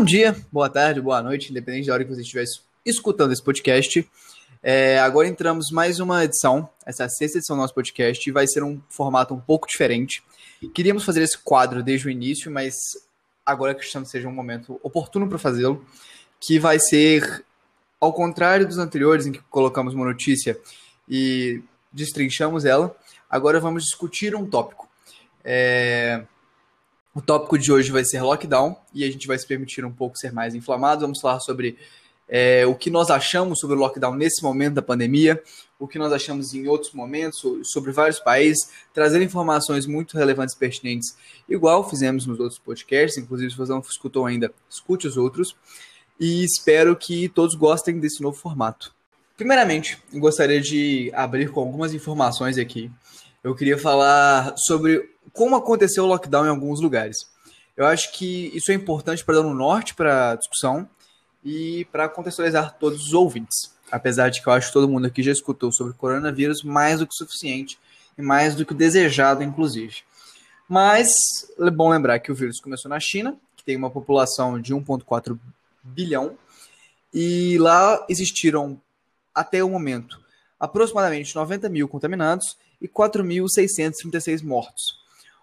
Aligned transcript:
Bom 0.00 0.04
dia, 0.06 0.34
boa 0.50 0.70
tarde, 0.70 0.98
boa 0.98 1.22
noite, 1.22 1.50
independente 1.50 1.88
da 1.88 1.92
hora 1.92 2.02
que 2.02 2.08
você 2.08 2.22
estiver 2.22 2.46
escutando 2.86 3.34
esse 3.34 3.44
podcast. 3.44 4.10
É, 4.62 4.98
agora 4.98 5.28
entramos 5.28 5.70
mais 5.70 6.00
uma 6.00 6.24
edição, 6.24 6.66
essa 6.86 7.02
é 7.02 7.06
a 7.06 7.08
sexta 7.10 7.36
edição 7.36 7.54
do 7.54 7.60
nosso 7.60 7.74
podcast, 7.74 8.26
e 8.26 8.32
vai 8.32 8.46
ser 8.46 8.62
um 8.62 8.80
formato 8.88 9.34
um 9.34 9.38
pouco 9.38 9.68
diferente. 9.68 10.22
Queríamos 10.72 11.04
fazer 11.04 11.20
esse 11.20 11.36
quadro 11.36 11.82
desde 11.82 12.06
o 12.06 12.10
início, 12.10 12.50
mas 12.50 12.76
agora 13.44 13.74
que 13.74 13.84
estamos 13.84 14.08
seja 14.08 14.26
um 14.26 14.32
momento 14.32 14.80
oportuno 14.82 15.28
para 15.28 15.36
fazê-lo, 15.36 15.84
que 16.40 16.58
vai 16.58 16.78
ser 16.80 17.44
ao 18.00 18.14
contrário 18.14 18.66
dos 18.66 18.78
anteriores 18.78 19.26
em 19.26 19.32
que 19.32 19.42
colocamos 19.50 19.92
uma 19.92 20.06
notícia 20.06 20.58
e 21.06 21.62
destrinchamos 21.92 22.64
ela, 22.64 22.96
agora 23.28 23.60
vamos 23.60 23.84
discutir 23.84 24.34
um 24.34 24.46
tópico. 24.46 24.88
É... 25.44 26.24
O 27.12 27.20
tópico 27.20 27.58
de 27.58 27.72
hoje 27.72 27.90
vai 27.90 28.04
ser 28.04 28.22
lockdown 28.22 28.76
e 28.94 29.02
a 29.04 29.10
gente 29.10 29.26
vai 29.26 29.36
se 29.36 29.44
permitir 29.44 29.84
um 29.84 29.90
pouco 29.90 30.16
ser 30.16 30.32
mais 30.32 30.54
inflamado. 30.54 31.00
Vamos 31.00 31.20
falar 31.20 31.40
sobre 31.40 31.76
é, 32.28 32.64
o 32.64 32.74
que 32.76 32.88
nós 32.88 33.10
achamos 33.10 33.58
sobre 33.58 33.74
o 33.74 33.78
lockdown 33.80 34.14
nesse 34.14 34.40
momento 34.44 34.74
da 34.74 34.82
pandemia, 34.82 35.42
o 35.76 35.88
que 35.88 35.98
nós 35.98 36.12
achamos 36.12 36.54
em 36.54 36.68
outros 36.68 36.92
momentos, 36.92 37.42
sobre 37.64 37.90
vários 37.90 38.20
países, 38.20 38.70
trazer 38.94 39.20
informações 39.22 39.86
muito 39.86 40.16
relevantes 40.16 40.54
e 40.54 40.58
pertinentes, 40.58 41.16
igual 41.48 41.88
fizemos 41.90 42.26
nos 42.26 42.38
outros 42.38 42.60
podcasts. 42.60 43.18
Inclusive, 43.18 43.50
se 43.50 43.56
você 43.56 43.72
não 43.72 43.80
escutou 43.80 44.24
ainda, 44.26 44.52
escute 44.68 45.08
os 45.08 45.16
outros. 45.16 45.56
E 46.20 46.44
espero 46.44 46.94
que 46.94 47.28
todos 47.28 47.56
gostem 47.56 47.98
desse 47.98 48.22
novo 48.22 48.36
formato. 48.36 48.94
Primeiramente, 49.36 49.98
gostaria 50.12 50.60
de 50.60 51.10
abrir 51.12 51.50
com 51.50 51.60
algumas 51.60 51.92
informações 51.92 52.56
aqui. 52.56 52.90
Eu 53.42 53.54
queria 53.54 53.78
falar 53.78 54.54
sobre 54.56 55.14
como 55.32 55.56
aconteceu 55.56 56.04
o 56.04 56.06
lockdown 56.06 56.44
em 56.44 56.50
alguns 56.50 56.80
lugares. 56.80 57.16
Eu 57.74 57.86
acho 57.86 58.12
que 58.12 58.50
isso 58.54 58.70
é 58.70 58.74
importante 58.74 59.24
para 59.24 59.36
dar 59.36 59.46
um 59.46 59.54
norte 59.54 59.94
para 59.94 60.32
a 60.32 60.34
discussão 60.34 60.86
e 61.42 61.86
para 61.86 62.08
contextualizar 62.08 62.76
todos 62.78 63.06
os 63.06 63.12
ouvintes. 63.14 63.74
Apesar 63.90 64.28
de 64.28 64.42
que 64.42 64.48
eu 64.48 64.52
acho 64.52 64.66
que 64.66 64.74
todo 64.74 64.88
mundo 64.88 65.06
aqui 65.06 65.22
já 65.22 65.32
escutou 65.32 65.72
sobre 65.72 65.94
coronavírus 65.94 66.62
mais 66.62 66.98
do 66.98 67.06
que 67.06 67.14
suficiente 67.14 67.78
e 68.18 68.22
mais 68.22 68.54
do 68.54 68.66
que 68.66 68.74
desejado, 68.74 69.42
inclusive. 69.42 70.02
Mas 70.68 71.08
é 71.58 71.70
bom 71.70 71.88
lembrar 71.88 72.18
que 72.18 72.30
o 72.30 72.34
vírus 72.34 72.60
começou 72.60 72.90
na 72.90 73.00
China, 73.00 73.36
que 73.56 73.64
tem 73.64 73.74
uma 73.74 73.90
população 73.90 74.60
de 74.60 74.74
1,4 74.74 75.38
bilhão, 75.82 76.36
e 77.12 77.56
lá 77.58 78.04
existiram 78.08 78.80
até 79.34 79.64
o 79.64 79.70
momento, 79.70 80.20
aproximadamente 80.60 81.34
90 81.34 81.68
mil 81.70 81.88
contaminados 81.88 82.56
e 82.80 82.88
4.636 82.88 84.42
mortos. 84.42 85.00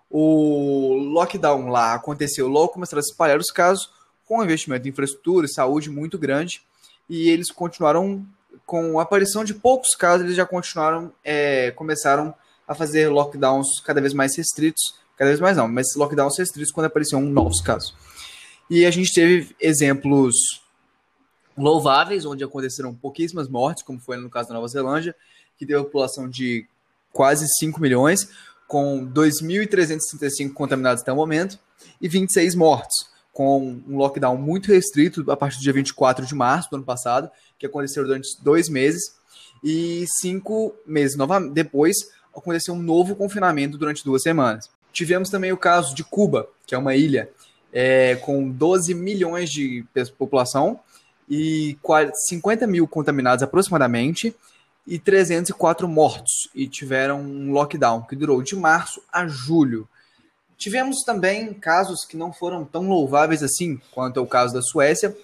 O 0.09 0.93
lockdown 0.93 1.67
lá 1.67 1.93
aconteceu 1.93 2.47
logo 2.47 2.69
começaram 2.69 2.99
a 2.99 3.07
espalhar 3.07 3.39
os 3.39 3.51
casos, 3.51 3.89
com 4.25 4.43
investimento 4.43 4.87
em 4.87 4.91
infraestrutura 4.91 5.45
e 5.45 5.49
saúde 5.49 5.89
muito 5.89 6.17
grande, 6.17 6.61
e 7.09 7.29
eles 7.29 7.51
continuaram, 7.51 8.25
com 8.65 8.99
a 8.99 9.03
aparição 9.03 9.43
de 9.43 9.53
poucos 9.53 9.95
casos, 9.95 10.25
eles 10.25 10.35
já 10.35 10.45
continuaram, 10.45 11.11
é, 11.23 11.71
começaram 11.71 12.33
a 12.67 12.75
fazer 12.75 13.09
lockdowns 13.09 13.79
cada 13.85 14.01
vez 14.01 14.13
mais 14.13 14.35
restritos, 14.35 14.95
cada 15.15 15.29
vez 15.29 15.39
mais 15.39 15.55
não, 15.55 15.67
mas 15.67 15.87
lockdowns 15.95 16.37
restritos 16.37 16.71
quando 16.71 16.87
apareciam 16.87 17.21
novos 17.21 17.61
casos. 17.61 17.95
E 18.69 18.85
a 18.85 18.91
gente 18.91 19.13
teve 19.13 19.55
exemplos 19.59 20.35
louváveis, 21.57 22.25
onde 22.25 22.43
aconteceram 22.43 22.93
pouquíssimas 22.93 23.47
mortes, 23.47 23.83
como 23.83 23.99
foi 23.99 24.17
no 24.17 24.29
caso 24.29 24.49
da 24.49 24.55
Nova 24.55 24.67
Zelândia, 24.67 25.15
que 25.57 25.65
teve 25.65 25.79
a 25.79 25.83
população 25.83 26.29
de 26.29 26.67
quase 27.17 27.47
5 27.47 27.81
milhões, 27.81 28.29
com 28.67 29.03
2.365 29.11 30.53
contaminados 30.53 31.01
até 31.01 31.11
o 31.11 31.15
momento 31.15 31.57
e 31.99 32.07
26 32.07 32.53
mortos, 32.53 33.09
com 33.33 33.81
um 33.87 33.97
lockdown 33.97 34.37
muito 34.37 34.71
restrito 34.71 35.31
a 35.31 35.35
partir 35.35 35.57
do 35.57 35.63
dia 35.63 35.73
24 35.73 36.27
de 36.27 36.35
março 36.35 36.69
do 36.69 36.75
ano 36.75 36.85
passado, 36.85 37.31
que 37.57 37.65
aconteceu 37.65 38.03
durante 38.05 38.39
dois 38.43 38.69
meses, 38.69 39.17
e 39.63 40.05
cinco 40.21 40.75
meses 40.85 41.17
depois 41.51 41.95
aconteceu 42.35 42.75
um 42.75 42.79
novo 42.79 43.15
confinamento 43.15 43.79
durante 43.79 44.03
duas 44.03 44.21
semanas. 44.21 44.69
Tivemos 44.93 45.31
também 45.31 45.51
o 45.51 45.57
caso 45.57 45.95
de 45.95 46.03
Cuba, 46.03 46.47
que 46.67 46.75
é 46.75 46.77
uma 46.77 46.95
ilha 46.95 47.31
é, 47.73 48.15
com 48.17 48.47
12 48.47 48.93
milhões 48.93 49.49
de 49.49 49.83
população 50.19 50.79
e 51.27 51.75
50 52.29 52.67
mil 52.67 52.87
contaminados 52.87 53.41
aproximadamente 53.41 54.35
e 54.87 54.97
304 54.97 55.87
mortos 55.87 56.49
e 56.55 56.65
tiveram 56.65 57.21
um 57.21 57.51
lockdown 57.51 58.03
que 58.03 58.15
durou 58.15 58.41
de 58.41 58.55
março 58.55 59.01
a 59.11 59.27
julho. 59.27 59.87
Tivemos 60.57 61.03
também 61.05 61.53
casos 61.53 62.05
que 62.05 62.15
não 62.15 62.31
foram 62.31 62.63
tão 62.63 62.87
louváveis 62.87 63.43
assim 63.43 63.79
quanto 63.91 64.19
é 64.19 64.23
o 64.23 64.25
caso 64.25 64.53
da 64.53 64.61
Suécia, 64.61 65.15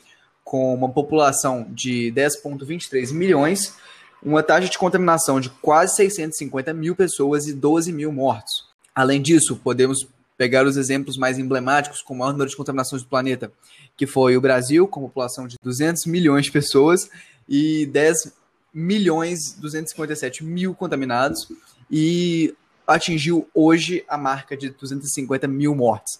com 0.44 0.74
uma 0.74 0.90
população 0.90 1.66
de 1.70 2.12
10,23 2.12 3.14
milhões, 3.14 3.74
uma 4.22 4.44
taxa 4.44 4.68
de 4.68 4.78
contaminação 4.78 5.40
de 5.40 5.50
quase 5.50 5.96
650 5.96 6.74
mil 6.74 6.96
pessoas 6.96 7.48
e 7.48 7.54
12 7.54 7.92
mil 7.94 8.12
mortos. 8.12 8.66
Além 8.94 9.22
disso, 9.22 9.56
podemos 9.56 10.06
pegar 10.38 10.66
os 10.66 10.76
exemplos 10.76 11.18
mais 11.18 11.40
emblemáticos 11.40 12.02
com 12.02 12.14
o 12.14 12.18
maior 12.18 12.32
número 12.34 12.50
de 12.50 12.56
contaminações 12.56 13.02
do 13.02 13.08
planeta, 13.08 13.52
que 13.96 14.06
foi 14.06 14.36
o 14.36 14.42
Brasil, 14.42 14.88
com 14.88 15.02
população 15.02 15.48
de 15.48 15.56
200 15.64 16.06
milhões 16.06 16.46
de 16.46 16.52
pessoas 16.52 17.10
e 17.48 17.86
10 17.88 18.43
milhões 18.74 19.54
257 19.60 20.44
mil 20.44 20.74
contaminados 20.74 21.48
e 21.92 22.56
atingiu 22.88 23.48
hoje 23.54 24.04
a 24.08 24.18
marca 24.18 24.58
de 24.58 24.70
250 24.70 25.48
mil 25.48 25.76
mortes. 25.76 26.20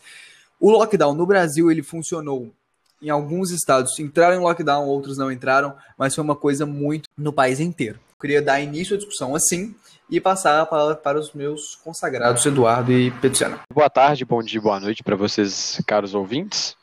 O 0.60 0.70
lockdown 0.72 1.14
no 1.14 1.26
Brasil 1.26 1.72
ele 1.72 1.84
funcionou 1.84 2.52
em 3.02 3.10
alguns 3.10 3.52
estados 3.52 4.00
entraram 4.00 4.38
em 4.38 4.40
lockdown, 4.40 4.88
outros 4.88 5.18
não 5.18 5.30
entraram, 5.30 5.76
mas 5.98 6.16
foi 6.16 6.24
uma 6.24 6.36
coisa 6.36 6.66
muito 6.66 7.10
no 7.18 7.34
país 7.34 7.60
inteiro. 7.60 8.00
Eu 8.12 8.22
queria 8.22 8.42
dar 8.42 8.62
início 8.62 8.96
à 8.96 8.98
discussão 8.98 9.36
assim 9.36 9.76
e 10.10 10.22
passar 10.22 10.62
a 10.62 10.66
palavra 10.66 10.96
para 10.96 11.20
os 11.20 11.34
meus 11.34 11.76
consagrados 11.76 12.46
Eduardo 12.46 12.94
e 12.94 13.12
Petuciano. 13.12 13.60
Boa 13.74 13.90
tarde, 13.90 14.24
bom 14.24 14.42
dia, 14.42 14.62
boa 14.62 14.80
noite 14.80 15.04
para 15.04 15.18
vocês, 15.18 15.82
caros 15.86 16.16
ouvintes. 16.16 16.78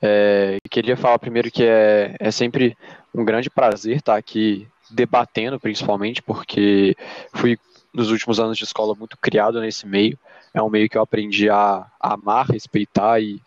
É, 0.00 0.56
queria 0.70 0.96
falar 0.96 1.18
primeiro 1.18 1.50
que 1.50 1.64
é, 1.64 2.16
é 2.18 2.30
sempre 2.30 2.74
um 3.14 3.24
grande 3.24 3.50
prazer 3.50 3.96
estar 3.96 4.16
aqui 4.16 4.66
debatendo, 4.90 5.58
principalmente, 5.60 6.22
porque 6.22 6.96
fui 7.34 7.58
nos 7.92 8.10
últimos 8.10 8.38
anos 8.38 8.56
de 8.56 8.64
escola 8.64 8.94
muito 8.94 9.16
criado 9.18 9.60
nesse 9.60 9.86
meio. 9.86 10.18
É 10.52 10.62
um 10.62 10.70
meio 10.70 10.88
que 10.88 10.96
eu 10.96 11.02
aprendi 11.02 11.48
a, 11.50 11.86
amar, 12.00 12.46
respeitar 12.46 13.20
e 13.20 13.40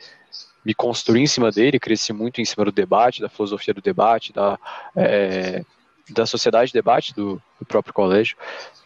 me 0.64 0.74
construir 0.74 1.22
em 1.22 1.28
cima 1.28 1.52
dele. 1.52 1.80
Cresci 1.80 2.14
muito 2.14 2.42
em 2.42 2.46
cima 2.46 2.66
do 2.66 2.72
debate, 2.72 3.22
da 3.22 3.30
filosofia 3.30 3.74
do 3.74 3.82
debate, 3.82 4.34
da, 4.34 4.60
é, 4.96 5.64
da 6.10 6.26
sociedade 6.26 6.68
de 6.68 6.74
debate 6.74 7.14
do, 7.14 7.42
do 7.60 7.66
próprio 7.66 7.94
colégio. 7.94 8.38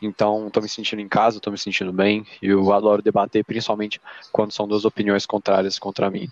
Então, 0.01 0.47
estou 0.47 0.63
me 0.63 0.69
sentindo 0.69 1.01
em 1.01 1.07
casa, 1.07 1.37
estou 1.37 1.51
me 1.51 1.57
sentindo 1.57 1.91
bem. 1.91 2.25
E 2.41 2.47
eu 2.47 2.71
adoro 2.71 3.01
debater, 3.01 3.43
principalmente 3.43 3.99
quando 4.31 4.51
são 4.51 4.67
duas 4.67 4.85
opiniões 4.85 5.25
contrárias 5.25 5.79
contra 5.79 6.09
mim. 6.09 6.29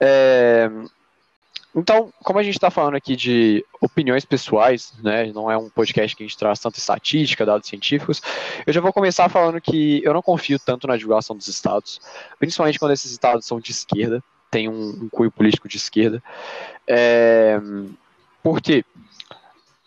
É, 0.00 0.70
então, 1.76 2.12
como 2.24 2.38
a 2.38 2.42
gente 2.42 2.54
está 2.54 2.70
falando 2.70 2.94
aqui 2.94 3.14
de 3.14 3.64
opiniões 3.80 4.24
pessoais, 4.24 4.94
né, 5.02 5.30
não 5.32 5.50
é 5.50 5.58
um 5.58 5.68
podcast 5.68 6.16
que 6.16 6.22
a 6.22 6.26
gente 6.26 6.38
traz 6.38 6.58
tanta 6.58 6.78
estatística, 6.78 7.44
dados 7.44 7.68
científicos, 7.68 8.22
eu 8.66 8.72
já 8.72 8.80
vou 8.80 8.92
começar 8.92 9.28
falando 9.28 9.60
que 9.60 10.02
eu 10.02 10.14
não 10.14 10.22
confio 10.22 10.58
tanto 10.58 10.86
na 10.86 10.96
divulgação 10.96 11.36
dos 11.36 11.48
estados, 11.48 12.00
principalmente 12.38 12.78
quando 12.78 12.92
esses 12.92 13.12
estados 13.12 13.44
são 13.44 13.60
de 13.60 13.72
esquerda, 13.72 14.24
tem 14.50 14.68
um, 14.68 15.04
um 15.04 15.08
cunho 15.10 15.30
político 15.30 15.68
de 15.68 15.76
esquerda. 15.76 16.22
É, 16.86 17.60
porque 18.42 18.84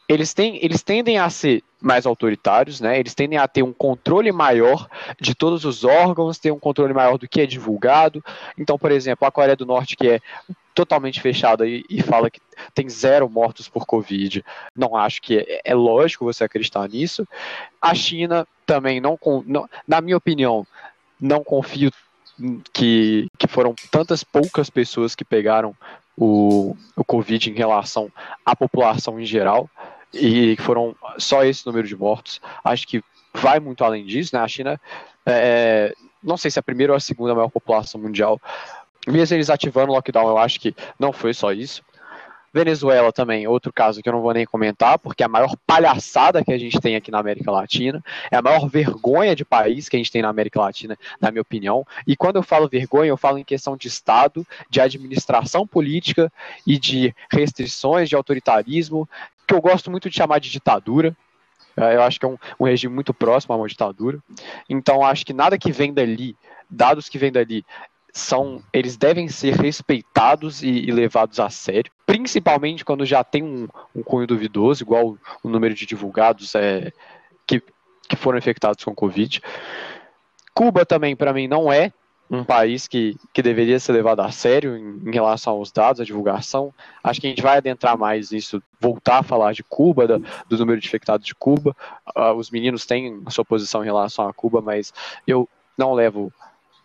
eles, 0.09 0.33
têm, 0.33 0.57
eles 0.65 0.81
tendem 0.81 1.19
a 1.19 1.29
ser 1.29 1.63
mais 1.79 2.07
autoritários, 2.07 2.81
né? 2.81 2.99
Eles 2.99 3.13
tendem 3.13 3.37
a 3.37 3.47
ter 3.47 3.61
um 3.61 3.71
controle 3.71 4.31
maior 4.31 4.89
de 5.21 5.35
todos 5.35 5.63
os 5.65 5.83
órgãos, 5.83 6.39
ter 6.39 6.51
um 6.51 6.59
controle 6.59 6.93
maior 6.93 7.19
do 7.19 7.27
que 7.27 7.39
é 7.39 7.45
divulgado. 7.45 8.23
Então, 8.57 8.77
por 8.77 8.91
exemplo, 8.91 9.27
a 9.27 9.31
Coreia 9.31 9.55
do 9.55 9.67
Norte, 9.67 9.95
que 9.95 10.09
é 10.09 10.19
totalmente 10.73 11.21
fechada 11.21 11.67
e, 11.67 11.85
e, 11.87 12.01
fala 12.01 12.31
que 12.31 12.41
tem 12.73 12.89
zero 12.89 13.29
mortos 13.29 13.69
por 13.69 13.85
Covid. 13.85 14.43
Não 14.75 14.95
acho 14.95 15.21
que 15.21 15.37
é, 15.37 15.61
é 15.63 15.75
lógico 15.75 16.25
você 16.25 16.43
acreditar 16.43 16.89
nisso. 16.89 17.27
A 17.79 17.93
China 17.93 18.47
também 18.65 18.99
não, 18.99 19.17
não, 19.45 19.69
na 19.87 20.01
minha 20.01 20.17
opinião, 20.17 20.65
não 21.21 21.43
confio 21.43 21.91
que, 22.73 23.27
que 23.37 23.47
foram 23.47 23.75
tantas 23.91 24.23
poucas 24.23 24.71
pessoas 24.71 25.13
que 25.13 25.23
pegaram 25.23 25.75
o, 26.17 26.75
o 26.95 27.03
Covid 27.03 27.51
em 27.51 27.53
relação 27.53 28.11
à 28.43 28.55
população 28.55 29.19
em 29.19 29.25
geral 29.25 29.69
e 30.13 30.55
foram 30.57 30.95
só 31.17 31.43
esse 31.43 31.65
número 31.65 31.87
de 31.87 31.95
mortos. 31.95 32.41
Acho 32.63 32.87
que 32.87 33.03
vai 33.33 33.59
muito 33.59 33.83
além 33.83 34.05
disso, 34.05 34.35
né? 34.35 34.41
A 34.41 34.47
China, 34.47 34.79
é, 35.25 35.93
não 36.23 36.37
sei 36.37 36.49
se 36.49 36.59
é 36.59 36.61
a 36.61 36.63
primeira 36.63 36.93
ou 36.93 36.97
a 36.97 36.99
segunda 36.99 37.35
maior 37.35 37.49
população 37.49 38.01
mundial, 38.01 38.39
mesmo 39.07 39.35
eles 39.35 39.49
ativando 39.49 39.91
o 39.91 39.95
lockdown, 39.95 40.29
eu 40.29 40.37
acho 40.37 40.59
que 40.59 40.75
não 40.99 41.13
foi 41.13 41.33
só 41.33 41.51
isso. 41.51 41.83
Venezuela 42.51 43.11
também, 43.11 43.47
outro 43.47 43.71
caso 43.71 44.01
que 44.01 44.09
eu 44.09 44.13
não 44.13 44.21
vou 44.21 44.33
nem 44.33 44.45
comentar, 44.45 44.97
porque 44.97 45.21
é 45.21 45.25
a 45.25 45.29
maior 45.29 45.55
palhaçada 45.67 46.43
que 46.43 46.51
a 46.51 46.57
gente 46.57 46.79
tem 46.79 46.95
aqui 46.95 47.11
na 47.11 47.19
América 47.19 47.51
Latina, 47.51 48.03
é 48.31 48.37
a 48.37 48.41
maior 48.41 48.67
vergonha 48.67 49.35
de 49.35 49.45
país 49.45 49.87
que 49.87 49.95
a 49.95 49.99
gente 49.99 50.11
tem 50.11 50.21
na 50.23 50.29
América 50.29 50.59
Latina, 50.59 50.97
na 51.21 51.29
minha 51.29 51.43
opinião. 51.43 51.85
E 52.07 52.15
quando 52.15 52.37
eu 52.37 52.43
falo 52.43 52.67
vergonha, 52.67 53.09
eu 53.09 53.17
falo 53.17 53.37
em 53.37 53.43
questão 53.43 53.77
de 53.77 53.87
Estado, 53.87 54.45
de 54.69 54.81
administração 54.81 55.67
política 55.67 56.31
e 56.65 56.79
de 56.79 57.13
restrições, 57.31 58.09
de 58.09 58.15
autoritarismo, 58.15 59.07
que 59.49 59.55
eu 59.55 59.61
gosto 59.61 59.89
muito 59.89 60.07
de 60.11 60.15
chamar 60.15 60.39
de 60.39 60.51
ditadura. 60.51 61.17
É, 61.75 61.95
eu 61.95 62.03
acho 62.03 62.19
que 62.19 62.25
é 62.25 62.29
um, 62.29 62.37
um 62.59 62.65
regime 62.65 62.93
muito 62.93 63.15
próximo 63.15 63.55
a 63.55 63.57
uma 63.57 63.67
ditadura. 63.67 64.19
Então, 64.69 65.03
acho 65.03 65.25
que 65.25 65.33
nada 65.33 65.57
que 65.57 65.71
vem 65.71 65.91
dali, 65.91 66.37
dados 66.69 67.09
que 67.09 67.17
vêm 67.17 67.31
dali, 67.31 67.65
são 68.13 68.61
eles 68.71 68.95
devem 68.95 69.27
ser 69.27 69.55
respeitados 69.55 70.61
e, 70.61 70.69
e, 70.69 70.91
levados 70.91 71.39
a 71.39 71.49
sério, 71.49 71.91
principalmente 72.05 72.85
quando 72.85 73.05
já 73.05 73.23
tem 73.23 73.43
um, 73.43 73.67
um 73.95 74.03
cunho 74.03 74.27
duvidoso, 74.27 74.83
igual 74.83 75.09
o, 75.09 75.19
o 75.43 75.49
número 75.49 75.73
de 75.73 75.85
divulgados 75.85 76.53
é, 76.53 76.91
que, 77.47 77.61
que 78.07 78.15
foram 78.15 78.37
infectados 78.37 78.83
com 78.83 78.93
Covid. 78.93 79.41
Cuba 80.53 80.85
também, 80.85 81.15
para 81.15 81.33
mim, 81.33 81.47
não 81.47 81.71
é 81.71 81.91
um 82.29 82.43
país 82.43 82.87
que, 82.87 83.17
que 83.33 83.41
deveria 83.41 83.79
ser 83.79 83.91
levado 83.91 84.19
a 84.19 84.31
sério 84.31 84.77
em, 84.77 85.09
em, 85.09 85.11
relação 85.11 85.53
aos 85.53 85.71
dados, 85.71 85.99
à 85.99 86.03
divulgação. 86.03 86.71
Acho 87.03 87.19
que 87.19 87.27
a 87.27 87.29
gente 87.29 87.41
vai 87.41 87.57
adentrar 87.57 87.97
mais 87.97 88.29
nisso, 88.31 88.61
voltar 88.79 89.19
a 89.19 89.23
falar 89.23 89.53
de 89.53 89.63
Cuba, 89.63 90.07
do 90.07 90.57
número 90.57 90.79
de 90.79 90.87
infectados 90.87 91.25
de 91.25 91.33
Cuba. 91.33 91.75
Uh, 92.15 92.33
os 92.33 92.51
meninos 92.51 92.85
têm 92.85 93.21
a 93.25 93.31
sua 93.31 93.43
posição 93.43 93.81
em 93.81 93.85
relação 93.85 94.27
a 94.27 94.33
Cuba, 94.33 94.61
mas 94.61 94.93
eu 95.25 95.49
não 95.77 95.93
levo 95.93 96.31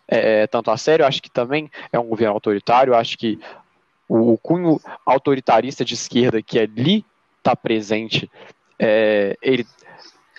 é, 0.07 0.41
é, 0.41 0.47
tanto 0.47 0.71
a 0.71 0.77
sério. 0.77 1.05
Acho 1.05 1.21
que 1.21 1.29
também 1.29 1.69
é 1.91 1.99
um 1.99 2.07
governo 2.07 2.33
autoritário. 2.33 2.95
Acho 2.95 3.15
que 3.15 3.39
o, 4.09 4.33
o 4.33 4.37
cunho 4.39 4.81
autoritarista 5.05 5.85
de 5.85 5.93
esquerda 5.93 6.41
que 6.41 6.57
ali 6.57 7.05
está 7.37 7.55
presente, 7.55 8.29
é, 8.79 9.37
ele 9.43 9.67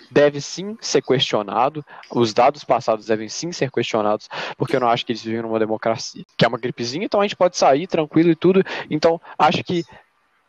deve 0.09 0.41
sim 0.41 0.77
ser 0.81 1.01
questionado, 1.01 1.85
os 2.11 2.33
dados 2.33 2.63
passados 2.63 3.05
devem 3.05 3.29
sim 3.29 3.51
ser 3.51 3.71
questionados, 3.71 4.29
porque 4.57 4.75
eu 4.75 4.79
não 4.79 4.89
acho 4.89 5.05
que 5.05 5.11
eles 5.11 5.23
vivem 5.23 5.41
numa 5.41 5.59
democracia, 5.59 6.23
que 6.37 6.45
é 6.45 6.47
uma 6.47 6.57
gripezinha, 6.57 7.05
então 7.05 7.19
a 7.19 7.23
gente 7.23 7.35
pode 7.35 7.57
sair 7.57 7.87
tranquilo 7.87 8.29
e 8.29 8.35
tudo. 8.35 8.63
Então, 8.89 9.19
acho 9.37 9.63
que 9.63 9.83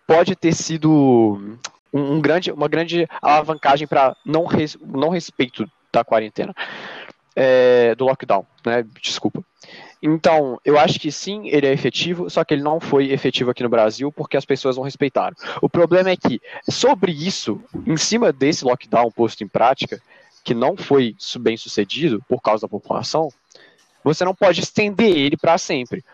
pode 0.06 0.34
ter 0.34 0.54
sido 0.54 1.58
um, 1.92 2.14
um 2.14 2.20
grande, 2.20 2.50
uma 2.50 2.68
grande 2.68 3.06
alavancagem 3.20 3.86
para 3.86 4.16
não, 4.24 4.46
res, 4.46 4.76
não 4.80 5.10
respeito 5.10 5.68
da 5.92 6.04
quarentena 6.04 6.54
é, 7.34 7.94
do 7.94 8.04
lockdown, 8.04 8.44
né? 8.64 8.84
Desculpa. 9.00 9.44
Então, 10.02 10.60
eu 10.64 10.78
acho 10.78 11.00
que 11.00 11.10
sim, 11.10 11.48
ele 11.48 11.66
é 11.66 11.72
efetivo, 11.72 12.30
só 12.30 12.44
que 12.44 12.54
ele 12.54 12.62
não 12.62 12.78
foi 12.78 13.10
efetivo 13.10 13.50
aqui 13.50 13.62
no 13.62 13.68
Brasil 13.68 14.12
porque 14.12 14.36
as 14.36 14.44
pessoas 14.44 14.76
não 14.76 14.84
respeitaram. 14.84 15.36
O 15.60 15.68
problema 15.68 16.10
é 16.10 16.16
que, 16.16 16.40
sobre 16.68 17.10
isso, 17.10 17.60
em 17.86 17.96
cima 17.96 18.32
desse 18.32 18.64
lockdown 18.64 19.10
posto 19.10 19.42
em 19.42 19.48
prática, 19.48 20.00
que 20.44 20.54
não 20.54 20.76
foi 20.76 21.16
bem 21.40 21.56
sucedido 21.56 22.22
por 22.28 22.40
causa 22.40 22.62
da 22.62 22.68
população, 22.68 23.28
você 24.04 24.24
não 24.24 24.34
pode 24.34 24.60
estender 24.60 25.16
ele 25.16 25.36
para 25.36 25.58
sempre. 25.58 26.04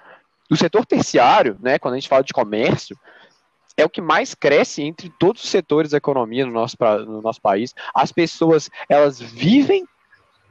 O 0.51 0.57
setor 0.57 0.85
terciário, 0.87 1.57
né, 1.61 1.79
quando 1.79 1.95
a 1.95 1.97
gente 1.99 2.09
fala 2.09 2.25
de 2.25 2.33
comércio, 2.33 2.99
é 3.77 3.85
o 3.85 3.91
que 3.91 4.01
mais 4.01 4.35
cresce 4.35 4.83
entre 4.83 5.11
todos 5.19 5.43
os 5.43 5.51
setores 5.51 5.91
da 5.91 5.99
economia 5.99 6.47
no 6.47 6.53
nosso, 6.53 6.77
no 7.07 7.21
nosso 7.21 7.41
país. 7.41 7.75
As 7.95 8.13
pessoas, 8.13 8.71
elas 8.89 9.21
vivem 9.21 9.87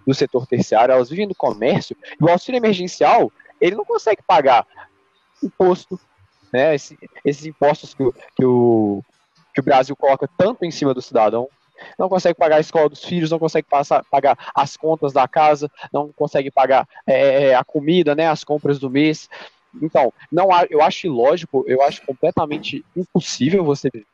do 0.06 0.14
setor 0.14 0.46
terciário, 0.48 0.94
elas 0.94 1.10
vivem 1.10 1.28
do 1.28 1.36
comércio, 1.36 1.96
e 2.20 2.24
o 2.24 2.30
auxílio 2.30 2.58
emergencial, 2.58 3.32
ele 3.60 3.76
não 3.76 3.86
consegue 3.86 4.22
pagar 4.26 4.66
imposto, 5.42 6.00
né, 6.52 6.76
esse, 6.76 6.98
esses 7.26 7.46
impostos 7.46 7.94
que, 7.94 8.04
que, 8.36 8.46
o, 8.46 9.04
que 9.54 9.60
o 9.60 9.64
Brasil 9.64 9.96
coloca 9.96 10.30
tanto 10.38 10.66
em 10.66 10.72
cima 10.72 10.94
do 10.94 11.02
cidadão, 11.02 11.48
não 11.98 12.08
consegue 12.08 12.38
pagar 12.38 12.58
a 12.58 12.62
escola 12.62 12.90
dos 12.90 13.04
filhos, 13.04 13.32
não 13.32 13.40
consegue 13.40 13.68
passar, 13.68 14.04
pagar 14.10 14.38
as 14.56 14.78
contas 14.78 15.12
da 15.12 15.28
casa, 15.28 15.70
não 15.92 16.12
consegue 16.14 16.52
pagar 16.52 16.88
é, 17.06 17.50
é 17.50 17.56
a 17.56 17.64
comida, 17.64 18.16
né, 18.16 18.28
as 18.28 18.44
compras 18.44 18.80
do 18.80 18.90
mês. 18.90 19.30
Então, 19.82 20.14
não 20.32 20.50
eu 20.70 20.82
acho 20.82 21.08
ilógico, 21.08 21.64
eu 21.68 21.82
acho 21.82 22.06
completamente 22.06 22.86
impossível 22.96 23.64
você 23.64 23.90
viver 23.92 24.08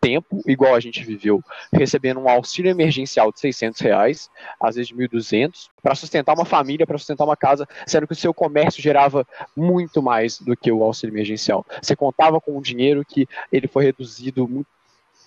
tempo, 0.00 0.42
igual 0.46 0.74
a 0.74 0.80
gente 0.80 1.04
viveu, 1.04 1.42
recebendo 1.72 2.20
um 2.20 2.28
auxílio 2.28 2.70
emergencial 2.70 3.30
de 3.30 3.40
600 3.40 3.80
reais, 3.80 4.30
às 4.58 4.76
vezes 4.76 4.88
de 4.88 4.94
1.200, 4.94 5.68
para 5.82 5.94
sustentar 5.94 6.34
uma 6.34 6.44
família, 6.44 6.86
para 6.86 6.98
sustentar 6.98 7.24
uma 7.24 7.36
casa, 7.36 7.68
sendo 7.86 8.06
que 8.06 8.12
o 8.12 8.16
seu 8.16 8.32
comércio 8.32 8.82
gerava 8.82 9.26
muito 9.54 10.02
mais 10.02 10.38
do 10.38 10.56
que 10.56 10.72
o 10.72 10.82
auxílio 10.82 11.12
emergencial. 11.12 11.66
Você 11.82 11.94
contava 11.94 12.40
com 12.40 12.56
um 12.56 12.62
dinheiro 12.62 13.04
que 13.04 13.28
ele 13.52 13.68
foi 13.68 13.84
reduzido 13.84 14.48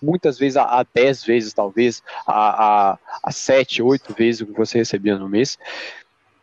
muitas 0.02 0.38
vezes 0.38 0.58
a, 0.58 0.80
a 0.80 0.86
10 0.94 1.24
vezes, 1.24 1.54
talvez, 1.54 2.04
a, 2.28 2.92
a, 2.92 3.00
a 3.24 3.32
7, 3.32 3.82
8 3.82 4.14
vezes 4.14 4.42
o 4.42 4.48
que 4.48 4.54
você 4.54 4.80
recebia 4.80 5.18
no 5.18 5.30
mês. 5.30 5.58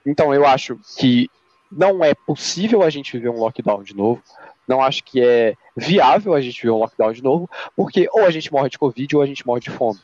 Então 0.07 0.33
eu 0.33 0.47
acho 0.47 0.79
que 0.97 1.29
não 1.71 2.05
é 2.05 2.15
possível 2.15 2.83
a 2.83 2.91
gente 2.91 3.13
viver 3.13 3.29
um 3.29 3.39
lockdown 3.39 3.83
de 3.83 3.95
novo. 3.95 4.23
Não 4.71 4.81
acho 4.81 5.03
que 5.03 5.21
é 5.21 5.57
viável 5.77 6.33
a 6.33 6.41
gente 6.41 6.63
ver 6.63 6.71
um 6.71 6.79
lockdown 6.79 7.13
de 7.13 7.25
novo, 7.25 7.51
porque 7.75 8.09
ou 8.13 8.25
a 8.25 8.31
gente 8.31 8.53
morre 8.53 8.71
de 8.71 8.79
Covid 8.79 9.17
ou 9.17 9.23
a 9.23 9.27
gente 9.27 9.45
morre 9.45 9.61
de 9.61 9.69
fome. 9.69 9.99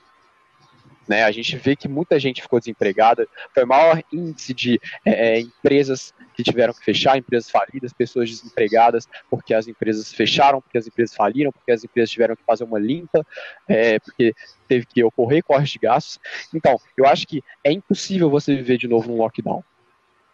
Né, 1.07 1.23
a 1.23 1.31
gente 1.31 1.57
vê 1.57 1.77
que 1.77 1.87
muita 1.87 2.19
gente 2.19 2.43
ficou 2.43 2.59
desempregada, 2.59 3.29
foi 3.55 3.65
maior 3.65 4.03
índice 4.13 4.53
de 4.53 4.81
é, 5.05 5.37
é, 5.37 5.41
empresas 5.41 6.13
que 6.35 6.43
tiveram 6.43 6.75
que 6.75 6.85
fechar, 6.85 7.17
empresas 7.17 7.49
falidas, 7.49 7.93
pessoas 7.93 8.29
desempregadas 8.29 9.09
porque 9.31 9.55
as 9.55 9.69
empresas 9.69 10.13
fecharam, 10.13 10.61
porque 10.61 10.77
as 10.77 10.89
empresas 10.89 11.15
faliram, 11.15 11.53
porque 11.53 11.71
as 11.71 11.85
empresas 11.85 12.11
tiveram 12.11 12.35
que 12.35 12.43
fazer 12.43 12.65
uma 12.65 12.81
limpa, 12.81 13.25
é, 13.69 14.01
porque 14.01 14.35
teve 14.67 14.85
que 14.85 15.05
ocorrer 15.05 15.45
cortes 15.45 15.71
de 15.71 15.79
gastos. 15.79 16.19
Então, 16.53 16.77
eu 16.97 17.07
acho 17.07 17.25
que 17.25 17.41
é 17.63 17.71
impossível 17.71 18.29
você 18.29 18.57
viver 18.57 18.77
de 18.77 18.89
novo 18.89 19.09
num 19.09 19.19
lockdown. 19.19 19.63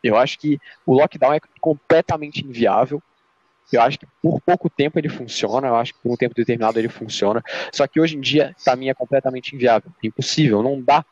Eu 0.02 0.16
acho 0.16 0.38
que 0.38 0.58
o 0.86 0.94
lockdown 0.94 1.34
é 1.34 1.40
completamente 1.60 2.46
inviável. 2.46 3.02
Eu 3.72 3.82
acho 3.82 3.98
que 3.98 4.06
por 4.20 4.40
pouco 4.40 4.68
tempo 4.68 4.98
ele 4.98 5.08
funciona, 5.08 5.68
eu 5.68 5.76
acho 5.76 5.94
que 5.94 6.00
por 6.00 6.12
um 6.12 6.16
tempo 6.16 6.34
determinado 6.34 6.78
ele 6.78 6.88
funciona. 6.88 7.42
Só 7.72 7.86
que 7.86 8.00
hoje 8.00 8.16
em 8.16 8.20
dia, 8.20 8.54
para 8.64 8.76
mim, 8.76 8.88
é 8.88 8.94
completamente 8.94 9.54
inviável. 9.54 9.90
É 10.02 10.06
impossível, 10.06 10.62
não 10.62 10.80
dá 10.80 11.04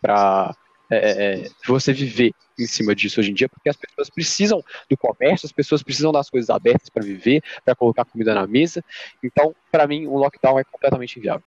para 0.00 0.54
é, 0.90 0.96
é, 0.96 1.40
é, 1.46 1.50
você 1.66 1.92
viver 1.92 2.34
em 2.58 2.66
cima 2.66 2.94
disso 2.94 3.18
hoje 3.18 3.30
em 3.30 3.34
dia, 3.34 3.48
porque 3.48 3.68
as 3.68 3.76
pessoas 3.76 4.10
precisam 4.10 4.62
do 4.90 4.96
comércio, 4.96 5.46
as 5.46 5.52
pessoas 5.52 5.82
precisam 5.82 6.12
das 6.12 6.28
coisas 6.28 6.50
abertas 6.50 6.90
para 6.90 7.02
viver, 7.02 7.42
para 7.64 7.74
colocar 7.74 8.04
comida 8.04 8.34
na 8.34 8.46
mesa. 8.46 8.84
Então, 9.22 9.54
para 9.70 9.86
mim, 9.86 10.06
o 10.06 10.18
lockdown 10.18 10.58
é 10.58 10.64
completamente 10.64 11.18
inviável. 11.18 11.44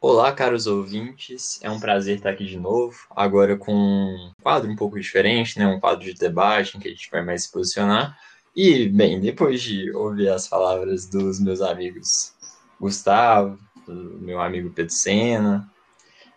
Olá, 0.00 0.32
caros 0.32 0.66
ouvintes. 0.66 1.58
É 1.62 1.70
um 1.70 1.80
prazer 1.80 2.16
estar 2.16 2.30
aqui 2.30 2.46
de 2.46 2.58
novo, 2.58 2.96
agora 3.10 3.56
com 3.56 3.74
um 3.74 4.32
quadro 4.42 4.70
um 4.70 4.76
pouco 4.76 4.98
diferente, 4.98 5.58
né? 5.58 5.66
Um 5.66 5.80
quadro 5.80 6.04
de 6.04 6.14
debate 6.14 6.76
em 6.76 6.80
que 6.80 6.88
a 6.88 6.90
gente 6.90 7.10
vai 7.10 7.22
mais 7.22 7.42
se 7.42 7.52
posicionar. 7.52 8.16
E, 8.56 8.88
bem, 8.88 9.20
depois 9.20 9.60
de 9.60 9.90
ouvir 9.90 10.30
as 10.30 10.48
palavras 10.48 11.04
dos 11.04 11.38
meus 11.38 11.60
amigos 11.60 12.32
Gustavo, 12.80 13.58
do 13.86 14.18
meu 14.18 14.40
amigo 14.40 14.70
Pedro 14.70 14.94
Sena, 14.94 15.70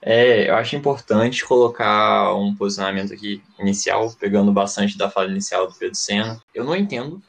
é, 0.01 0.49
eu 0.49 0.55
acho 0.55 0.75
importante 0.75 1.45
colocar 1.45 2.35
um 2.35 2.53
posicionamento 2.53 3.13
aqui 3.13 3.41
inicial, 3.57 4.13
pegando 4.19 4.51
bastante 4.51 4.97
da 4.97 5.09
fala 5.09 5.29
inicial 5.29 5.67
do 5.67 5.75
Pedro 5.75 5.95
Sena. 5.95 6.43
Eu 6.53 6.65
não 6.65 6.75
entendo, 6.75 7.23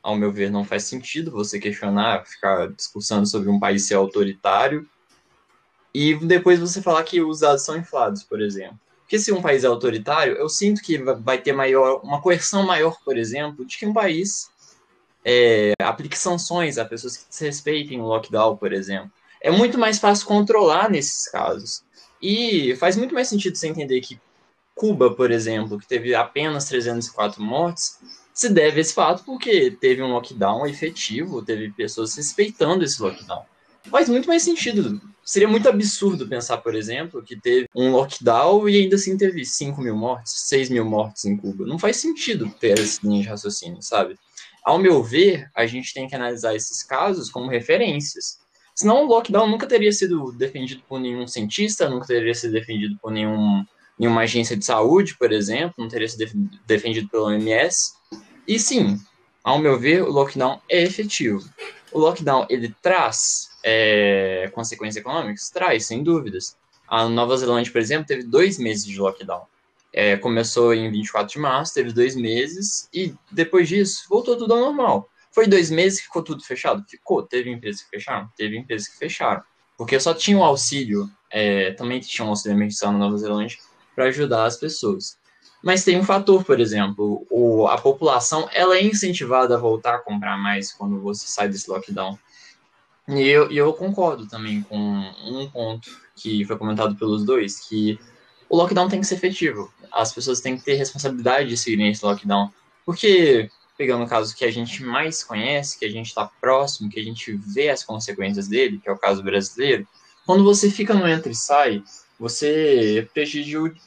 ao 0.00 0.14
meu 0.14 0.30
ver, 0.30 0.48
não 0.48 0.64
faz 0.64 0.84
sentido 0.84 1.32
você 1.32 1.58
questionar, 1.58 2.24
ficar 2.24 2.68
discussando 2.68 3.26
sobre 3.26 3.48
um 3.48 3.58
país 3.58 3.88
ser 3.88 3.94
autoritário 3.94 4.88
e 5.92 6.14
depois 6.14 6.60
você 6.60 6.80
falar 6.80 7.02
que 7.02 7.20
os 7.20 7.40
dados 7.40 7.62
são 7.62 7.76
inflados, 7.76 8.22
por 8.22 8.40
exemplo. 8.40 8.78
Porque 9.10 9.18
se 9.18 9.32
um 9.32 9.42
país 9.42 9.64
é 9.64 9.66
autoritário, 9.66 10.36
eu 10.36 10.48
sinto 10.48 10.80
que 10.80 10.96
vai 10.96 11.36
ter 11.36 11.52
maior, 11.52 12.00
uma 12.04 12.22
coerção 12.22 12.64
maior, 12.64 12.96
por 13.04 13.18
exemplo, 13.18 13.66
de 13.66 13.76
que 13.76 13.84
um 13.84 13.92
país 13.92 14.48
é, 15.24 15.72
aplique 15.82 16.16
sanções 16.16 16.78
a 16.78 16.84
pessoas 16.84 17.16
que 17.16 17.28
desrespeitem 17.28 18.00
o 18.00 18.04
lockdown, 18.04 18.56
por 18.56 18.72
exemplo. 18.72 19.10
É 19.40 19.50
muito 19.50 19.76
mais 19.76 19.98
fácil 19.98 20.28
controlar 20.28 20.88
nesses 20.88 21.28
casos. 21.28 21.82
E 22.22 22.76
faz 22.76 22.96
muito 22.96 23.12
mais 23.12 23.26
sentido 23.26 23.56
você 23.56 23.66
entender 23.66 24.00
que 24.00 24.20
Cuba, 24.76 25.12
por 25.12 25.32
exemplo, 25.32 25.76
que 25.76 25.88
teve 25.88 26.14
apenas 26.14 26.66
304 26.66 27.42
mortes, 27.42 27.98
se 28.32 28.48
deve 28.48 28.78
a 28.78 28.80
esse 28.80 28.94
fato 28.94 29.24
porque 29.24 29.72
teve 29.72 30.00
um 30.00 30.12
lockdown 30.12 30.68
efetivo, 30.68 31.44
teve 31.44 31.72
pessoas 31.72 32.14
respeitando 32.14 32.84
esse 32.84 33.02
lockdown. 33.02 33.42
Faz 33.90 34.08
muito 34.08 34.28
mais 34.28 34.44
sentido 34.44 35.00
Seria 35.30 35.46
muito 35.46 35.68
absurdo 35.68 36.26
pensar, 36.26 36.56
por 36.56 36.74
exemplo, 36.74 37.22
que 37.22 37.36
teve 37.36 37.68
um 37.72 37.92
lockdown 37.92 38.68
e 38.68 38.82
ainda 38.82 38.96
assim 38.96 39.16
teve 39.16 39.44
5 39.44 39.80
mil 39.80 39.94
mortes, 39.96 40.32
6 40.48 40.70
mil 40.70 40.84
mortes 40.84 41.24
em 41.24 41.36
Cuba. 41.36 41.64
Não 41.64 41.78
faz 41.78 41.98
sentido 41.98 42.52
ter 42.58 42.76
essa 42.76 42.98
linha 43.04 43.22
de 43.22 43.28
raciocínio, 43.28 43.80
sabe? 43.80 44.18
Ao 44.64 44.76
meu 44.76 45.04
ver, 45.04 45.48
a 45.54 45.66
gente 45.66 45.94
tem 45.94 46.08
que 46.08 46.16
analisar 46.16 46.56
esses 46.56 46.82
casos 46.82 47.30
como 47.30 47.48
referências. 47.48 48.40
Senão 48.74 49.04
o 49.04 49.06
lockdown 49.06 49.48
nunca 49.48 49.68
teria 49.68 49.92
sido 49.92 50.32
defendido 50.32 50.82
por 50.88 50.98
nenhum 50.98 51.28
cientista, 51.28 51.88
nunca 51.88 52.08
teria 52.08 52.34
sido 52.34 52.50
defendido 52.50 52.98
por 53.00 53.12
nenhum, 53.12 53.64
nenhuma 53.96 54.22
agência 54.22 54.56
de 54.56 54.64
saúde, 54.64 55.16
por 55.16 55.30
exemplo, 55.30 55.74
não 55.78 55.86
teria 55.86 56.08
sido 56.08 56.28
defendido 56.66 57.08
pelo 57.08 57.26
OMS. 57.26 57.92
E 58.48 58.58
sim, 58.58 58.98
ao 59.44 59.60
meu 59.60 59.78
ver, 59.78 60.02
o 60.02 60.10
lockdown 60.10 60.60
é 60.68 60.82
efetivo. 60.82 61.48
O 61.92 61.98
lockdown 61.98 62.46
ele 62.48 62.74
traz 62.82 63.50
é, 63.64 64.50
consequências 64.54 65.00
econômicas? 65.00 65.50
Traz, 65.50 65.86
sem 65.86 66.02
dúvidas. 66.02 66.56
A 66.88 67.08
Nova 67.08 67.36
Zelândia, 67.36 67.72
por 67.72 67.80
exemplo, 67.80 68.06
teve 68.06 68.24
dois 68.24 68.58
meses 68.58 68.84
de 68.84 68.98
lockdown. 68.98 69.42
É, 69.92 70.16
começou 70.16 70.72
em 70.72 70.90
24 70.90 71.32
de 71.32 71.38
março, 71.38 71.74
teve 71.74 71.92
dois 71.92 72.14
meses, 72.14 72.88
e 72.92 73.14
depois 73.30 73.68
disso 73.68 74.04
voltou 74.08 74.36
tudo 74.36 74.54
ao 74.54 74.60
normal. 74.60 75.08
Foi 75.32 75.46
dois 75.46 75.70
meses 75.70 76.00
que 76.00 76.06
ficou 76.06 76.22
tudo 76.22 76.44
fechado? 76.44 76.84
Ficou. 76.88 77.22
Teve 77.22 77.50
empresas 77.50 77.82
que 77.82 77.90
fecharam? 77.90 78.28
Teve 78.36 78.56
empresas 78.58 78.88
que 78.88 78.96
fecharam. 78.96 79.42
Porque 79.76 79.98
só 79.98 80.12
tinha 80.12 80.36
o 80.36 80.42
auxílio, 80.42 81.08
é, 81.30 81.72
também 81.72 82.00
tinha 82.00 82.26
um 82.26 82.30
auxílio 82.30 82.56
emergencial 82.56 82.92
na 82.92 82.98
Nova 82.98 83.16
Zelândia, 83.16 83.58
para 83.94 84.06
ajudar 84.06 84.44
as 84.44 84.56
pessoas. 84.56 85.18
Mas 85.62 85.84
tem 85.84 85.98
um 85.98 86.04
fator, 86.04 86.42
por 86.42 86.58
exemplo, 86.58 87.26
o, 87.30 87.66
a 87.66 87.76
população 87.76 88.48
ela 88.52 88.76
é 88.76 88.82
incentivada 88.82 89.54
a 89.54 89.58
voltar 89.58 89.96
a 89.96 89.98
comprar 89.98 90.38
mais 90.38 90.72
quando 90.72 91.00
você 91.00 91.26
sai 91.26 91.48
desse 91.48 91.70
lockdown. 91.70 92.18
E 93.08 93.26
eu, 93.28 93.50
eu 93.50 93.72
concordo 93.74 94.26
também 94.26 94.62
com 94.62 94.76
um 94.76 95.50
ponto 95.50 95.90
que 96.14 96.44
foi 96.44 96.56
comentado 96.56 96.96
pelos 96.96 97.24
dois, 97.24 97.60
que 97.60 97.98
o 98.48 98.56
lockdown 98.56 98.88
tem 98.88 99.00
que 99.00 99.06
ser 99.06 99.16
efetivo. 99.16 99.72
As 99.92 100.12
pessoas 100.12 100.40
têm 100.40 100.56
que 100.56 100.64
ter 100.64 100.74
responsabilidade 100.74 101.48
de 101.48 101.56
seguir 101.56 101.82
esse 101.88 102.04
lockdown. 102.04 102.50
Porque, 102.86 103.50
pegando 103.76 104.04
o 104.04 104.08
caso 104.08 104.34
que 104.34 104.44
a 104.44 104.50
gente 104.50 104.82
mais 104.82 105.22
conhece, 105.22 105.78
que 105.78 105.84
a 105.84 105.90
gente 105.90 106.06
está 106.06 106.30
próximo, 106.40 106.88
que 106.88 106.98
a 106.98 107.04
gente 107.04 107.32
vê 107.32 107.68
as 107.68 107.84
consequências 107.84 108.48
dele, 108.48 108.80
que 108.82 108.88
é 108.88 108.92
o 108.92 108.98
caso 108.98 109.22
brasileiro, 109.22 109.86
quando 110.24 110.44
você 110.44 110.70
fica 110.70 110.94
no 110.94 111.06
entra 111.06 111.30
e 111.30 111.34
sai, 111.34 111.82
você 112.18 113.08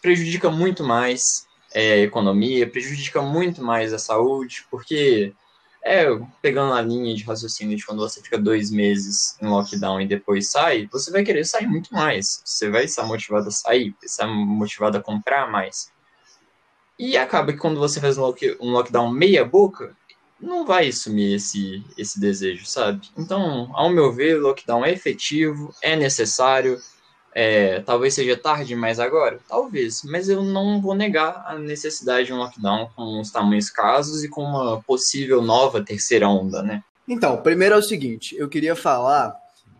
prejudica 0.02 0.50
muito 0.50 0.84
mais 0.84 1.48
é, 1.74 2.02
economia, 2.02 2.70
prejudica 2.70 3.22
muito 3.22 3.64
mais 3.64 3.94
a 3.94 4.00
saúde, 4.00 4.66
porque 4.70 5.34
é, 5.84 6.06
pegando 6.42 6.74
a 6.74 6.82
linha 6.82 7.14
de 7.14 7.24
raciocínio 7.24 7.76
de 7.76 7.86
quando 7.86 8.00
você 8.00 8.22
fica 8.22 8.38
dois 8.38 8.72
meses 8.72 9.38
em 9.42 9.48
lockdown 9.48 10.00
e 10.00 10.08
depois 10.08 10.50
sai, 10.50 10.88
você 10.92 11.12
vai 11.12 11.24
querer 11.24 11.44
sair 11.46 11.68
muito 11.68 11.94
mais. 11.94 12.42
Você 12.46 12.70
vai 12.70 12.86
estar 12.86 13.04
motivado 13.04 13.50
a 13.50 13.52
sair, 13.52 13.94
estar 14.02 14.28
motivado 14.28 14.98
a 14.98 15.02
comprar 15.02 15.52
mais. 15.52 15.92
E 16.98 17.18
acaba 17.18 17.52
que 17.52 17.60
quando 17.60 17.80
você 17.80 18.00
faz 18.00 18.18
um, 18.18 18.34
um 18.62 18.72
lockdown 18.72 19.12
meia 19.12 19.44
boca, 19.44 19.96
não 20.40 20.66
vai 20.66 20.92
sumir 20.92 21.36
esse, 21.36 21.84
esse 21.98 22.20
desejo, 22.20 22.66
sabe? 22.66 23.10
Então, 23.18 23.70
ao 23.74 23.90
meu 23.90 24.12
ver, 24.12 24.38
o 24.38 24.42
lockdown 24.42 24.86
é 24.86 24.92
efetivo, 24.92 25.74
é 25.82 25.96
necessário, 25.96 26.80
é, 27.36 27.80
talvez 27.82 28.14
seja 28.14 28.38
tarde 28.38 28.66
demais 28.66 29.00
agora? 29.00 29.40
Talvez, 29.48 30.02
mas 30.04 30.30
eu 30.30 30.44
não 30.44 30.82
vou 30.82 30.94
negar 30.94 31.44
a 31.48 31.58
necessidade 31.58 32.28
de 32.28 32.34
um 32.34 32.38
lockdown 32.38 32.90
com 32.96 33.20
os 33.20 33.32
tamanhos 33.32 33.70
casos 33.70 34.24
e 34.24 34.30
com 34.30 34.44
uma 34.44 34.82
possível 34.84 35.42
nova 35.42 35.84
terceira 35.84 36.28
onda, 36.28 36.62
né? 36.62 36.84
Então, 37.08 37.42
primeiro 37.42 37.76
é 37.76 37.78
o 37.78 37.84
seguinte, 37.84 38.36
eu 38.38 38.48
queria 38.48 38.76
falar 38.76 39.36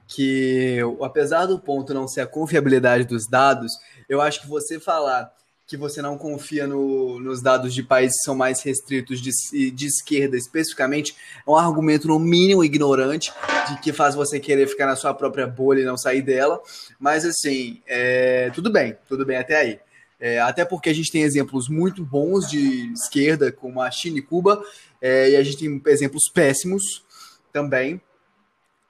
que, 0.08 0.80
apesar 1.02 1.46
do 1.46 1.60
ponto 1.60 1.94
não 1.94 2.08
ser 2.08 2.22
a 2.22 2.28
confiabilidade 2.28 3.06
dos 3.06 3.28
dados, 3.28 3.74
eu 4.10 4.20
acho 4.20 4.42
que 4.42 4.48
você 4.48 4.80
falar 4.80 5.32
que 5.74 5.78
você 5.78 6.04
não 6.04 6.20
confia 6.20 6.68
no, 6.68 7.20
nos 7.20 7.42
dados 7.42 7.74
de 7.74 7.82
países 7.82 8.20
que 8.20 8.26
são 8.26 8.36
mais 8.36 8.62
restritos 8.62 9.20
de, 9.20 9.72
de 9.72 9.88
esquerda 9.88 10.38
especificamente, 10.38 11.16
é 11.48 11.50
um 11.50 11.56
argumento 11.56 12.08
no 12.08 12.20
mínimo 12.20 12.64
ignorante 12.64 13.34
de 13.68 13.82
que 13.82 13.92
faz 13.92 14.14
você 14.14 14.40
querer 14.40 14.68
ficar 14.68 14.86
na 14.86 14.96
sua 14.96 15.16
própria 15.16 15.48
bolha 15.48 15.82
e 15.82 15.86
não 15.86 15.98
sair 15.98 16.22
dela. 16.22 16.62
Mas 17.00 17.26
assim, 17.26 17.82
é, 17.88 18.52
tudo 18.52 18.72
bem, 18.72 18.96
tudo 19.08 19.26
bem 19.26 19.38
até 19.38 19.56
aí. 19.56 19.80
É, 20.20 20.40
até 20.42 20.64
porque 20.64 20.92
a 20.92 20.94
gente 20.94 21.12
tem 21.12 21.24
exemplos 21.24 21.68
muito 21.68 22.06
bons 22.06 22.48
de 22.48 22.94
esquerda, 22.94 23.52
como 23.52 23.82
a 23.82 23.90
China 23.90 24.20
e 24.20 24.22
Cuba, 24.22 24.64
é, 25.02 25.32
e 25.32 25.36
a 25.36 25.42
gente 25.42 25.58
tem 25.58 25.82
exemplos 25.92 26.30
péssimos 26.32 27.04
também, 27.52 28.00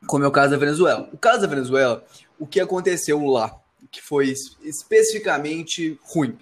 como 0.06 0.26
é 0.26 0.28
o 0.28 0.32
caso 0.32 0.52
da 0.52 0.58
Venezuela. 0.58 1.10
O 1.14 1.18
caso 1.18 1.40
da 1.40 1.48
Venezuela, 1.48 2.04
o 2.38 2.46
que 2.46 2.60
aconteceu 2.60 3.26
lá, 3.26 3.58
que 3.90 4.02
foi 4.02 4.34
especificamente 4.66 5.98
ruim 6.04 6.38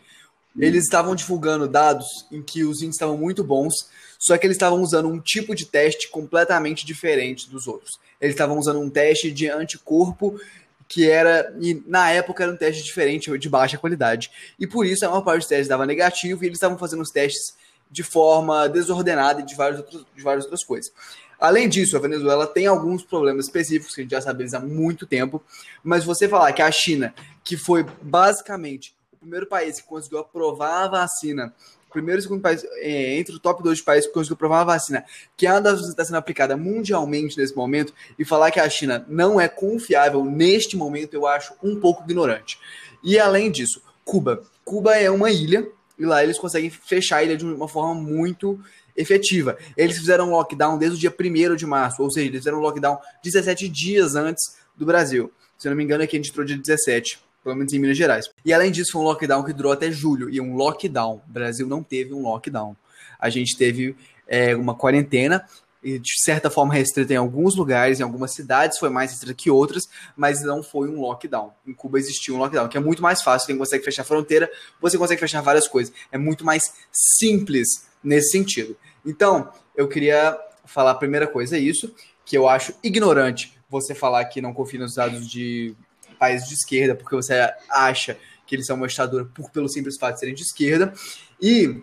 eles 0.60 0.84
estavam 0.84 1.16
divulgando 1.16 1.68
dados 1.68 2.26
em 2.32 2.42
que 2.42 2.64
os 2.64 2.78
índices 2.78 2.96
estavam 2.96 3.18
muito 3.18 3.44
bons, 3.44 3.74
só 4.20 4.38
que 4.38 4.46
eles 4.46 4.56
estavam 4.56 4.82
usando 4.82 5.08
um 5.08 5.20
tipo 5.20 5.56
de 5.56 5.66
teste 5.66 6.10
completamente 6.10 6.86
diferente 6.86 7.50
dos 7.50 7.68
outros. 7.68 8.00
Eles 8.20 8.36
estavam 8.36 8.58
usando 8.58 8.80
um 8.80 8.90
teste 8.90 9.32
de 9.32 9.48
anticorpo 9.50 10.40
que 10.88 11.10
era, 11.10 11.56
e 11.62 11.82
na 11.88 12.12
época 12.12 12.44
era 12.44 12.52
um 12.52 12.58
teste 12.58 12.84
diferente, 12.84 13.38
de 13.38 13.50
baixa 13.50 13.78
qualidade. 13.78 14.30
E 14.60 14.68
por 14.68 14.86
isso 14.86 15.06
a 15.06 15.10
maior 15.10 15.22
parte 15.22 15.40
dos 15.40 15.48
testes 15.48 15.70
dava 15.70 15.86
negativo 15.86 16.44
e 16.44 16.48
eles 16.48 16.58
estavam 16.58 16.78
fazendo 16.78 17.02
os 17.02 17.10
testes 17.10 17.56
de 17.90 18.04
forma 18.04 18.68
desordenada 18.68 19.40
e 19.40 19.46
de 19.46 19.56
várias 19.56 19.80
outras, 19.80 20.06
de 20.14 20.22
várias 20.22 20.44
outras 20.44 20.66
coisas. 20.66 20.92
Além 21.40 21.70
disso, 21.70 21.96
a 21.96 22.00
Venezuela 22.00 22.46
tem 22.46 22.68
alguns 22.68 23.04
problemas 23.04 23.46
específicos 23.46 23.96
que 23.96 24.02
a 24.02 24.04
gente 24.04 24.12
já 24.12 24.22
sabe 24.22 24.46
há 24.54 24.60
muito 24.60 25.08
tempo, 25.08 25.42
mas 25.82 26.04
você 26.04 26.28
falar 26.28 26.52
que 26.52 26.62
a 26.62 26.72
China, 26.72 27.16
que 27.42 27.56
foi 27.56 27.86
basicamente 28.02 28.94
primeiro 29.22 29.46
país 29.46 29.80
que 29.80 29.88
conseguiu 29.88 30.18
aprovar 30.18 30.86
a 30.86 30.88
vacina, 30.88 31.54
primeiro 31.92 32.20
e 32.20 32.24
segundo 32.24 32.42
país, 32.42 32.66
é, 32.78 33.20
entre 33.20 33.36
o 33.36 33.40
top 33.40 33.62
2 33.62 33.78
de 33.78 33.84
países 33.84 34.08
que 34.08 34.14
conseguiu 34.14 34.34
aprovar 34.34 34.62
a 34.62 34.64
vacina, 34.64 35.06
que 35.38 35.46
é 35.46 35.52
uma 35.52 35.62
das 35.62 35.80
está 35.82 36.04
sendo 36.04 36.16
aplicada 36.16 36.58
mundialmente 36.58 37.38
nesse 37.38 37.56
momento, 37.56 37.94
e 38.18 38.26
falar 38.26 38.50
que 38.50 38.60
a 38.60 38.68
China 38.68 39.06
não 39.08 39.40
é 39.40 39.48
confiável 39.48 40.26
neste 40.26 40.76
momento, 40.76 41.14
eu 41.14 41.28
acho 41.28 41.54
um 41.62 41.80
pouco 41.80 42.04
ignorante. 42.04 42.58
E 43.04 43.20
além 43.20 43.52
disso, 43.52 43.82
Cuba. 44.04 44.42
Cuba 44.66 44.96
é 44.96 45.10
uma 45.12 45.30
ilha, 45.30 45.70
e 46.00 46.06
lá 46.06 46.24
eles 46.24 46.40
conseguem 46.40 46.72
fechar 46.72 47.18
a 47.18 47.24
ilha 47.24 47.38
de 47.38 47.46
uma 47.46 47.68
forma 47.68 47.94
muito 47.94 48.60
efetiva. 48.98 49.56
Eles 49.78 50.00
fizeram 50.00 50.30
um 50.30 50.32
lockdown 50.32 50.80
desde 50.80 50.98
o 50.98 51.00
dia 51.00 51.16
1 51.16 51.56
de 51.56 51.68
março, 51.68 52.02
ou 52.02 52.10
seja, 52.10 52.26
eles 52.26 52.40
fizeram 52.40 52.58
um 52.58 52.62
lockdown 52.62 52.98
17 53.24 53.70
dias 53.70 54.16
antes 54.16 54.58
do 54.76 54.84
Brasil. 54.84 55.32
Se 55.60 55.68
eu 55.68 55.70
não 55.70 55.78
me 55.78 55.84
engano, 55.84 56.04
aqui 56.04 56.16
a 56.16 56.20
gente 56.20 56.32
entrou 56.32 56.44
dia 56.44 56.58
17 56.58 57.20
pelo 57.44 57.56
menos 57.56 57.74
em 57.74 57.80
Minas 57.80 57.98
Gerais. 57.98 58.30
E 58.46 58.54
além 58.54 58.72
disso, 58.72 58.94
foi 58.94 59.02
um 59.02 59.06
lockdown 59.06 59.44
que 59.44 59.54
durou 59.54 59.72
até 59.72 59.92
julho, 59.92 60.30
e 60.30 60.40
um 60.40 60.56
lockdown. 60.56 61.22
O 61.28 61.32
Brasil 61.32 61.68
não 61.68 61.84
teve 61.84 62.14
um 62.14 62.22
lockdown. 62.22 62.76
A 63.20 63.30
gente 63.30 63.58
teve 63.58 63.96
é, 64.28 64.56
uma 64.56 64.76
quarentena, 64.76 65.46
e 65.84 65.98
de 65.98 66.22
certa 66.22 66.50
forma 66.50 66.74
restrita 66.74 67.14
em 67.14 67.18
alguns 67.18 67.56
lugares, 67.56 68.00
em 68.00 68.04
algumas 68.04 68.34
cidades 68.34 68.78
foi 68.78 68.90
mais 68.90 69.12
restrita 69.12 69.34
que 69.34 69.50
outras, 69.50 69.90
mas 70.16 70.44
não 70.44 70.62
foi 70.62 70.88
um 70.88 71.02
lockdown. 71.02 71.52
Em 71.66 71.74
Cuba 71.74 71.98
existiu 71.98 72.36
um 72.36 72.38
lockdown, 72.38 72.68
que 72.68 72.78
é 72.78 72.80
muito 72.80 73.02
mais 73.02 73.22
fácil, 73.22 73.48
você 73.48 73.58
consegue 73.58 73.84
fechar 73.84 74.04
a 74.04 74.06
fronteira, 74.06 74.50
você 74.80 74.98
consegue 74.98 75.20
fechar 75.20 75.42
várias 75.42 75.68
coisas. 75.68 75.94
É 76.12 76.18
muito 76.18 76.46
mais 76.46 76.64
simples 76.92 77.88
nesse 78.04 78.32
sentido. 78.32 78.78
Então, 79.06 79.52
eu 79.76 79.88
queria 79.88 80.38
falar 80.66 80.92
a 80.92 80.96
primeira 80.96 81.28
coisa 81.28 81.58
é 81.58 81.60
isso, 81.60 81.94
que 82.24 82.38
eu 82.38 82.48
acho 82.48 82.74
ignorante 82.84 83.60
você 83.70 83.96
falar 83.96 84.26
que 84.26 84.42
não 84.42 84.54
confia 84.54 84.80
nos 84.80 84.96
dados 84.96 85.28
de 85.28 85.76
países 86.22 86.48
de 86.48 86.54
esquerda, 86.54 86.94
porque 86.94 87.16
você 87.16 87.52
acha 87.68 88.16
que 88.46 88.54
eles 88.54 88.68
são 88.68 88.76
uma 88.76 88.88
ditadura 88.88 89.26
por, 89.26 89.50
pelo 89.50 89.68
simples 89.68 89.98
fato 89.98 90.14
de 90.14 90.20
serem 90.20 90.36
de 90.36 90.44
esquerda. 90.44 90.94
E 91.42 91.82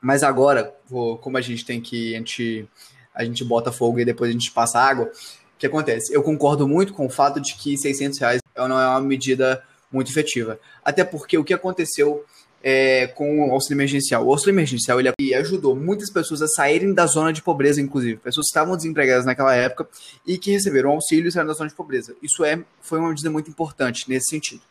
mas 0.00 0.24
agora, 0.24 0.74
vou, 0.86 1.16
como 1.16 1.38
a 1.38 1.40
gente 1.40 1.64
tem 1.64 1.80
que 1.80 2.14
a 2.14 2.18
gente 2.18 2.68
a 3.14 3.24
gente 3.24 3.44
bota 3.44 3.70
fogo 3.70 4.00
e 4.00 4.04
depois 4.04 4.28
a 4.28 4.32
gente 4.32 4.50
passa 4.50 4.80
água, 4.80 5.06
o 5.06 5.58
que 5.58 5.66
acontece? 5.66 6.12
Eu 6.12 6.22
concordo 6.22 6.66
muito 6.66 6.92
com 6.92 7.06
o 7.06 7.08
fato 7.10 7.40
de 7.40 7.54
que 7.54 7.78
600 7.78 8.18
reais 8.18 8.40
não 8.56 8.78
é 8.78 8.88
uma 8.88 9.00
medida 9.00 9.62
muito 9.90 10.10
efetiva. 10.10 10.58
Até 10.84 11.04
porque 11.04 11.38
o 11.38 11.44
que 11.44 11.54
aconteceu 11.54 12.24
é, 12.66 13.08
com 13.08 13.46
o 13.46 13.52
auxílio 13.52 13.76
emergencial. 13.76 14.24
O 14.26 14.30
auxílio 14.30 14.54
emergencial 14.54 14.98
ele 14.98 15.34
ajudou 15.34 15.76
muitas 15.76 16.10
pessoas 16.10 16.40
a 16.40 16.48
saírem 16.48 16.94
da 16.94 17.04
zona 17.04 17.30
de 17.30 17.42
pobreza, 17.42 17.78
inclusive. 17.78 18.16
Pessoas 18.16 18.46
que 18.46 18.52
estavam 18.52 18.74
desempregadas 18.74 19.26
naquela 19.26 19.54
época 19.54 19.86
e 20.26 20.38
que 20.38 20.50
receberam 20.50 20.92
auxílio 20.92 21.28
e 21.28 21.30
saíram 21.30 21.48
da 21.48 21.52
zona 21.52 21.68
de 21.68 21.76
pobreza. 21.76 22.16
Isso 22.22 22.42
é, 22.42 22.64
foi 22.80 22.98
uma 22.98 23.10
medida 23.10 23.28
muito 23.28 23.50
importante 23.50 24.08
nesse 24.08 24.30
sentido. 24.30 24.62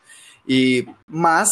E, 0.46 0.88
mas 1.06 1.48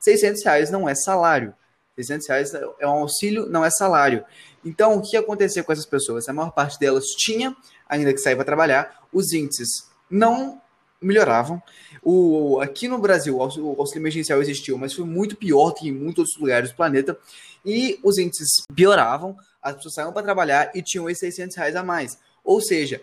600 0.00 0.44
reais 0.44 0.70
não 0.70 0.86
é 0.86 0.94
salário. 0.94 1.54
600 1.94 2.28
reais 2.28 2.52
é 2.54 2.86
um 2.86 2.90
auxílio, 2.90 3.46
não 3.46 3.64
é 3.64 3.70
salário. 3.70 4.22
Então, 4.62 4.98
o 4.98 5.00
que 5.00 5.16
aconteceu 5.16 5.64
com 5.64 5.72
essas 5.72 5.86
pessoas? 5.86 6.28
A 6.28 6.32
maior 6.34 6.50
parte 6.50 6.78
delas 6.78 7.06
tinha, 7.16 7.56
ainda 7.88 8.12
que 8.12 8.18
sair 8.18 8.36
para 8.36 8.44
trabalhar, 8.44 9.00
os 9.10 9.32
índices 9.32 9.88
não 10.10 10.60
melhoravam. 11.06 11.62
O, 12.02 12.60
aqui 12.60 12.88
no 12.88 12.98
Brasil, 12.98 13.36
o 13.36 13.40
auxílio 13.40 14.02
emergencial 14.02 14.40
existiu, 14.40 14.76
mas 14.78 14.92
foi 14.92 15.04
muito 15.04 15.36
pior 15.36 15.72
que 15.72 15.88
em 15.88 15.92
muitos 15.92 16.18
outros 16.18 16.36
lugares 16.38 16.70
do 16.70 16.76
planeta. 16.76 17.18
E 17.64 17.98
os 18.02 18.18
índices 18.18 18.62
pioravam, 18.74 19.36
as 19.60 19.74
pessoas 19.74 19.94
saíam 19.94 20.12
para 20.12 20.22
trabalhar 20.22 20.70
e 20.74 20.82
tinham 20.82 21.10
esses 21.10 21.34
600 21.34 21.56
reais 21.56 21.76
a 21.76 21.82
mais. 21.82 22.18
Ou 22.44 22.60
seja, 22.60 23.00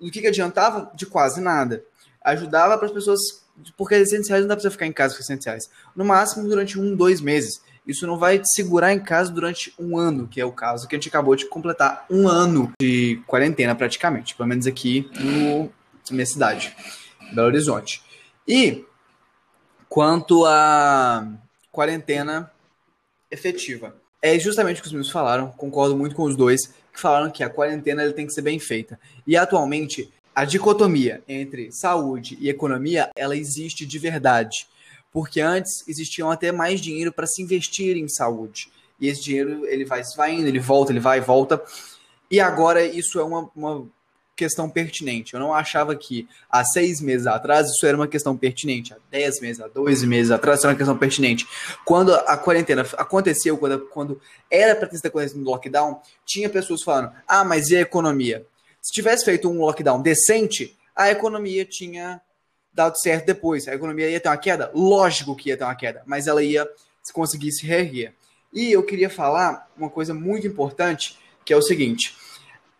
o 0.00 0.10
que, 0.10 0.20
que 0.20 0.28
adiantava? 0.28 0.92
De 0.94 1.06
quase 1.06 1.40
nada. 1.40 1.84
Ajudava 2.22 2.78
para 2.78 2.86
as 2.86 2.92
pessoas, 2.92 3.20
porque 3.76 3.96
600 3.96 4.28
reais 4.28 4.42
não 4.44 4.48
dá 4.48 4.56
para 4.56 4.70
ficar 4.70 4.86
em 4.86 4.92
casa 4.92 5.14
com 5.14 5.22
600 5.22 5.46
reais. 5.46 5.70
No 5.96 6.04
máximo 6.04 6.48
durante 6.48 6.78
um, 6.78 6.94
dois 6.94 7.20
meses. 7.20 7.60
Isso 7.86 8.06
não 8.06 8.16
vai 8.16 8.38
te 8.38 8.48
segurar 8.54 8.94
em 8.94 9.00
casa 9.00 9.30
durante 9.30 9.74
um 9.78 9.98
ano, 9.98 10.26
que 10.26 10.40
é 10.40 10.44
o 10.44 10.52
caso 10.52 10.88
que 10.88 10.94
a 10.94 10.98
gente 10.98 11.08
acabou 11.08 11.36
de 11.36 11.46
completar 11.46 12.06
um 12.08 12.26
ano 12.26 12.72
de 12.80 13.20
quarentena 13.26 13.74
praticamente, 13.74 14.34
pelo 14.34 14.48
menos 14.48 14.66
aqui 14.66 15.10
no, 15.20 15.64
na 15.64 16.12
minha 16.12 16.24
cidade. 16.24 16.74
Belo 17.32 17.48
Horizonte. 17.48 18.02
E 18.46 18.84
quanto 19.88 20.44
à 20.44 21.26
quarentena 21.70 22.50
efetiva, 23.30 23.96
é 24.20 24.38
justamente 24.38 24.78
o 24.78 24.82
que 24.82 24.88
os 24.88 24.92
meus 24.94 25.10
falaram, 25.10 25.48
concordo 25.48 25.96
muito 25.96 26.14
com 26.14 26.24
os 26.24 26.36
dois, 26.36 26.66
que 26.92 27.00
falaram 27.00 27.30
que 27.30 27.42
a 27.42 27.50
quarentena 27.50 28.10
tem 28.12 28.26
que 28.26 28.32
ser 28.32 28.42
bem 28.42 28.58
feita. 28.58 28.98
E 29.26 29.36
atualmente, 29.36 30.12
a 30.34 30.44
dicotomia 30.44 31.22
entre 31.28 31.70
saúde 31.70 32.36
e 32.40 32.48
economia, 32.48 33.10
ela 33.14 33.36
existe 33.36 33.84
de 33.84 33.98
verdade. 33.98 34.66
Porque 35.12 35.40
antes 35.40 35.86
existiam 35.86 36.30
até 36.30 36.50
mais 36.50 36.80
dinheiro 36.80 37.12
para 37.12 37.26
se 37.26 37.42
investir 37.42 37.96
em 37.96 38.08
saúde. 38.08 38.68
E 39.00 39.08
esse 39.08 39.22
dinheiro, 39.22 39.66
ele 39.66 39.84
vai, 39.84 40.02
vai 40.16 40.34
indo, 40.34 40.48
ele 40.48 40.58
volta, 40.58 40.90
ele 40.90 41.00
vai 41.00 41.18
e 41.18 41.20
volta. 41.20 41.62
E 42.30 42.40
agora 42.40 42.84
isso 42.84 43.20
é 43.20 43.24
uma, 43.24 43.50
uma 43.54 43.86
questão 44.36 44.68
pertinente. 44.68 45.34
Eu 45.34 45.40
não 45.40 45.54
achava 45.54 45.94
que 45.94 46.28
há 46.50 46.64
seis 46.64 47.00
meses 47.00 47.26
atrás 47.26 47.68
isso 47.68 47.86
era 47.86 47.96
uma 47.96 48.08
questão 48.08 48.36
pertinente. 48.36 48.92
Há 48.92 48.96
dez 49.10 49.40
meses, 49.40 49.60
há 49.60 49.68
dois 49.68 50.02
meses 50.02 50.30
atrás 50.30 50.58
isso 50.58 50.66
era 50.66 50.72
uma 50.72 50.78
questão 50.78 50.96
pertinente. 50.96 51.46
Quando 51.84 52.14
a 52.14 52.36
quarentena 52.36 52.82
aconteceu, 52.96 53.56
quando, 53.56 53.86
quando 53.86 54.20
era 54.50 54.74
para 54.74 54.88
ter 54.88 55.06
acontecido 55.06 55.38
no 55.40 55.50
lockdown, 55.50 56.00
tinha 56.24 56.48
pessoas 56.48 56.82
falando: 56.82 57.12
ah, 57.26 57.44
mas 57.44 57.68
e 57.70 57.76
a 57.76 57.80
economia? 57.80 58.46
Se 58.82 58.92
tivesse 58.92 59.24
feito 59.24 59.48
um 59.48 59.58
lockdown 59.58 60.02
decente, 60.02 60.76
a 60.94 61.10
economia 61.10 61.64
tinha 61.64 62.20
dado 62.72 62.98
certo 62.98 63.26
depois. 63.26 63.66
A 63.68 63.74
economia 63.74 64.10
ia 64.10 64.20
ter 64.20 64.28
uma 64.28 64.36
queda? 64.36 64.70
Lógico 64.74 65.36
que 65.36 65.48
ia 65.48 65.56
ter 65.56 65.64
uma 65.64 65.74
queda, 65.74 66.02
mas 66.06 66.26
ela 66.26 66.42
ia 66.42 66.68
conseguir 67.12 67.52
se 67.52 67.66
reerguer. 67.66 68.14
E 68.52 68.72
eu 68.72 68.82
queria 68.82 69.10
falar 69.10 69.68
uma 69.76 69.90
coisa 69.90 70.12
muito 70.12 70.46
importante, 70.46 71.18
que 71.44 71.52
é 71.52 71.56
o 71.56 71.62
seguinte 71.62 72.14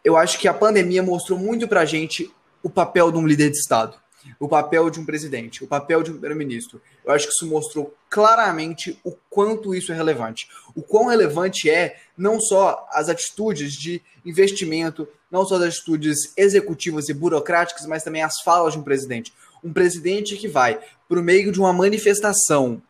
eu 0.05 0.17
acho 0.17 0.39
que 0.39 0.47
a 0.47 0.53
pandemia 0.53 1.03
mostrou 1.03 1.39
muito 1.39 1.67
para 1.67 1.81
a 1.81 1.85
gente 1.87 2.31
o 2.63 2.69
papel 2.69 3.11
de 3.11 3.19
um 3.19 3.27
líder 3.27 3.51
de 3.51 3.57
Estado, 3.57 3.97
o 4.39 4.47
papel 4.47 4.91
de 4.91 5.01
um 5.01 5.05
presidente, 5.05 5.65
o 5.65 5.67
papel 5.67 6.03
de 6.03 6.11
um 6.11 6.15
primeiro-ministro. 6.15 6.81
Eu 7.05 7.13
acho 7.13 7.27
que 7.27 7.33
isso 7.33 7.47
mostrou 7.47 7.95
claramente 8.11 8.99
o 9.03 9.13
quanto 9.31 9.75
isso 9.75 9.93
é 9.93 9.95
relevante. 9.95 10.49
O 10.75 10.83
quão 10.83 11.07
relevante 11.07 11.71
é 11.71 11.97
não 12.17 12.39
só 12.41 12.87
as 12.93 13.09
atitudes 13.09 13.73
de 13.73 14.03
investimento, 14.25 15.09
não 15.31 15.45
só 15.45 15.57
as 15.57 15.63
atitudes 15.63 16.33
executivas 16.37 17.09
e 17.09 17.15
burocráticas, 17.15 17.87
mas 17.87 18.03
também 18.03 18.23
as 18.23 18.41
falas 18.41 18.75
de 18.75 18.79
um 18.79 18.83
presidente. 18.83 19.33
Um 19.63 19.73
presidente 19.73 20.37
que 20.37 20.49
vai, 20.49 20.79
por 21.09 21.23
meio 21.23 21.51
de 21.51 21.59
uma 21.59 21.73
manifestação, 21.73 22.83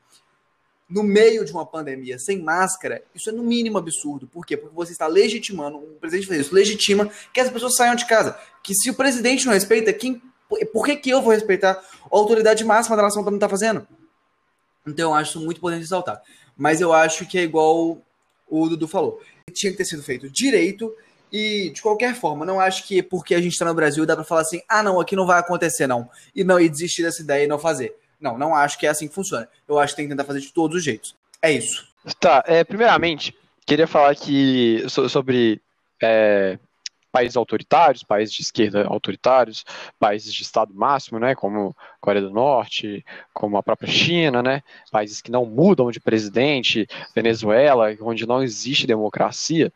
no 0.89 1.03
meio 1.03 1.45
de 1.45 1.53
uma 1.53 1.65
pandemia 1.65 2.19
sem 2.19 2.43
máscara, 2.43 3.03
isso 3.15 3.31
é 3.31 3.33
no 3.33 3.43
mínimo 3.43 3.79
absurdo. 3.79 4.27
Por 4.27 4.45
quê? 4.45 4.57
Porque 4.57 4.75
você 4.75 4.93
está 4.93 5.07
legitimando, 5.07 5.79
o 5.79 5.99
presidente 5.99 6.29
fez 6.29 6.41
isso, 6.43 6.55
legitima 6.55 7.11
que 7.33 7.41
as 7.41 7.51
pessoas 7.51 7.75
saiam 7.77 7.95
de 7.95 8.07
casa. 8.07 8.39
Que 8.63 8.75
se 8.75 8.91
o 8.91 8.95
presidente 8.95 9.47
não 9.47 9.53
respeita, 9.53 9.93
quem, 9.93 10.21
por 10.73 10.85
que, 10.85 10.97
que 10.97 11.11
eu 11.11 11.23
vou 11.23 11.33
respeitar 11.33 11.73
a 11.73 11.83
autoridade 12.11 12.65
máxima 12.65 12.97
da 12.97 13.03
nação 13.03 13.25
que 13.25 13.31
não 13.31 13.37
está 13.37 13.49
fazendo? 13.49 13.87
Então 14.87 15.11
eu 15.11 15.15
acho 15.15 15.31
isso 15.31 15.41
muito 15.41 15.59
importante 15.59 15.81
ressaltar. 15.81 16.23
Mas 16.57 16.81
eu 16.81 16.93
acho 16.93 17.27
que 17.27 17.39
é 17.39 17.43
igual 17.43 17.99
o 18.47 18.69
Dudu 18.69 18.87
falou. 18.87 19.21
Tinha 19.53 19.73
que 19.73 19.79
ter 19.79 19.85
sido 19.85 20.03
feito 20.03 20.31
direito 20.31 20.95
e, 21.33 21.71
de 21.71 21.83
qualquer 21.83 22.15
forma, 22.15 22.45
não 22.45 22.61
acho 22.61 22.87
que 22.87 23.03
porque 23.03 23.35
a 23.35 23.41
gente 23.41 23.55
está 23.55 23.65
no 23.65 23.75
Brasil 23.75 24.07
dá 24.07 24.15
para 24.15 24.25
falar 24.25 24.43
assim, 24.43 24.61
ah, 24.69 24.83
não, 24.83 25.01
aqui 25.01 25.17
não 25.17 25.27
vai 25.27 25.41
acontecer, 25.41 25.87
não. 25.87 26.09
E 26.35 26.45
não, 26.45 26.61
e 26.61 26.69
desistir 26.69 27.03
dessa 27.03 27.23
ideia 27.23 27.45
e 27.45 27.49
não 27.49 27.59
fazer. 27.59 27.97
Não, 28.25 28.39
não 28.39 28.55
acho 28.55 28.79
que 28.79 28.87
é 28.87 28.89
assim 28.89 29.07
que 29.07 29.15
funciona. 29.15 29.47
Eu 29.69 29.79
acho 29.79 29.93
que 29.93 29.97
tem 29.99 30.07
que 30.07 30.13
tentar 30.13 30.25
fazer 30.25 30.41
de 30.41 30.51
todos 30.51 30.79
os 30.79 30.83
jeitos. 30.83 31.15
É 31.43 31.53
isso. 31.53 31.87
Tá, 32.19 32.43
é, 32.47 32.65
primeiramente, 32.65 33.37
queria 33.67 33.87
falar 33.87 34.15
que 34.15 34.83
sobre 34.89 35.61
é, 36.03 36.59
países 37.13 37.37
autoritários, 37.37 38.03
países 38.03 38.35
de 38.35 38.41
esquerda 38.41 38.87
autoritários, 38.87 39.63
países 39.99 40.33
de 40.33 40.43
Estado 40.43 40.73
máximo, 40.73 41.19
né, 41.19 41.35
como 41.35 41.77
Coreia 42.01 42.25
do 42.25 42.33
Norte, 42.33 43.05
como 43.35 43.59
a 43.59 43.63
própria 43.63 43.93
China, 43.93 44.43
né, 44.43 44.63
países 44.91 45.21
que 45.21 45.31
não 45.31 45.45
mudam 45.45 45.91
de 45.91 46.01
presidente, 46.01 46.89
Venezuela, 47.15 47.95
onde 48.01 48.27
não 48.27 48.43
existe 48.43 48.87
democracia, 48.87 49.71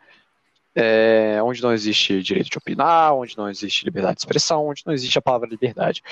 é, 0.74 1.38
onde 1.42 1.62
não 1.62 1.74
existe 1.74 2.22
direito 2.22 2.48
de 2.48 2.56
opinar, 2.56 3.14
onde 3.14 3.36
não 3.36 3.50
existe 3.50 3.84
liberdade 3.84 4.14
de 4.14 4.20
expressão, 4.22 4.66
onde 4.66 4.82
não 4.86 4.94
existe 4.94 5.18
a 5.18 5.22
palavra 5.22 5.48
liberdade 5.48 6.02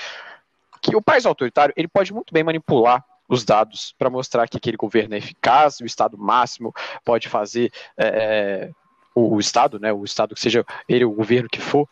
que 0.90 0.96
o 0.96 1.02
país 1.02 1.26
autoritário 1.26 1.74
ele 1.76 1.88
pode 1.88 2.12
muito 2.12 2.32
bem 2.32 2.44
manipular 2.44 3.04
os 3.28 3.44
dados 3.44 3.92
para 3.98 4.08
mostrar 4.08 4.48
que 4.48 4.56
aquele 4.56 4.76
governo 4.76 5.14
é 5.14 5.18
eficaz, 5.18 5.80
o 5.80 5.84
Estado 5.84 6.16
máximo 6.16 6.72
pode 7.04 7.28
fazer 7.28 7.72
é, 7.98 8.06
é, 8.06 8.70
o, 9.14 9.34
o, 9.34 9.40
Estado, 9.40 9.80
né, 9.80 9.92
o 9.92 10.04
Estado 10.04 10.34
que 10.34 10.40
seja 10.40 10.64
ele 10.88 11.04
o 11.04 11.10
governo 11.10 11.48
que 11.48 11.60
for, 11.60 11.88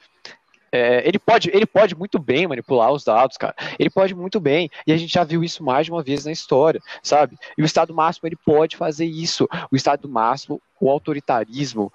é, 0.70 1.06
ele, 1.06 1.18
pode, 1.18 1.50
ele 1.52 1.66
pode 1.66 1.96
muito 1.96 2.18
bem 2.18 2.46
manipular 2.46 2.92
os 2.92 3.04
dados, 3.04 3.36
cara. 3.36 3.54
Ele 3.78 3.88
pode 3.88 4.12
muito 4.12 4.40
bem. 4.40 4.68
E 4.84 4.92
a 4.92 4.96
gente 4.96 5.12
já 5.12 5.22
viu 5.22 5.44
isso 5.44 5.62
mais 5.62 5.86
de 5.86 5.92
uma 5.92 6.02
vez 6.02 6.24
na 6.24 6.32
história, 6.32 6.80
sabe? 7.00 7.38
E 7.56 7.62
o 7.62 7.64
Estado 7.64 7.94
máximo 7.94 8.26
ele 8.26 8.36
pode 8.44 8.76
fazer 8.76 9.06
isso. 9.06 9.48
O 9.70 9.76
Estado 9.76 10.08
máximo, 10.08 10.60
o 10.80 10.90
autoritarismo, 10.90 11.92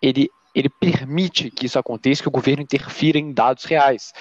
ele 0.00 0.30
ele 0.54 0.68
permite 0.68 1.50
que 1.50 1.66
isso 1.66 1.78
aconteça, 1.78 2.22
que 2.22 2.28
o 2.28 2.32
governo 2.32 2.62
interfira 2.62 3.18
em 3.18 3.32
dados 3.32 3.64
reais, 3.64 4.12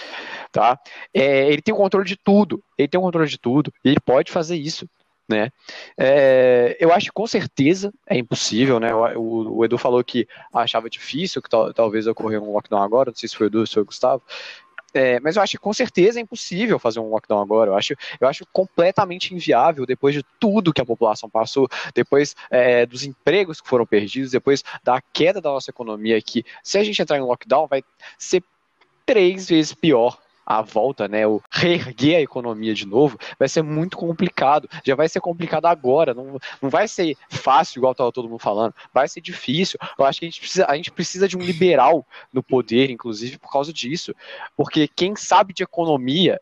tá? 0.51 0.79
É, 1.13 1.51
ele 1.51 1.61
tem 1.61 1.73
o 1.73 1.77
controle 1.77 2.07
de 2.07 2.15
tudo, 2.15 2.63
ele 2.77 2.87
tem 2.87 2.99
o 2.99 3.03
controle 3.03 3.29
de 3.29 3.37
tudo, 3.37 3.73
ele 3.83 3.99
pode 3.99 4.31
fazer 4.31 4.55
isso, 4.55 4.87
né? 5.27 5.49
É, 5.97 6.77
eu 6.79 6.91
acho 6.91 7.07
que 7.07 7.13
com 7.13 7.27
certeza 7.27 7.93
é 8.07 8.17
impossível, 8.17 8.79
né? 8.79 8.93
O, 8.93 9.57
o 9.57 9.65
Edu 9.65 9.77
falou 9.77 10.03
que 10.03 10.27
achava 10.53 10.89
difícil, 10.89 11.41
que 11.41 11.49
talvez 11.49 12.07
ocorra 12.07 12.39
um 12.39 12.53
lockdown 12.53 12.81
agora, 12.81 13.11
não 13.11 13.15
sei 13.15 13.29
se 13.29 13.35
foi 13.35 13.47
o 13.47 13.49
Edu 13.49 13.59
ou 13.59 13.67
se 13.67 13.73
foi 13.73 13.83
o 13.83 13.85
Gustavo, 13.85 14.21
é, 14.93 15.19
mas 15.19 15.35
eu 15.35 15.41
acho 15.41 15.51
que 15.51 15.57
com 15.57 15.73
certeza 15.73 16.19
é 16.19 16.21
impossível 16.21 16.77
fazer 16.77 16.99
um 16.99 17.09
lockdown 17.09 17.41
agora. 17.41 17.71
Eu 17.71 17.75
acho, 17.75 17.95
eu 18.19 18.27
acho 18.27 18.45
completamente 18.51 19.33
inviável 19.33 19.85
depois 19.85 20.13
de 20.13 20.23
tudo 20.39 20.73
que 20.73 20.81
a 20.81 20.85
população 20.85 21.29
passou, 21.29 21.69
depois 21.93 22.35
é, 22.49 22.85
dos 22.85 23.03
empregos 23.03 23.61
que 23.61 23.67
foram 23.67 23.85
perdidos, 23.85 24.31
depois 24.31 24.63
da 24.83 25.01
queda 25.13 25.41
da 25.41 25.49
nossa 25.49 25.71
economia 25.71 26.17
aqui. 26.17 26.43
Se 26.63 26.77
a 26.77 26.83
gente 26.83 27.01
entrar 27.01 27.17
em 27.17 27.21
lockdown, 27.21 27.67
vai 27.67 27.83
ser 28.17 28.43
três 29.05 29.49
vezes 29.49 29.73
pior 29.73 30.17
a 30.57 30.61
volta, 30.61 31.07
né, 31.07 31.25
o 31.25 31.41
reerguer 31.49 32.17
a 32.17 32.21
economia 32.21 32.73
de 32.73 32.85
novo, 32.85 33.17
vai 33.39 33.47
ser 33.47 33.61
muito 33.61 33.95
complicado. 33.95 34.69
Já 34.83 34.95
vai 34.95 35.07
ser 35.07 35.21
complicado 35.21 35.65
agora, 35.65 36.13
não, 36.13 36.37
não 36.61 36.69
vai 36.69 36.87
ser 36.87 37.15
fácil, 37.29 37.79
igual 37.79 37.93
estava 37.93 38.11
todo 38.11 38.27
mundo 38.27 38.39
falando, 38.39 38.73
vai 38.93 39.07
ser 39.07 39.21
difícil. 39.21 39.79
Eu 39.97 40.05
acho 40.05 40.19
que 40.19 40.25
a 40.25 40.29
gente, 40.29 40.41
precisa, 40.41 40.65
a 40.67 40.75
gente 40.75 40.91
precisa 40.91 41.27
de 41.27 41.37
um 41.37 41.41
liberal 41.41 42.05
no 42.33 42.43
poder, 42.43 42.89
inclusive, 42.89 43.37
por 43.37 43.51
causa 43.51 43.71
disso. 43.71 44.13
Porque 44.57 44.87
quem 44.87 45.15
sabe 45.15 45.53
de 45.53 45.63
economia 45.63 46.39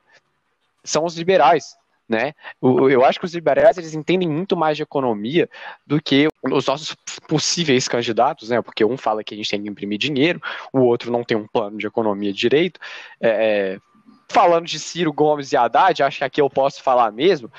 são 0.83 1.05
os 1.05 1.15
liberais 1.15 1.77
né? 2.09 2.33
Eu 2.59 3.05
acho 3.05 3.19
que 3.19 3.25
os 3.25 3.35
liberais 3.35 3.77
eles 3.77 3.93
entendem 3.93 4.27
muito 4.27 4.57
mais 4.57 4.75
de 4.75 4.81
economia 4.81 5.47
do 5.85 6.01
que 6.01 6.27
os 6.41 6.65
nossos 6.65 6.95
possíveis 7.27 7.87
candidatos, 7.87 8.49
né? 8.49 8.59
Porque 8.63 8.83
um 8.83 8.97
fala 8.97 9.23
que 9.23 9.35
a 9.35 9.37
gente 9.37 9.49
tem 9.49 9.61
que 9.61 9.69
imprimir 9.69 9.99
dinheiro, 9.99 10.41
o 10.73 10.79
outro 10.79 11.11
não 11.11 11.23
tem 11.23 11.37
um 11.37 11.45
plano 11.45 11.77
de 11.77 11.85
economia 11.85 12.33
direito. 12.33 12.79
É, 13.21 13.79
falando 14.31 14.65
de 14.65 14.79
Ciro 14.79 15.11
Gomes 15.11 15.51
e 15.51 15.57
Haddad, 15.57 16.03
acho 16.03 16.19
que 16.19 16.23
aqui 16.23 16.41
eu 16.41 16.49
posso 16.49 16.81
falar 16.81 17.11
mesmo. 17.11 17.51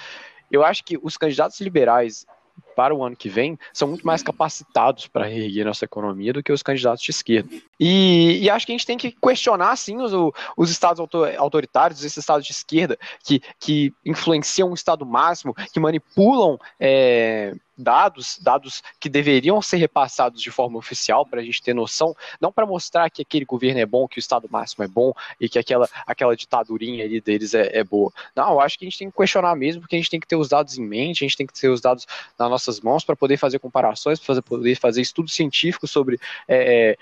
Eu 0.50 0.64
acho 0.64 0.84
que 0.84 0.98
os 1.02 1.16
candidatos 1.16 1.60
liberais 1.60 2.26
para 2.74 2.94
o 2.94 3.04
ano 3.04 3.16
que 3.16 3.28
vem 3.28 3.58
são 3.72 3.88
muito 3.88 4.06
mais 4.06 4.22
capacitados 4.22 5.06
para 5.06 5.26
reerguer 5.26 5.64
nossa 5.64 5.84
economia 5.84 6.32
do 6.32 6.42
que 6.42 6.52
os 6.52 6.62
candidatos 6.62 7.02
de 7.02 7.10
esquerda. 7.10 7.50
E, 7.78 8.40
e 8.42 8.50
acho 8.50 8.66
que 8.66 8.72
a 8.72 8.74
gente 8.74 8.86
tem 8.86 8.98
que 8.98 9.12
questionar, 9.12 9.76
sim, 9.76 9.96
os, 9.98 10.12
os 10.56 10.70
estados 10.70 11.04
autoritários, 11.38 12.04
esses 12.04 12.18
estados 12.18 12.46
de 12.46 12.52
esquerda 12.52 12.98
que, 13.24 13.42
que 13.58 13.92
influenciam 14.04 14.70
o 14.70 14.74
Estado 14.74 15.04
máximo, 15.04 15.54
que 15.54 15.80
manipulam. 15.80 16.58
É, 16.78 17.54
dados, 17.80 18.38
dados 18.40 18.82
que 19.00 19.08
deveriam 19.08 19.60
ser 19.62 19.78
repassados 19.78 20.40
de 20.40 20.50
forma 20.50 20.78
oficial 20.78 21.26
para 21.26 21.40
a 21.40 21.44
gente 21.44 21.62
ter 21.62 21.74
noção, 21.74 22.14
não 22.40 22.52
para 22.52 22.66
mostrar 22.66 23.10
que 23.10 23.22
aquele 23.22 23.44
governo 23.44 23.80
é 23.80 23.86
bom, 23.86 24.06
que 24.06 24.18
o 24.18 24.20
Estado 24.20 24.48
máximo 24.50 24.84
é 24.84 24.88
bom 24.88 25.12
e 25.40 25.48
que 25.48 25.58
aquela, 25.58 25.88
aquela 26.06 26.36
ditadurinha 26.36 27.04
ali 27.04 27.20
deles 27.20 27.54
é, 27.54 27.78
é 27.78 27.82
boa. 27.82 28.12
Não, 28.36 28.60
acho 28.60 28.78
que 28.78 28.84
a 28.84 28.88
gente 28.88 28.98
tem 28.98 29.10
que 29.10 29.16
questionar 29.16 29.56
mesmo, 29.56 29.80
porque 29.80 29.96
a 29.96 29.98
gente 29.98 30.10
tem 30.10 30.20
que 30.20 30.28
ter 30.28 30.36
os 30.36 30.48
dados 30.48 30.78
em 30.78 30.86
mente, 30.86 31.24
a 31.24 31.26
gente 31.26 31.36
tem 31.36 31.46
que 31.46 31.58
ter 31.58 31.68
os 31.68 31.80
dados 31.80 32.06
nas 32.38 32.50
nossas 32.60 32.80
mãos 32.80 33.04
para 33.04 33.16
poder 33.16 33.36
fazer 33.36 33.58
comparações, 33.58 34.18
para 34.18 34.40
poder 34.42 34.76
fazer 34.76 35.00
estudos 35.00 35.32
científicos 35.32 35.90
sobre 35.90 36.18
é, 36.46 36.90
é, 36.92 36.96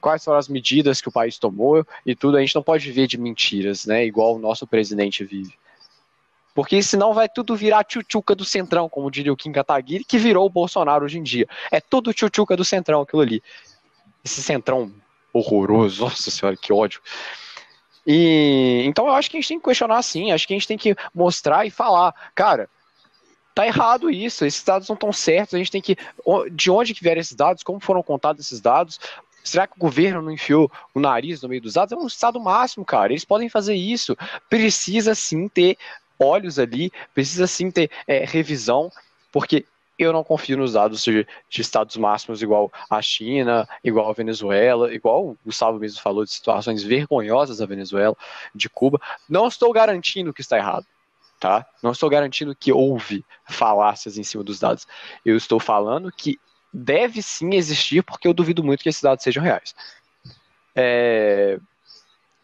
quais 0.00 0.24
foram 0.24 0.38
as 0.38 0.48
medidas 0.48 1.00
que 1.00 1.08
o 1.08 1.12
país 1.12 1.38
tomou 1.38 1.84
e 2.06 2.14
tudo. 2.14 2.36
A 2.36 2.40
gente 2.40 2.54
não 2.54 2.62
pode 2.62 2.86
viver 2.86 3.06
de 3.06 3.18
mentiras, 3.18 3.86
né? 3.86 4.04
Igual 4.04 4.36
o 4.36 4.38
nosso 4.38 4.66
presidente 4.66 5.24
vive. 5.24 5.54
Porque 6.54 6.82
senão 6.82 7.14
vai 7.14 7.28
tudo 7.28 7.54
virar 7.56 7.84
tchutchuca 7.84 8.34
do 8.34 8.44
centrão, 8.44 8.88
como 8.88 9.10
diria 9.10 9.32
o 9.32 9.36
Kim 9.36 9.52
Kataguiri, 9.52 10.04
que 10.04 10.18
virou 10.18 10.46
o 10.46 10.50
Bolsonaro 10.50 11.04
hoje 11.04 11.18
em 11.18 11.22
dia. 11.22 11.46
É 11.70 11.80
tudo 11.80 12.12
tchutchuca 12.12 12.56
do 12.56 12.64
centrão 12.64 13.02
aquilo 13.02 13.22
ali. 13.22 13.42
Esse 14.24 14.42
centrão 14.42 14.92
horroroso, 15.32 16.02
nossa 16.04 16.30
senhora, 16.30 16.56
que 16.56 16.72
ódio. 16.72 17.00
E 18.06 18.82
então 18.86 19.06
eu 19.06 19.14
acho 19.14 19.30
que 19.30 19.36
a 19.36 19.40
gente 19.40 19.48
tem 19.48 19.58
que 19.58 19.64
questionar 19.64 19.98
assim, 19.98 20.32
acho 20.32 20.46
que 20.46 20.54
a 20.54 20.56
gente 20.56 20.66
tem 20.66 20.78
que 20.78 20.96
mostrar 21.14 21.66
e 21.66 21.70
falar, 21.70 22.14
cara, 22.34 22.68
tá 23.54 23.66
errado 23.66 24.10
isso, 24.10 24.44
esses 24.44 24.62
dados 24.62 24.88
não 24.88 24.94
estão 24.94 25.12
certos, 25.12 25.54
a 25.54 25.58
gente 25.58 25.70
tem 25.70 25.82
que 25.82 25.96
de 26.52 26.70
onde 26.70 26.94
que 26.94 27.02
vieram 27.02 27.20
esses 27.20 27.34
dados, 27.34 27.62
como 27.62 27.80
foram 27.80 28.02
contados 28.02 28.46
esses 28.46 28.60
dados, 28.60 28.98
Será 29.42 29.66
que 29.66 29.74
o 29.74 29.80
governo 29.80 30.20
não 30.22 30.30
enfiou 30.30 30.70
o 30.94 31.00
nariz 31.00 31.40
no 31.42 31.48
meio 31.48 31.62
dos 31.62 31.74
dados? 31.74 31.92
É 31.92 31.96
um 31.96 32.06
estado 32.06 32.38
máximo, 32.38 32.84
cara. 32.84 33.12
Eles 33.12 33.24
podem 33.24 33.48
fazer 33.48 33.74
isso. 33.74 34.16
Precisa 34.48 35.14
sim 35.14 35.48
ter 35.48 35.78
olhos 36.18 36.58
ali, 36.58 36.92
precisa 37.14 37.46
sim 37.46 37.70
ter 37.70 37.90
é, 38.06 38.24
revisão, 38.24 38.92
porque 39.32 39.64
eu 39.98 40.12
não 40.12 40.24
confio 40.24 40.56
nos 40.56 40.74
dados 40.74 41.02
de, 41.02 41.26
de, 41.48 41.60
estados 41.60 41.96
máximos 41.96 42.42
igual 42.42 42.72
a 42.88 43.00
China, 43.02 43.68
igual 43.82 44.08
a 44.08 44.14
Venezuela, 44.14 44.92
igual 44.94 45.28
o 45.28 45.38
Gustavo 45.44 45.78
mesmo 45.78 46.00
falou 46.00 46.24
de 46.24 46.30
situações 46.30 46.82
vergonhosas 46.82 47.58
da 47.58 47.66
Venezuela, 47.66 48.16
de 48.54 48.68
Cuba. 48.68 49.00
Não 49.28 49.46
estou 49.46 49.72
garantindo 49.72 50.32
que 50.32 50.40
está 50.40 50.56
errado, 50.56 50.86
tá? 51.40 51.66
Não 51.82 51.92
estou 51.92 52.10
garantindo 52.10 52.54
que 52.54 52.70
houve 52.70 53.24
falácias 53.46 54.18
em 54.18 54.22
cima 54.22 54.44
dos 54.44 54.60
dados. 54.60 54.86
Eu 55.24 55.36
estou 55.36 55.58
falando 55.58 56.12
que 56.12 56.38
deve 56.72 57.22
sim 57.22 57.54
existir, 57.54 58.02
porque 58.04 58.28
eu 58.28 58.34
duvido 58.34 58.62
muito 58.62 58.82
que 58.82 58.90
esses 58.90 59.02
dados 59.02 59.24
sejam 59.24 59.42
reais. 59.42 59.74
É... 60.76 61.58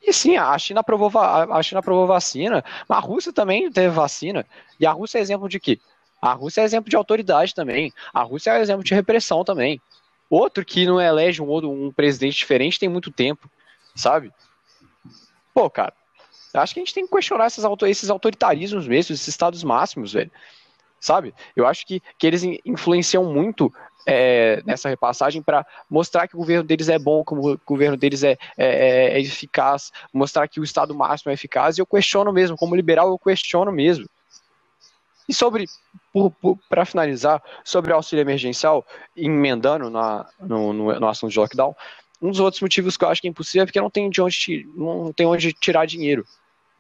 E 0.03 0.13
sim, 0.13 0.37
a 0.37 0.57
China 0.59 0.81
aprovou, 0.81 1.11
a 1.21 1.63
China 1.63 1.81
aprovou 1.81 2.07
vacina, 2.07 2.65
mas 2.89 2.99
a 2.99 3.01
Rússia 3.01 3.33
também 3.33 3.71
teve 3.71 3.89
vacina. 3.89 4.47
E 4.81 4.87
a 4.87 4.93
Rússia 4.93 5.19
é 5.19 5.21
exemplo 5.21 5.49
de 5.49 5.61
quê? 5.61 5.79
A 6.23 6.33
Rússia 6.33 6.63
é 6.63 6.65
exemplo 6.65 6.89
de 6.89 6.97
autoridade 6.97 7.55
também. 7.55 7.93
A 8.15 8.23
Rússia 8.23 8.53
é 8.53 8.61
exemplo 8.61 8.85
de 8.85 8.95
repressão 8.95 9.45
também. 9.45 9.81
Outro 10.31 10.65
que 10.65 10.87
não 10.87 11.01
elege 11.01 11.43
um, 11.43 11.87
um 11.87 11.93
presidente 11.93 12.37
diferente 12.37 12.79
tem 12.79 12.89
muito 12.89 13.11
tempo, 13.11 13.51
sabe? 13.95 14.33
Pô, 15.53 15.69
cara, 15.69 15.93
acho 16.63 16.75
que 16.75 16.81
a 16.81 16.85
gente 16.85 16.95
tem 16.95 17.07
que 17.07 17.13
questionar 17.13 17.47
esses, 17.47 17.65
esses 17.85 18.11
autoritarismos 18.11 18.87
mesmo, 18.87 19.15
esses 19.15 19.29
estados 19.29 19.63
máximos, 19.63 20.13
velho. 20.13 20.31
Sabe? 21.01 21.35
Eu 21.55 21.67
acho 21.67 21.87
que, 21.87 22.03
que 22.19 22.27
eles 22.27 22.43
influenciam 22.65 23.25
muito 23.25 23.73
é, 24.07 24.63
nessa 24.65 24.89
repassagem 24.89 25.43
para 25.43 25.67
mostrar 25.91 26.29
que 26.29 26.37
o 26.37 26.39
governo 26.39 26.63
deles 26.63 26.89
é 26.89 26.99
bom, 26.99 27.25
que 27.25 27.35
o 27.35 27.61
governo 27.67 27.97
deles 27.97 28.23
é, 28.23 28.39
é, 28.57 29.17
é, 29.17 29.21
eficaz, 29.21 29.91
mostrar 30.13 30.47
que 30.47 30.61
o 30.61 30.65
Estado 30.65 30.95
máximo 30.95 31.31
é 31.31 31.35
eficaz, 31.35 31.77
e 31.77 31.81
eu 31.81 31.87
questiono 31.87 32.33
mesmo, 32.33 32.57
como 32.57 32.77
liberal, 32.77 33.09
eu 33.09 33.19
questiono 33.19 33.73
mesmo. 33.73 34.09
E 35.29 35.35
sobre, 35.35 35.67
para 36.69 36.85
finalizar, 36.85 37.43
sobre 37.65 37.93
o 37.93 37.97
auxílio 37.97 38.23
emergencial, 38.23 38.87
emendando 39.17 39.91
na, 39.91 40.25
no, 40.41 40.73
no, 40.73 41.01
no, 41.01 41.09
assunto 41.09 41.33
de 41.33 41.39
lockdown, 41.41 41.75
um 42.23 42.31
dos 42.31 42.39
outros 42.39 42.63
motivos 42.63 42.97
que 42.97 43.05
eu 43.05 43.09
acho 43.09 43.21
que 43.21 43.27
é 43.27 43.31
impossível 43.31 43.65
é 43.65 43.67
porque 43.67 43.81
não 43.81 43.91
tem 43.91 44.09
de 44.09 44.23
onde, 44.23 44.69
não 44.77 45.13
tem 45.13 45.27
onde 45.27 45.53
tirar 45.53 45.85
dinheiro. 45.85 46.25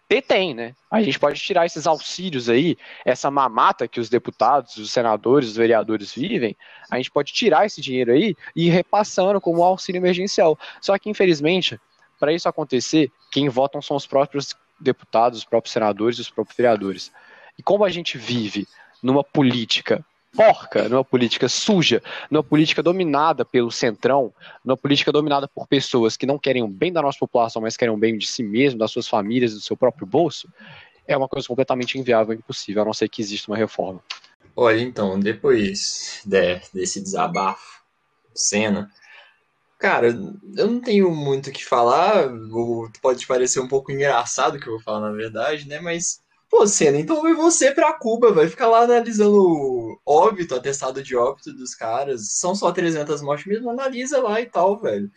Ter 0.08 0.22
tem, 0.22 0.54
né? 0.54 0.74
A 0.90 1.02
gente 1.02 1.18
pode 1.18 1.40
tirar 1.40 1.66
esses 1.66 1.86
auxílios 1.86 2.48
aí, 2.48 2.76
essa 3.04 3.28
mamata 3.28 3.88
que 3.88 3.98
os 3.98 4.08
deputados, 4.08 4.76
os 4.76 4.92
senadores, 4.92 5.48
os 5.48 5.56
vereadores 5.56 6.14
vivem, 6.14 6.56
a 6.88 6.96
gente 6.96 7.10
pode 7.10 7.32
tirar 7.32 7.66
esse 7.66 7.80
dinheiro 7.80 8.12
aí 8.12 8.36
e 8.54 8.68
ir 8.68 8.70
repassando 8.70 9.40
como 9.40 9.64
auxílio 9.64 9.98
emergencial. 9.98 10.56
Só 10.80 10.96
que, 10.96 11.10
infelizmente, 11.10 11.80
para 12.20 12.32
isso 12.32 12.48
acontecer, 12.48 13.10
quem 13.32 13.48
votam 13.48 13.82
são 13.82 13.96
os 13.96 14.06
próprios 14.06 14.54
deputados, 14.78 15.40
os 15.40 15.44
próprios 15.44 15.72
senadores 15.72 16.18
e 16.18 16.20
os 16.20 16.30
próprios 16.30 16.56
vereadores. 16.56 17.12
E 17.58 17.62
como 17.62 17.84
a 17.84 17.88
gente 17.88 18.16
vive 18.16 18.66
numa 19.02 19.24
política 19.24 20.04
porca, 20.36 20.88
numa 20.88 21.04
política 21.04 21.48
suja, 21.48 22.02
numa 22.30 22.42
política 22.42 22.82
dominada 22.82 23.44
pelo 23.44 23.70
centrão, 23.70 24.32
numa 24.64 24.76
política 24.76 25.10
dominada 25.10 25.48
por 25.48 25.66
pessoas 25.66 26.16
que 26.16 26.26
não 26.26 26.38
querem 26.38 26.62
o 26.62 26.68
bem 26.68 26.92
da 26.92 27.00
nossa 27.00 27.18
população, 27.18 27.62
mas 27.62 27.76
querem 27.76 27.94
o 27.94 27.96
bem 27.96 28.18
de 28.18 28.26
si 28.26 28.42
mesmo, 28.42 28.78
das 28.78 28.90
suas 28.90 29.08
famílias, 29.08 29.54
do 29.54 29.60
seu 29.60 29.76
próprio 29.76 30.06
bolso, 30.06 30.48
é 31.06 31.16
uma 31.16 31.28
coisa 31.28 31.48
completamente 31.48 31.98
inviável 31.98 32.34
e 32.34 32.38
impossível, 32.38 32.82
a 32.82 32.84
não 32.84 32.92
ser 32.92 33.08
que 33.08 33.22
exista 33.22 33.50
uma 33.50 33.56
reforma. 33.56 34.02
Olha, 34.54 34.80
então, 34.80 35.18
depois 35.18 36.20
de, 36.24 36.60
desse 36.72 37.00
desabafo, 37.00 37.82
cena, 38.34 38.90
cara, 39.78 40.08
eu 40.56 40.66
não 40.66 40.80
tenho 40.80 41.10
muito 41.10 41.50
o 41.50 41.52
que 41.52 41.64
falar, 41.64 42.28
pode 43.00 43.26
parecer 43.26 43.60
um 43.60 43.68
pouco 43.68 43.92
engraçado 43.92 44.56
o 44.56 44.60
que 44.60 44.66
eu 44.66 44.74
vou 44.74 44.82
falar 44.82 45.00
na 45.00 45.16
verdade, 45.16 45.68
né, 45.68 45.80
mas 45.80 46.20
Pô, 46.48 46.66
Senna, 46.66 46.98
então 46.98 47.22
vai 47.22 47.34
você 47.34 47.72
pra 47.72 47.92
Cuba, 47.92 48.32
vai 48.32 48.48
ficar 48.48 48.68
lá 48.68 48.82
analisando 48.82 49.36
o 49.36 49.98
óbito, 50.06 50.54
atestado 50.54 51.02
de 51.02 51.16
óbito 51.16 51.52
dos 51.52 51.74
caras. 51.74 52.32
São 52.38 52.54
só 52.54 52.70
300 52.70 53.20
mortes 53.20 53.46
mesmo, 53.46 53.70
analisa 53.70 54.22
lá 54.22 54.40
e 54.40 54.46
tal, 54.46 54.78
velho. 54.78 55.10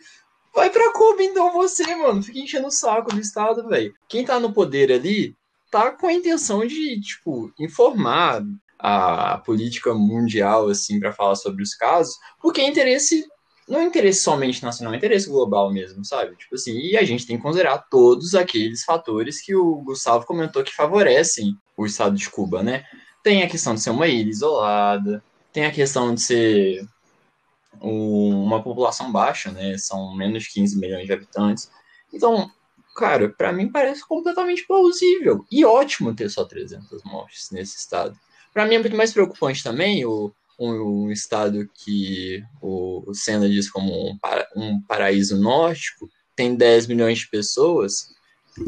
Vai 0.52 0.70
pra 0.70 0.92
Cuba 0.92 1.22
então 1.22 1.52
você, 1.52 1.94
mano. 1.94 2.22
Fica 2.22 2.38
enchendo 2.40 2.66
o 2.66 2.72
saco 2.72 3.14
do 3.14 3.20
Estado, 3.20 3.68
velho. 3.68 3.94
Quem 4.08 4.24
tá 4.24 4.40
no 4.40 4.52
poder 4.52 4.90
ali 4.90 5.36
tá 5.70 5.92
com 5.92 6.08
a 6.08 6.12
intenção 6.12 6.66
de, 6.66 7.00
tipo, 7.00 7.52
informar 7.58 8.42
a 8.76 9.38
política 9.38 9.94
mundial, 9.94 10.68
assim, 10.68 10.98
para 10.98 11.12
falar 11.12 11.36
sobre 11.36 11.62
os 11.62 11.74
casos, 11.74 12.16
porque 12.40 12.60
é 12.60 12.68
interesse 12.68 13.24
não 13.70 13.78
é 13.78 13.84
interesse 13.84 14.22
somente 14.22 14.62
nacional, 14.64 14.92
é 14.92 14.96
interesse 14.96 15.28
global 15.28 15.72
mesmo, 15.72 16.04
sabe? 16.04 16.34
Tipo 16.34 16.56
assim, 16.56 16.76
e 16.76 16.96
a 16.96 17.04
gente 17.04 17.24
tem 17.24 17.36
que 17.36 17.42
considerar 17.42 17.78
todos 17.88 18.34
aqueles 18.34 18.82
fatores 18.82 19.40
que 19.40 19.54
o 19.54 19.76
Gustavo 19.76 20.26
comentou 20.26 20.64
que 20.64 20.74
favorecem 20.74 21.56
o 21.76 21.86
estado 21.86 22.16
de 22.16 22.28
Cuba, 22.28 22.64
né? 22.64 22.84
Tem 23.22 23.44
a 23.44 23.48
questão 23.48 23.72
de 23.72 23.80
ser 23.80 23.90
uma 23.90 24.08
ilha 24.08 24.28
isolada, 24.28 25.22
tem 25.52 25.66
a 25.66 25.70
questão 25.70 26.12
de 26.12 26.20
ser 26.20 26.84
uma 27.80 28.60
população 28.60 29.12
baixa, 29.12 29.52
né? 29.52 29.78
São 29.78 30.16
menos 30.16 30.42
de 30.42 30.50
15 30.50 30.76
milhões 30.76 31.06
de 31.06 31.12
habitantes. 31.12 31.70
Então, 32.12 32.50
cara, 32.96 33.28
para 33.28 33.52
mim 33.52 33.70
parece 33.70 34.06
completamente 34.06 34.66
plausível 34.66 35.44
e 35.48 35.64
ótimo 35.64 36.12
ter 36.12 36.28
só 36.28 36.44
300 36.44 37.04
mortes 37.04 37.50
nesse 37.52 37.78
estado. 37.78 38.18
Para 38.52 38.66
mim 38.66 38.74
é 38.74 38.78
muito 38.80 38.96
mais 38.96 39.12
preocupante 39.12 39.62
também 39.62 40.04
o 40.04 40.32
um, 40.60 41.10
estado 41.10 41.68
que 41.74 42.44
o, 42.60 43.12
Senna 43.14 43.48
diz 43.48 43.70
como 43.70 43.90
um, 43.92 44.18
um 44.54 44.80
paraíso 44.82 45.40
nórdico, 45.40 46.08
tem 46.36 46.54
10 46.54 46.86
milhões 46.86 47.20
de 47.20 47.28
pessoas, 47.28 48.08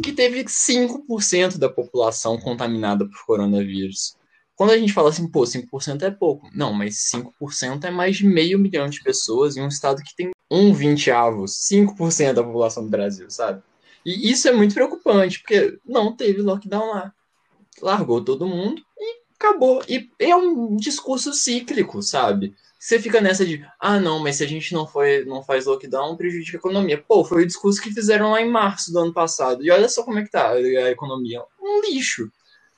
que 0.03 0.13
teve 0.13 0.45
5% 0.45 1.59
da 1.59 1.69
população 1.69 2.39
contaminada 2.39 3.05
por 3.05 3.27
coronavírus. 3.27 4.17
Quando 4.55 4.71
a 4.71 4.79
gente 4.79 4.93
fala 4.93 5.11
assim, 5.11 5.29
pô, 5.31 5.43
5% 5.43 6.03
é 6.03 6.11
pouco. 6.11 6.49
Não, 6.55 6.73
mas 6.73 7.11
5% 7.13 7.85
é 7.85 7.91
mais 7.91 8.17
de 8.17 8.27
meio 8.27 8.59
milhão 8.59 8.89
de 8.89 9.03
pessoas 9.03 9.57
em 9.57 9.63
um 9.63 9.69
estado 9.69 10.03
que 10.03 10.15
tem 10.15 10.31
um 10.51 10.73
vinteavos, 10.73 11.69
5% 11.71 12.35
da 12.35 12.45
população 12.45 12.85
do 12.85 12.91
Brasil, 12.91 13.31
sabe? 13.31 13.63
E 14.05 14.31
isso 14.31 14.49
é 14.49 14.53
muito 14.53 14.75
preocupante, 14.75 15.41
porque 15.41 15.79
não 15.85 16.15
teve 16.15 16.43
lockdown 16.43 16.91
lá. 16.91 17.13
Largou 17.81 18.23
todo 18.23 18.47
mundo 18.47 18.83
e 18.99 19.22
acabou. 19.43 19.83
E 19.89 20.09
é 20.19 20.35
um 20.37 20.77
discurso 20.77 21.33
cíclico, 21.33 22.01
sabe? 22.01 22.55
Você 22.79 22.99
fica 22.99 23.21
nessa 23.21 23.45
de, 23.45 23.65
ah, 23.79 24.01
não, 24.01 24.19
mas 24.19 24.37
se 24.37 24.45
a 24.45 24.47
gente 24.47 24.73
não, 24.73 24.87
foi, 24.87 25.25
não 25.25 25.43
faz 25.43 25.67
lockdown, 25.67 26.17
prejudica 26.17 26.57
a 26.57 26.61
economia. 26.61 26.99
Pô, 26.99 27.25
foi 27.25 27.43
o 27.43 27.47
discurso 27.47 27.81
que 27.81 27.93
fizeram 27.93 28.33
lá 28.33 28.41
em 28.41 28.51
março 28.51 28.93
do 28.93 28.99
ano 28.99 29.13
passado. 29.13 29.65
E 29.65 29.71
olha 29.71 29.89
só 29.89 30.03
como 30.03 30.19
é 30.19 30.25
que 30.25 30.31
tá 30.31 30.51
a 30.51 30.91
economia. 30.91 31.43
Um 31.61 31.81
lixo. 31.81 32.31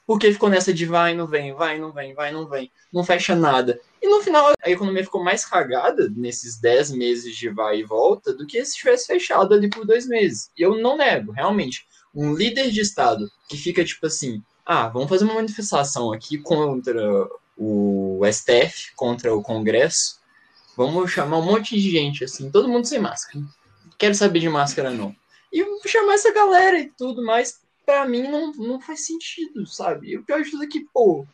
Porque 0.06 0.30
ficou 0.30 0.50
nessa 0.50 0.74
de 0.74 0.84
vai, 0.84 1.14
não 1.14 1.26
vem, 1.26 1.54
vai, 1.54 1.78
não 1.78 1.90
vem, 1.90 2.12
vai, 2.12 2.30
não 2.30 2.46
vem. 2.46 2.70
Não 2.92 3.02
fecha 3.02 3.34
nada. 3.34 3.80
E 4.02 4.06
no 4.06 4.20
final 4.20 4.52
a 4.62 4.70
economia 4.70 5.02
ficou 5.02 5.24
mais 5.24 5.46
cagada 5.46 6.12
nesses 6.14 6.60
10 6.60 6.90
meses 6.90 7.34
de 7.34 7.48
vai 7.48 7.78
e 7.78 7.84
volta 7.84 8.34
do 8.34 8.46
que 8.46 8.62
se 8.62 8.76
tivesse 8.76 9.06
fechado 9.06 9.54
ali 9.54 9.70
por 9.70 9.86
dois 9.86 10.06
meses. 10.06 10.50
E 10.58 10.60
eu 10.60 10.76
não 10.76 10.98
nego, 10.98 11.32
realmente. 11.32 11.86
Um 12.14 12.34
líder 12.34 12.70
de 12.70 12.82
Estado 12.82 13.26
que 13.48 13.56
fica 13.56 13.82
tipo 13.82 14.04
assim, 14.04 14.42
ah, 14.64 14.88
vamos 14.88 15.08
fazer 15.08 15.24
uma 15.24 15.34
manifestação 15.34 16.12
aqui 16.12 16.38
contra 16.38 17.28
o 17.56 18.20
STF, 18.30 18.94
contra 18.96 19.34
o 19.34 19.42
Congresso. 19.42 20.20
Vamos 20.76 21.10
chamar 21.10 21.38
um 21.38 21.44
monte 21.44 21.78
de 21.78 21.90
gente, 21.90 22.24
assim, 22.24 22.50
todo 22.50 22.68
mundo 22.68 22.86
sem 22.86 22.98
máscara. 22.98 23.44
Quero 23.98 24.14
saber 24.14 24.40
de 24.40 24.48
máscara, 24.48 24.90
não. 24.90 25.14
E 25.52 25.64
chamar 25.86 26.14
essa 26.14 26.32
galera 26.32 26.80
e 26.80 26.90
tudo 26.90 27.24
mais, 27.24 27.60
pra 27.86 28.06
mim 28.06 28.22
não, 28.22 28.52
não 28.52 28.80
faz 28.80 29.04
sentido, 29.06 29.66
sabe? 29.66 30.16
O 30.16 30.24
pior 30.24 30.42
de 30.42 30.50
tudo 30.50 30.64
é 30.64 30.66
que, 30.66 30.84
pô, 30.92 31.26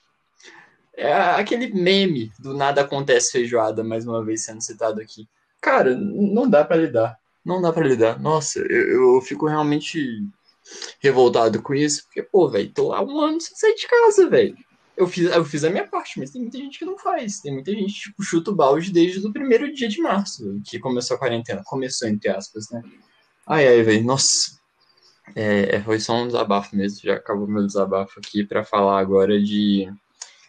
é 0.95 1.13
aquele 1.13 1.73
meme 1.73 2.31
do 2.39 2.55
nada 2.55 2.83
acontece 2.83 3.33
feijoada, 3.33 3.83
mais 3.83 4.07
uma 4.07 4.23
vez 4.25 4.45
sendo 4.45 4.61
citado 4.61 5.01
aqui. 5.01 5.27
Cara, 5.61 5.95
não 5.95 6.49
dá 6.49 6.65
para 6.65 6.77
lidar. 6.77 7.19
Não 7.45 7.63
dá 7.63 7.73
para 7.73 7.87
lidar. 7.87 8.21
Nossa, 8.21 8.59
eu, 8.59 9.15
eu 9.15 9.21
fico 9.23 9.47
realmente 9.47 10.23
revoltado 11.01 11.63
com 11.63 11.75
isso, 11.75 12.05
porque, 12.05 12.23
pô, 12.23 12.49
velho, 12.49 12.73
tô 12.73 12.93
há 12.93 13.03
um 13.03 13.21
ano 13.21 13.41
sem 13.41 13.57
sair 13.57 13.75
de 13.75 13.87
casa, 13.87 14.29
velho. 14.29 14.57
Eu 14.97 15.07
fiz, 15.07 15.31
eu 15.31 15.45
fiz 15.45 15.65
a 15.65 15.71
minha 15.71 15.87
parte, 15.87 16.19
mas 16.19 16.31
tem 16.31 16.43
muita 16.43 16.59
gente 16.59 16.79
que 16.79 16.85
não 16.85 16.99
faz. 16.99 17.41
Tem 17.41 17.53
muita 17.53 17.73
gente, 17.73 17.95
tipo, 17.95 18.23
chuta 18.23 18.51
o 18.51 18.55
balde 18.55 18.93
desde 18.93 19.27
o 19.27 19.33
primeiro 19.33 19.73
dia 19.73 19.89
de 19.89 20.01
março, 20.01 20.61
que 20.67 20.79
começou 20.79 21.17
a 21.17 21.19
quarentena. 21.19 21.63
Começou, 21.65 22.07
entre 22.07 22.29
aspas, 22.29 22.69
né? 22.71 22.83
Ai, 23.47 23.67
ai, 23.67 23.83
velho, 23.83 24.05
nossa. 24.05 24.61
É, 25.35 25.77
é, 25.77 25.81
foi 25.83 25.99
só 26.01 26.15
um 26.15 26.27
desabafo 26.27 26.77
mesmo, 26.77 27.01
já 27.03 27.15
acabou 27.15 27.47
meu 27.47 27.65
desabafo 27.65 28.19
aqui 28.19 28.45
para 28.45 28.65
falar 28.65 28.99
agora 29.01 29.41
de. 29.41 29.91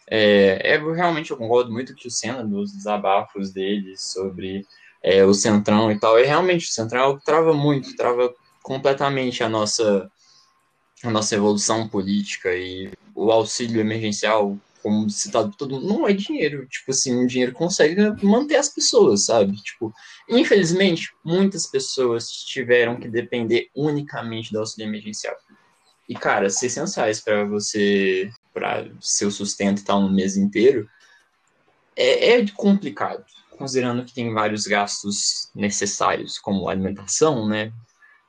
É, 0.08 0.74
é, 0.74 0.78
realmente 0.78 1.30
eu 1.30 1.36
concordo 1.36 1.72
muito 1.72 1.94
com 1.94 2.08
o 2.08 2.10
Senna 2.10 2.44
dos 2.44 2.72
desabafos 2.72 3.52
dele 3.52 3.94
sobre 3.96 4.66
é, 5.02 5.24
o 5.24 5.32
Centrão 5.32 5.90
e 5.90 5.98
tal. 5.98 6.18
É 6.18 6.24
realmente 6.24 6.68
o 6.68 6.72
Centrão 6.72 7.18
trava 7.24 7.54
muito, 7.54 7.96
trava 7.96 8.32
completamente 8.62 9.42
a 9.42 9.48
nossa 9.48 10.10
a 11.02 11.10
nossa 11.10 11.34
evolução 11.34 11.88
política 11.88 12.54
e 12.54 12.90
o 13.14 13.30
auxílio 13.30 13.80
emergencial, 13.80 14.56
como 14.82 15.08
citado 15.10 15.54
todo 15.56 15.74
mundo, 15.74 15.88
não 15.88 16.08
é 16.08 16.12
dinheiro. 16.12 16.66
Tipo 16.66 16.90
assim, 16.90 17.24
o 17.24 17.26
dinheiro 17.26 17.52
consegue 17.52 17.96
manter 18.24 18.56
as 18.56 18.68
pessoas, 18.68 19.26
sabe? 19.26 19.56
Tipo, 19.62 19.92
infelizmente, 20.28 21.12
muitas 21.24 21.66
pessoas 21.66 22.28
tiveram 22.30 22.96
que 22.96 23.08
depender 23.08 23.68
unicamente 23.74 24.52
do 24.52 24.60
auxílio 24.60 24.88
emergencial. 24.88 25.36
E, 26.08 26.14
cara, 26.14 26.50
600 26.50 26.94
reais 26.94 27.20
para 27.20 27.44
você, 27.44 28.30
para 28.52 28.90
seu 29.00 29.30
sustento 29.30 29.80
e 29.80 29.84
tal, 29.84 30.00
no 30.02 30.12
mês 30.12 30.36
inteiro, 30.36 30.88
é, 31.96 32.32
é 32.32 32.46
complicado, 32.48 33.24
considerando 33.56 34.04
que 34.04 34.14
tem 34.14 34.32
vários 34.32 34.66
gastos 34.66 35.50
necessários, 35.54 36.38
como 36.38 36.68
alimentação, 36.68 37.48
né? 37.48 37.72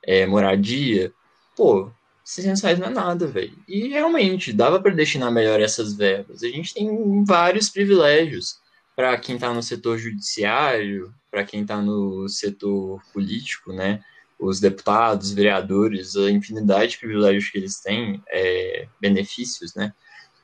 É, 0.02 0.26
moradia. 0.26 1.12
Pô, 1.56 1.90
600 2.24 2.62
reais 2.62 2.78
não 2.78 2.86
é 2.86 2.90
nada, 2.90 3.26
velho. 3.26 3.56
E 3.68 3.88
realmente, 3.88 4.52
dava 4.52 4.80
para 4.80 4.94
destinar 4.94 5.30
melhor 5.30 5.60
essas 5.60 5.94
verbas. 5.94 6.42
A 6.42 6.48
gente 6.48 6.72
tem 6.72 7.22
vários 7.24 7.68
privilégios 7.68 8.56
para 8.96 9.16
quem 9.18 9.34
está 9.34 9.52
no 9.52 9.62
setor 9.62 9.98
judiciário, 9.98 11.12
para 11.30 11.44
quem 11.44 11.62
está 11.62 11.82
no 11.82 12.26
setor 12.28 13.02
político, 13.12 13.72
né? 13.72 14.00
Os 14.38 14.58
deputados, 14.58 15.32
vereadores, 15.32 16.16
a 16.16 16.30
infinidade 16.30 16.92
de 16.92 16.98
privilégios 16.98 17.50
que 17.50 17.58
eles 17.58 17.80
têm, 17.80 18.22
é, 18.30 18.88
benefícios, 19.00 19.74
né? 19.74 19.92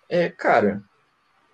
É, 0.09 0.29
cara, 0.29 0.83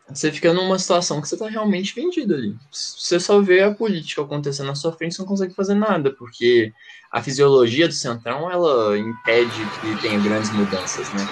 você 0.08 0.30
fica 0.30 0.52
numa 0.52 0.78
situação 0.78 1.20
que 1.20 1.28
você 1.28 1.34
está 1.34 1.48
realmente 1.48 1.94
vendido 1.94 2.34
ali. 2.34 2.56
Você 2.70 3.18
só 3.18 3.40
vê 3.40 3.62
a 3.62 3.74
política 3.74 4.22
acontecendo 4.22 4.68
na 4.68 4.74
sua 4.74 4.92
frente, 4.92 5.14
você 5.14 5.22
não 5.22 5.28
consegue 5.28 5.54
fazer 5.54 5.74
nada, 5.74 6.12
porque 6.12 6.72
a 7.10 7.22
fisiologia 7.22 7.88
do 7.88 7.94
Centrão, 7.94 8.50
ela 8.50 8.96
impede 8.96 9.66
que 9.80 10.02
tenha 10.02 10.18
grandes 10.20 10.50
mudanças, 10.52 11.12
né? 11.12 11.28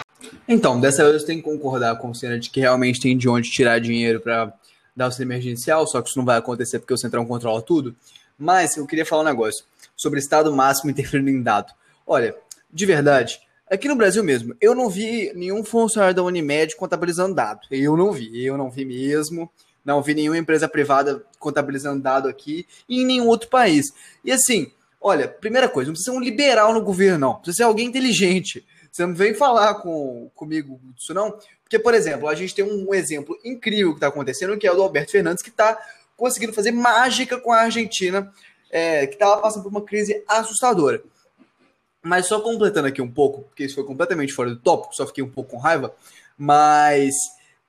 Então, 0.48 0.80
dessa 0.80 1.04
vez 1.08 1.22
eu 1.22 1.26
tenho 1.26 1.42
que 1.42 1.48
concordar 1.48 1.96
com 1.96 2.10
o 2.10 2.14
Senna 2.14 2.38
de 2.38 2.50
que 2.50 2.60
realmente 2.60 3.00
tem 3.00 3.16
de 3.16 3.28
onde 3.28 3.50
tirar 3.50 3.78
dinheiro 3.78 4.20
para 4.20 4.52
dar 4.94 5.06
auxílio 5.06 5.26
emergencial, 5.26 5.86
só 5.86 6.02
que 6.02 6.08
isso 6.08 6.18
não 6.18 6.24
vai 6.24 6.38
acontecer 6.38 6.78
porque 6.78 6.94
o 6.94 6.98
Centrão 6.98 7.24
controla 7.24 7.62
tudo. 7.62 7.94
Mas 8.38 8.76
eu 8.76 8.86
queria 8.86 9.06
falar 9.06 9.22
um 9.22 9.26
negócio 9.26 9.64
sobre 9.96 10.18
Estado 10.18 10.52
máximo 10.52 10.90
interferindo 10.90 11.30
em 11.30 11.42
dado. 11.42 11.72
Olha, 12.06 12.34
de 12.72 12.86
verdade, 12.86 13.40
aqui 13.74 13.88
no 13.88 13.96
Brasil 13.96 14.22
mesmo, 14.24 14.54
eu 14.60 14.74
não 14.74 14.88
vi 14.88 15.32
nenhum 15.34 15.64
funcionário 15.64 16.14
da 16.14 16.22
Unimed 16.22 16.76
contabilizando 16.76 17.34
dado. 17.34 17.60
Eu 17.70 17.96
não 17.96 18.12
vi, 18.12 18.44
eu 18.44 18.56
não 18.56 18.70
vi 18.70 18.84
mesmo. 18.84 19.50
Não 19.84 20.02
vi 20.02 20.14
nenhuma 20.14 20.38
empresa 20.38 20.66
privada 20.66 21.22
contabilizando 21.38 22.02
dado 22.02 22.26
aqui 22.26 22.66
e 22.88 23.02
em 23.02 23.04
nenhum 23.04 23.26
outro 23.26 23.50
país. 23.50 23.92
E 24.24 24.32
assim, 24.32 24.72
olha, 24.98 25.28
primeira 25.28 25.68
coisa, 25.68 25.88
não 25.88 25.92
precisa 25.92 26.12
ser 26.12 26.16
um 26.16 26.22
liberal 26.22 26.72
no 26.72 26.82
governo, 26.82 27.18
não. 27.18 27.34
Precisa 27.34 27.56
ser 27.58 27.62
alguém 27.64 27.86
inteligente. 27.86 28.64
Você 28.90 29.04
não 29.04 29.14
vem 29.14 29.34
falar 29.34 29.74
com, 29.74 30.30
comigo 30.34 30.80
disso, 30.96 31.12
não. 31.12 31.38
Porque, 31.62 31.78
por 31.78 31.92
exemplo, 31.92 32.28
a 32.28 32.34
gente 32.34 32.54
tem 32.54 32.64
um 32.64 32.94
exemplo 32.94 33.36
incrível 33.44 33.90
que 33.90 33.96
está 33.98 34.06
acontecendo, 34.06 34.56
que 34.56 34.66
é 34.66 34.72
o 34.72 34.74
do 34.74 34.82
Alberto 34.82 35.12
Fernandes, 35.12 35.42
que 35.42 35.50
está 35.50 35.78
conseguindo 36.16 36.52
fazer 36.52 36.70
mágica 36.70 37.38
com 37.38 37.52
a 37.52 37.62
Argentina, 37.62 38.32
é, 38.70 39.06
que 39.06 39.14
estava 39.14 39.40
passando 39.42 39.64
por 39.64 39.68
uma 39.68 39.82
crise 39.82 40.22
assustadora. 40.26 41.02
Mas 42.04 42.26
só 42.26 42.38
completando 42.40 42.86
aqui 42.86 43.00
um 43.00 43.10
pouco, 43.10 43.42
porque 43.42 43.64
isso 43.64 43.76
foi 43.76 43.84
completamente 43.84 44.34
fora 44.34 44.50
do 44.50 44.60
tópico, 44.60 44.94
só 44.94 45.06
fiquei 45.06 45.24
um 45.24 45.30
pouco 45.30 45.52
com 45.52 45.56
raiva. 45.56 45.94
Mas 46.36 47.14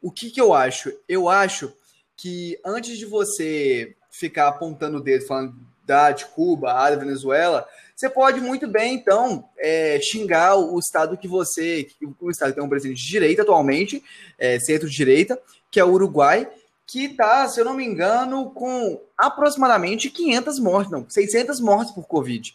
o 0.01 0.11
que, 0.11 0.29
que 0.29 0.41
eu 0.41 0.53
acho? 0.53 0.91
Eu 1.07 1.29
acho 1.29 1.71
que 2.17 2.59
antes 2.65 2.97
de 2.97 3.05
você 3.05 3.95
ficar 4.11 4.49
apontando 4.49 4.97
o 4.97 5.01
dedo 5.01 5.25
falando 5.25 5.55
da 5.85 6.11
de 6.11 6.25
Cuba, 6.25 6.73
a 6.73 6.89
da 6.89 6.95
Venezuela, 6.97 7.65
você 7.95 8.09
pode 8.09 8.41
muito 8.41 8.67
bem, 8.67 8.95
então, 8.95 9.47
é, 9.57 9.99
xingar 10.01 10.57
o 10.57 10.77
estado 10.79 11.17
que 11.17 11.29
você. 11.29 11.87
O 12.19 12.29
estado 12.29 12.49
que 12.49 12.55
tem 12.55 12.63
um 12.63 12.69
presidente 12.69 13.01
de 13.01 13.07
direita 13.07 13.43
atualmente, 13.43 14.03
é, 14.37 14.59
centro-direita, 14.59 15.39
que 15.71 15.79
é 15.79 15.85
o 15.85 15.91
Uruguai, 15.91 16.49
que 16.85 17.05
está, 17.05 17.47
se 17.47 17.59
eu 17.59 17.65
não 17.65 17.73
me 17.73 17.85
engano, 17.85 18.51
com 18.51 19.01
aproximadamente 19.17 20.09
500 20.09 20.59
mortes, 20.59 20.91
não, 20.91 21.09
600 21.09 21.61
mortes 21.61 21.93
por 21.93 22.05
Covid. 22.05 22.53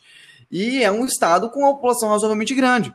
E 0.51 0.83
é 0.83 0.91
um 0.91 1.05
estado 1.05 1.51
com 1.51 1.61
uma 1.61 1.75
população 1.75 2.09
razoavelmente 2.09 2.55
grande. 2.55 2.95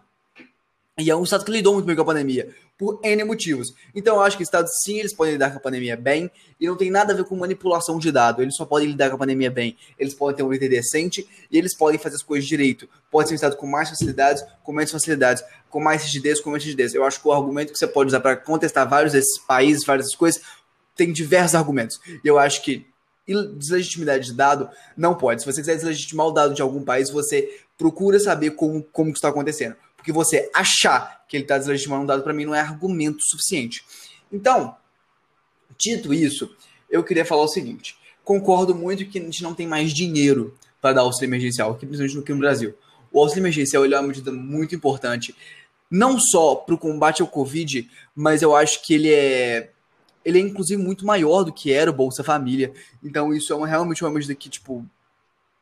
E 0.97 1.09
é 1.09 1.15
um 1.15 1.23
estado 1.23 1.43
que 1.43 1.51
lidou 1.51 1.73
muito 1.73 1.85
bem 1.85 1.95
com 1.95 2.01
a 2.01 2.05
pandemia 2.05 2.53
por 2.77 2.99
N 3.03 3.23
motivos. 3.23 3.73
Então, 3.93 4.15
eu 4.15 4.21
acho 4.21 4.37
que 4.37 4.43
estados, 4.43 4.71
sim, 4.83 4.99
eles 4.99 5.13
podem 5.13 5.33
lidar 5.33 5.51
com 5.51 5.57
a 5.57 5.61
pandemia 5.61 5.95
bem, 5.95 6.29
e 6.59 6.67
não 6.67 6.75
tem 6.75 6.91
nada 6.91 7.13
a 7.13 7.15
ver 7.15 7.23
com 7.23 7.35
manipulação 7.35 7.97
de 7.97 8.11
dado. 8.11 8.41
Eles 8.41 8.55
só 8.55 8.65
podem 8.65 8.89
lidar 8.89 9.09
com 9.09 9.15
a 9.15 9.19
pandemia 9.19 9.49
bem. 9.49 9.77
Eles 9.97 10.13
podem 10.13 10.35
ter 10.35 10.43
um 10.43 10.51
líder 10.51 10.69
decente 10.69 11.27
e 11.49 11.57
eles 11.57 11.75
podem 11.75 11.99
fazer 11.99 12.15
as 12.15 12.23
coisas 12.23 12.47
direito. 12.47 12.87
Pode 13.09 13.29
ser 13.29 13.33
um 13.33 13.35
estado 13.35 13.55
com 13.55 13.67
mais 13.67 13.89
facilidades, 13.89 14.43
com 14.63 14.71
menos 14.73 14.91
facilidades, 14.91 15.43
com 15.69 15.79
mais 15.79 16.03
rigidez, 16.03 16.41
com 16.41 16.49
menos 16.49 16.63
rigidez. 16.63 16.93
Eu 16.93 17.03
acho 17.03 17.21
que 17.21 17.27
o 17.27 17.31
argumento 17.31 17.71
que 17.71 17.79
você 17.79 17.87
pode 17.87 18.07
usar 18.07 18.19
para 18.19 18.35
contestar 18.35 18.87
vários 18.87 19.13
desses 19.13 19.39
países, 19.39 19.85
várias 19.85 20.13
coisas, 20.15 20.41
tem 20.95 21.11
diversos 21.11 21.55
argumentos. 21.55 21.99
E 22.23 22.27
eu 22.27 22.37
acho 22.37 22.61
que 22.61 22.85
deslegitimidade 23.27 24.27
de 24.27 24.33
dado 24.33 24.69
não 24.95 25.15
pode. 25.15 25.41
Se 25.41 25.51
você 25.51 25.61
quiser 25.61 25.75
deslegitimar 25.75 26.27
o 26.27 26.31
dado 26.31 26.53
de 26.53 26.61
algum 26.61 26.83
país, 26.83 27.09
você 27.09 27.59
procura 27.77 28.19
saber 28.19 28.51
como, 28.51 28.83
como 28.83 29.11
que 29.11 29.17
está 29.17 29.29
acontecendo. 29.29 29.75
Porque 29.97 30.11
você 30.11 30.49
achar 30.53 31.25
que 31.27 31.35
ele 31.35 31.43
está 31.43 31.57
deslegitimando 31.57 32.03
um 32.03 32.05
dado, 32.05 32.23
para 32.23 32.33
mim, 32.33 32.45
não 32.45 32.53
é 32.53 32.59
argumento 32.59 33.23
suficiente. 33.23 33.83
Então, 34.31 34.75
dito 35.77 36.13
isso, 36.13 36.55
eu 36.89 37.03
queria 37.03 37.25
falar 37.25 37.43
o 37.43 37.47
seguinte: 37.47 37.97
concordo 38.23 38.75
muito 38.75 39.05
que 39.07 39.17
a 39.17 39.21
gente 39.21 39.41
não 39.41 39.55
tem 39.55 39.67
mais 39.67 39.91
dinheiro 39.91 40.55
para 40.79 40.93
dar 40.93 41.01
auxílio 41.01 41.29
emergencial, 41.29 41.71
aqui, 41.71 41.85
principalmente 41.85 42.19
aqui 42.19 42.33
no 42.33 42.39
Brasil. 42.39 42.75
O 43.11 43.19
auxílio 43.19 43.41
emergencial 43.41 43.85
é 43.85 43.87
uma 43.87 44.07
medida 44.07 44.31
muito 44.31 44.75
importante, 44.75 45.35
não 45.89 46.19
só 46.19 46.55
para 46.55 46.75
o 46.75 46.77
combate 46.77 47.21
ao 47.21 47.27
Covid, 47.27 47.89
mas 48.15 48.41
eu 48.41 48.55
acho 48.55 48.83
que 48.83 48.93
ele 48.93 49.09
é 49.11 49.71
ele 50.25 50.39
é 50.39 50.41
inclusive 50.41 50.81
muito 50.81 51.05
maior 51.05 51.43
do 51.43 51.53
que 51.53 51.71
era 51.71 51.91
o 51.91 51.93
Bolsa 51.93 52.23
Família. 52.23 52.73
Então 53.03 53.31
isso 53.31 53.53
é 53.53 53.55
uma, 53.55 53.67
realmente 53.67 54.03
uma 54.03 54.09
medida 54.09 54.33
que 54.33 54.49
tipo 54.49 54.83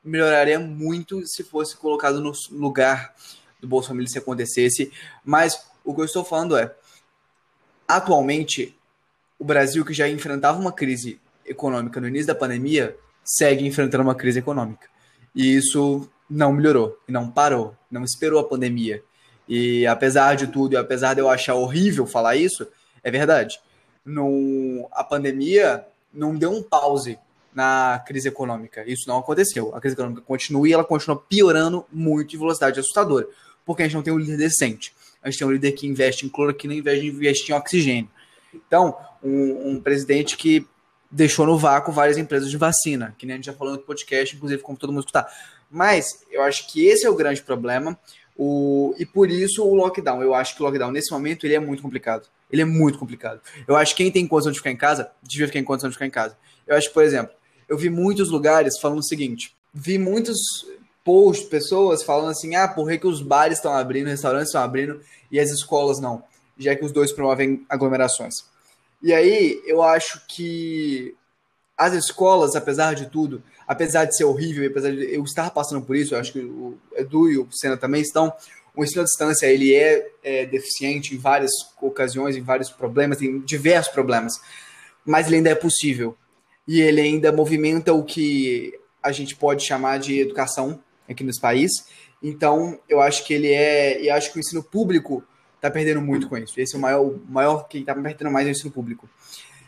melhoraria 0.04 0.60
muito 0.60 1.26
se 1.28 1.43
fosse 1.43 1.76
colocado 1.76 2.21
no 2.21 2.32
lugar 2.52 3.13
do 3.60 3.67
Bolsa 3.67 3.89
Família 3.89 4.10
se 4.10 4.17
acontecesse. 4.17 4.91
Mas 5.23 5.65
o 5.84 5.93
que 5.93 6.02
eu 6.02 6.06
estou 6.06 6.23
falando 6.23 6.58
é, 6.58 6.73
atualmente, 7.88 8.76
o 9.38 9.43
Brasil, 9.45 9.84
que 9.86 9.93
já 9.93 10.08
enfrentava 10.08 10.60
uma 10.60 10.71
crise 10.71 11.19
econômica 11.45 11.99
no 11.99 12.08
início 12.08 12.28
da 12.28 12.36
pandemia, 12.36 12.97
segue 13.23 13.65
enfrentando 13.65 14.04
uma 14.04 14.15
crise 14.15 14.39
econômica. 14.39 14.88
E 15.36 15.56
isso 15.56 16.10
não 16.30 16.52
melhorou, 16.54 16.97
não 17.08 17.30
parou, 17.30 17.76
não 17.89 18.04
esperou 18.04 18.39
a 18.39 18.47
pandemia. 18.47 19.04
E 19.47 19.86
apesar 19.86 20.36
de 20.36 20.47
tudo, 20.47 20.73
e 20.73 20.78
apesar 20.78 21.13
de 21.13 21.21
eu 21.21 21.30
achar 21.30 21.56
horrível 21.56 22.06
falar 22.06 22.36
isso, 22.36 22.67
é 23.04 23.12
verdade. 23.12 23.60
No, 24.05 24.87
a 24.91 25.03
pandemia 25.03 25.85
não 26.13 26.35
deu 26.35 26.51
um 26.51 26.61
pause 26.61 27.17
na 27.53 28.03
crise 28.05 28.27
econômica. 28.27 28.83
Isso 28.85 29.07
não 29.07 29.19
aconteceu. 29.19 29.73
A 29.75 29.79
crise 29.79 29.95
econômica 29.95 30.21
continua 30.21 30.67
e 30.67 30.73
ela 30.73 30.83
continua 30.83 31.17
piorando 31.17 31.85
muito 31.91 32.31
de 32.31 32.37
velocidade 32.37 32.79
assustadora 32.79 33.27
porque 33.65 33.83
a 33.83 33.85
gente 33.85 33.95
não 33.95 34.03
tem 34.03 34.13
um 34.13 34.17
líder 34.17 34.37
decente. 34.37 34.93
A 35.21 35.29
gente 35.29 35.39
tem 35.39 35.47
um 35.47 35.51
líder 35.51 35.71
que 35.73 35.87
investe 35.87 36.25
em 36.25 36.29
cloroquina, 36.29 36.73
invés 36.73 37.01
de 37.01 37.07
investir 37.07 37.55
em 37.55 37.57
oxigênio. 37.57 38.09
Então, 38.53 38.95
um, 39.23 39.71
um, 39.71 39.81
presidente 39.81 40.37
que 40.37 40.67
deixou 41.09 41.45
no 41.45 41.57
vácuo 41.57 41.91
várias 41.91 42.17
empresas 42.17 42.49
de 42.49 42.57
vacina, 42.57 43.15
que 43.17 43.25
nem 43.25 43.35
a 43.35 43.37
gente 43.37 43.45
já 43.45 43.53
falou 43.53 43.73
no 43.73 43.79
podcast, 43.79 44.35
inclusive 44.35 44.61
como 44.61 44.77
todo 44.77 44.91
mundo 44.91 45.01
escutar. 45.01 45.31
Mas 45.71 46.23
eu 46.31 46.41
acho 46.41 46.67
que 46.71 46.85
esse 46.85 47.05
é 47.05 47.09
o 47.09 47.15
grande 47.15 47.41
problema. 47.41 47.97
O, 48.35 48.95
e 48.97 49.05
por 49.05 49.29
isso 49.29 49.63
o 49.63 49.73
lockdown. 49.75 50.21
Eu 50.21 50.33
acho 50.33 50.55
que 50.55 50.61
o 50.61 50.65
lockdown, 50.65 50.91
nesse 50.91 51.11
momento, 51.11 51.45
ele 51.45 51.55
é 51.55 51.59
muito 51.59 51.81
complicado. 51.81 52.27
Ele 52.53 52.61
é 52.61 52.65
muito 52.65 52.99
complicado. 52.99 53.41
Eu 53.67 53.75
acho 53.75 53.95
que 53.95 54.03
quem 54.03 54.11
tem 54.11 54.27
condição 54.27 54.51
de 54.51 54.59
ficar 54.59 54.69
em 54.69 54.77
casa, 54.77 55.09
devia 55.23 55.47
ficar 55.47 55.57
em 55.57 55.63
condição 55.63 55.89
de 55.89 55.95
ficar 55.95 56.05
em 56.05 56.11
casa. 56.11 56.37
Eu 56.67 56.77
acho 56.77 56.87
que, 56.87 56.93
por 56.93 57.03
exemplo, 57.03 57.33
eu 57.67 57.75
vi 57.75 57.89
muitos 57.89 58.29
lugares 58.29 58.79
falando 58.79 58.99
o 58.99 59.03
seguinte: 59.03 59.55
vi 59.73 59.97
muitos 59.97 60.37
posts, 61.03 61.49
pessoas 61.49 62.03
falando 62.03 62.29
assim: 62.29 62.55
ah, 62.55 62.67
por 62.67 62.87
que 62.95 63.07
os 63.07 63.23
bares 63.23 63.57
estão 63.57 63.73
abrindo, 63.73 64.05
restaurantes 64.05 64.49
estão 64.49 64.61
abrindo 64.61 65.01
e 65.31 65.39
as 65.39 65.49
escolas 65.49 65.99
não? 65.99 66.23
Já 66.55 66.75
que 66.75 66.85
os 66.85 66.91
dois 66.91 67.11
promovem 67.11 67.65
aglomerações. 67.67 68.45
E 69.01 69.11
aí 69.11 69.59
eu 69.65 69.81
acho 69.81 70.21
que 70.27 71.15
as 71.75 71.93
escolas, 71.93 72.55
apesar 72.55 72.93
de 72.93 73.09
tudo, 73.09 73.41
apesar 73.67 74.05
de 74.05 74.15
ser 74.15 74.25
horrível, 74.25 74.69
apesar 74.69 74.91
de 74.91 75.11
eu 75.11 75.23
estar 75.23 75.49
passando 75.49 75.83
por 75.83 75.95
isso, 75.95 76.13
eu 76.13 76.19
acho 76.19 76.31
que 76.31 76.39
o 76.39 76.77
Edu 76.95 77.31
e 77.31 77.39
o 77.39 77.47
Senna 77.51 77.77
também 77.77 78.01
estão. 78.01 78.31
O 78.75 78.83
ensino 78.83 79.01
à 79.01 79.05
distância 79.05 79.45
ele 79.45 79.73
é, 79.73 80.12
é 80.23 80.45
deficiente 80.45 81.13
em 81.13 81.17
várias 81.17 81.51
ocasiões, 81.81 82.36
em 82.36 82.41
vários 82.41 82.69
problemas, 82.69 83.21
em 83.21 83.39
diversos 83.39 83.93
problemas, 83.93 84.33
mas 85.05 85.27
ele 85.27 85.38
ainda 85.38 85.49
é 85.49 85.55
possível 85.55 86.17
e 86.67 86.81
ele 86.81 87.01
ainda 87.01 87.31
movimenta 87.31 87.93
o 87.93 88.03
que 88.03 88.79
a 89.01 89.12
gente 89.12 89.36
pode 89.36 89.65
chamar 89.65 89.99
de 89.99 90.19
educação 90.19 90.81
aqui 91.07 91.23
nesse 91.23 91.41
país. 91.41 91.71
Então, 92.21 92.79
eu 92.88 93.01
acho 93.01 93.25
que 93.25 93.33
ele 93.33 93.51
é. 93.51 94.01
E 94.01 94.09
acho 94.09 94.31
que 94.31 94.38
o 94.38 94.39
ensino 94.39 94.63
público 94.63 95.23
está 95.55 95.69
perdendo 95.69 96.01
muito 96.01 96.29
com 96.29 96.38
isso. 96.38 96.59
Esse 96.59 96.75
é 96.75 96.77
o 96.77 96.81
maior, 96.81 97.13
maior 97.27 97.67
quem 97.67 97.81
está 97.81 97.93
perdendo 97.93 98.31
mais 98.31 98.47
é 98.47 98.49
o 98.49 98.51
ensino 98.51 98.71
público. 98.71 99.09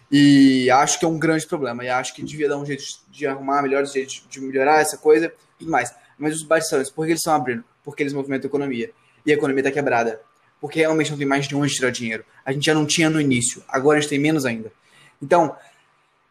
E 0.09 0.69
acho 0.71 0.97
que 0.97 1.05
é 1.05 1.07
um 1.07 1.19
grande 1.19 1.45
problema. 1.45 1.83
E 1.83 1.89
acho 1.89 2.15
que 2.15 2.23
devia 2.23 2.47
dar 2.47 2.57
um 2.57 2.65
jeito 2.65 2.83
de 3.09 3.27
arrumar 3.27 3.61
melhores 3.61 3.91
jeitos 3.91 4.25
de 4.29 4.39
melhorar 4.39 4.79
essa 4.79 4.97
coisa 4.97 5.25
e 5.25 5.59
tudo 5.59 5.71
mais. 5.71 5.93
Mas 6.17 6.33
os 6.33 6.43
bares 6.43 6.69
por 6.91 7.05
que 7.05 7.11
eles 7.11 7.19
estão 7.19 7.33
abrindo? 7.33 7.63
Porque 7.85 8.03
eles 8.03 8.11
movimentam 8.11 8.47
a 8.47 8.49
economia. 8.49 8.91
E 9.25 9.31
a 9.31 9.35
economia 9.35 9.61
está 9.61 9.71
quebrada. 9.71 10.19
Porque 10.59 10.79
realmente 10.79 11.11
não 11.11 11.17
tem 11.17 11.27
mais 11.27 11.47
de 11.47 11.55
onde 11.55 11.73
tirar 11.73 11.91
dinheiro. 11.91 12.25
A 12.43 12.51
gente 12.51 12.65
já 12.65 12.73
não 12.73 12.85
tinha 12.85 13.09
no 13.09 13.21
início. 13.21 13.63
Agora 13.67 13.97
a 13.97 14.01
gente 14.01 14.09
tem 14.09 14.19
menos 14.19 14.45
ainda. 14.45 14.71
Então, 15.21 15.55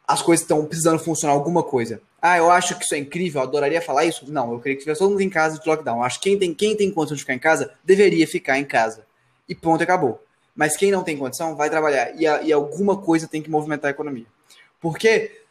as 0.07 0.21
coisas 0.21 0.43
estão 0.43 0.67
precisando 0.67 0.99
funcionar 0.99 1.33
alguma 1.33 1.63
coisa. 1.63 2.03
Ah, 2.21 2.37
eu 2.37 2.51
acho 2.51 2.77
que 2.77 2.85
isso 2.85 2.95
é 2.95 2.99
incrível, 2.99 3.41
eu 3.41 3.47
adoraria 3.47 3.81
falar 3.81 4.05
isso. 4.05 4.31
Não, 4.31 4.53
eu 4.53 4.59
queria 4.59 4.77
que 4.77 4.83
tivesse 4.83 4.99
todo 4.99 5.11
mundo 5.11 5.21
em 5.21 5.31
casa 5.31 5.59
de 5.59 5.69
lockdown. 5.69 6.03
Acho 6.03 6.21
que 6.21 6.31
quem 6.31 6.39
tem, 6.39 6.55
quem 6.55 6.77
tem 6.77 6.91
condição 6.91 7.15
de 7.15 7.23
ficar 7.23 7.35
em 7.35 7.39
casa 7.39 7.73
deveria 7.85 8.27
ficar 8.27 8.59
em 8.59 8.65
casa. 8.65 9.07
E 9.49 9.55
pronto, 9.55 9.83
acabou. 9.83 10.23
Mas 10.57 10.77
quem 10.77 10.91
não 10.91 11.05
tem 11.05 11.17
condição 11.17 11.55
vai 11.55 11.71
trabalhar. 11.71 12.15
E, 12.19 12.27
a, 12.27 12.43
e 12.43 12.53
alguma 12.53 12.97
coisa 12.97 13.29
tem 13.29 13.43
que 13.43 13.51
movimentar 13.51 13.89
a 13.89 13.93
economia. 13.93 14.27
Porque 14.81 15.45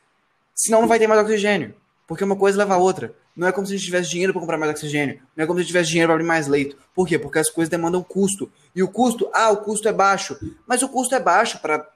Senão 0.56 0.82
não 0.82 0.88
vai 0.88 1.00
ter 1.00 1.08
mais 1.08 1.22
oxigênio. 1.22 1.74
Porque 2.08 2.24
uma 2.24 2.36
coisa 2.36 2.58
leva 2.58 2.76
a 2.76 2.78
outra. 2.78 3.14
Não 3.36 3.48
é 3.48 3.52
como 3.52 3.66
se 3.66 3.74
a 3.74 3.78
gente 3.78 3.86
tivesse 3.86 4.10
dinheiro 4.10 4.32
para 4.32 4.40
comprar 4.40 4.58
mais 4.58 4.72
oxigênio. 4.72 5.20
Não 5.36 5.44
é 5.44 5.48
como 5.48 5.58
se 5.58 5.62
a 5.62 5.64
gente 5.64 5.72
tivesse 5.72 5.90
dinheiro 5.90 6.10
para 6.10 6.16
abrir 6.16 6.28
mais 6.28 6.48
leito. 6.48 6.78
Por 6.94 7.08
quê? 7.08 7.18
Porque 7.18 7.40
as 7.40 7.50
coisas 7.50 7.70
demandam 7.70 8.04
custo. 8.04 8.52
E 8.76 8.84
o 8.84 8.88
custo, 8.88 9.30
ah, 9.34 9.50
o 9.50 9.58
custo 9.58 9.88
é 9.88 9.94
baixo. 9.94 10.38
Mas 10.68 10.84
o 10.84 10.90
custo 10.90 11.16
é 11.16 11.20
baixo 11.20 11.60
para 11.60 11.88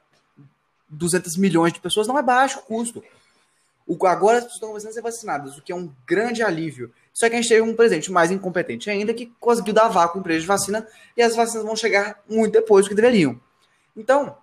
200 0.89 1.38
milhões 1.38 1.73
de 1.73 1.80
pessoas, 1.80 2.08
não 2.08 2.17
é 2.17 2.23
baixo 2.23 2.60
o 2.60 2.62
custo. 2.63 3.04
O, 3.86 4.06
agora 4.08 4.39
as 4.39 4.43
pessoas 4.43 4.56
estão 4.56 4.69
começando 4.69 4.89
a 4.89 4.93
ser 4.93 5.02
vacinadas, 5.02 5.58
o 5.58 5.62
que 5.62 5.71
é 5.71 5.76
um 5.76 5.91
grande 6.06 6.43
alívio. 6.43 6.91
Só 7.13 7.30
que 7.30 7.36
a 7.36 7.41
gente 7.41 7.50
teve 7.50 7.62
um 7.62 7.76
presidente 7.76 8.12
mais 8.12 8.32
incompetente 8.32 8.89
ainda 8.89 9.13
que 9.13 9.32
conseguiu 9.39 9.73
dar 9.73 9.88
vácuo 9.88 10.19
o 10.19 10.23
preço 10.23 10.41
de 10.41 10.47
vacina 10.47 10.86
e 11.15 11.21
as 11.21 11.36
vacinas 11.36 11.65
vão 11.65 11.76
chegar 11.76 12.21
muito 12.30 12.54
depois 12.54 12.86
do 12.86 12.89
que 12.89 12.95
deveriam. 12.95 13.39
Então, 13.95 14.38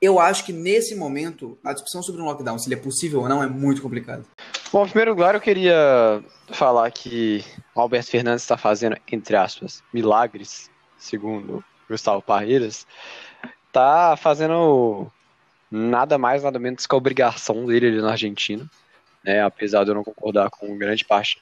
eu 0.00 0.20
acho 0.20 0.44
que 0.44 0.52
nesse 0.52 0.94
momento, 0.94 1.56
a 1.64 1.72
discussão 1.72 2.02
sobre 2.02 2.20
um 2.20 2.24
lockdown, 2.24 2.58
se 2.58 2.68
ele 2.68 2.74
é 2.74 2.82
possível 2.82 3.20
ou 3.20 3.28
não, 3.28 3.42
é 3.42 3.46
muito 3.46 3.80
complicado. 3.80 4.26
Bom, 4.72 4.84
em 4.84 4.88
primeiro 4.88 5.12
lugar, 5.12 5.34
eu 5.34 5.40
queria 5.40 6.22
falar 6.50 6.90
que 6.90 7.44
o 7.74 7.80
Alberto 7.80 8.10
Fernandes 8.10 8.42
está 8.42 8.56
fazendo, 8.56 8.96
entre 9.10 9.36
aspas, 9.36 9.82
milagres, 9.92 10.70
segundo 10.98 11.64
Gustavo 11.88 12.20
Parreiras, 12.20 12.84
está 13.68 14.16
fazendo 14.16 15.10
nada 15.70 16.18
mais, 16.18 16.42
nada 16.42 16.58
menos 16.58 16.84
que 16.84 16.94
a 16.94 16.98
obrigação 16.98 17.64
dele 17.64 17.86
ali 17.86 18.02
na 18.02 18.10
Argentina, 18.10 18.68
né, 19.24 19.40
apesar 19.40 19.84
de 19.84 19.90
eu 19.90 19.94
não 19.94 20.04
concordar 20.04 20.50
com 20.50 20.76
grande 20.76 21.04
parte 21.04 21.40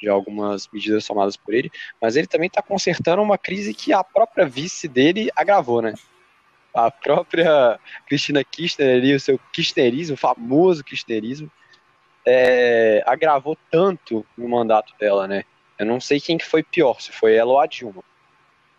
de 0.00 0.08
algumas 0.08 0.68
medidas 0.72 1.06
tomadas 1.06 1.36
por 1.36 1.54
ele, 1.54 1.70
mas 2.02 2.16
ele 2.16 2.26
também 2.26 2.48
está 2.48 2.60
consertando 2.60 3.22
uma 3.22 3.38
crise 3.38 3.72
que 3.72 3.92
a 3.92 4.02
própria 4.02 4.46
vice 4.46 4.88
dele 4.88 5.30
agravou, 5.36 5.80
né? 5.80 5.94
A 6.74 6.90
própria 6.90 7.78
Cristina 8.06 8.42
Kirchner 8.42 8.96
ali, 8.96 9.14
o 9.14 9.20
seu 9.20 9.38
kirchnerismo, 9.52 10.14
o 10.14 10.18
famoso 10.18 10.82
kirchnerismo, 10.82 11.50
é, 12.26 13.02
agravou 13.06 13.56
tanto 13.70 14.24
no 14.36 14.48
mandato 14.48 14.94
dela, 14.98 15.26
né? 15.28 15.44
Eu 15.78 15.86
não 15.86 16.00
sei 16.00 16.20
quem 16.20 16.38
que 16.38 16.46
foi 16.46 16.62
pior, 16.62 17.00
se 17.00 17.12
foi 17.12 17.34
ela 17.34 17.50
ou 17.50 17.60
a 17.60 17.66
Dilma. 17.66 18.02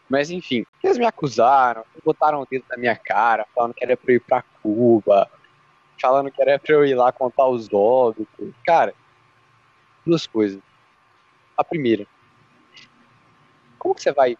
Mas 0.09 0.29
enfim, 0.29 0.65
eles 0.83 0.97
me 0.97 1.05
acusaram, 1.05 1.83
botaram 2.03 2.41
o 2.41 2.45
dedo 2.45 2.65
na 2.69 2.77
minha 2.77 2.95
cara, 2.95 3.45
falando 3.53 3.73
que 3.73 3.83
era 3.83 3.97
pra 3.97 4.11
eu 4.11 4.17
ir 4.17 4.19
pra 4.19 4.43
Cuba, 4.61 5.29
falando 5.99 6.31
que 6.31 6.41
era 6.41 6.59
pra 6.59 6.73
eu 6.73 6.85
ir 6.85 6.95
lá 6.95 7.11
contar 7.11 7.47
os 7.47 7.67
óbitos. 7.71 8.53
Cara, 8.65 8.93
duas 10.05 10.27
coisas. 10.27 10.61
A 11.57 11.63
primeira, 11.63 12.05
como 13.79 13.95
que 13.95 14.01
você 14.01 14.11
vai 14.11 14.37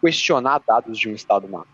questionar 0.00 0.62
dados 0.66 0.98
de 0.98 1.08
um 1.08 1.14
Estado 1.14 1.48
máximo? 1.48 1.72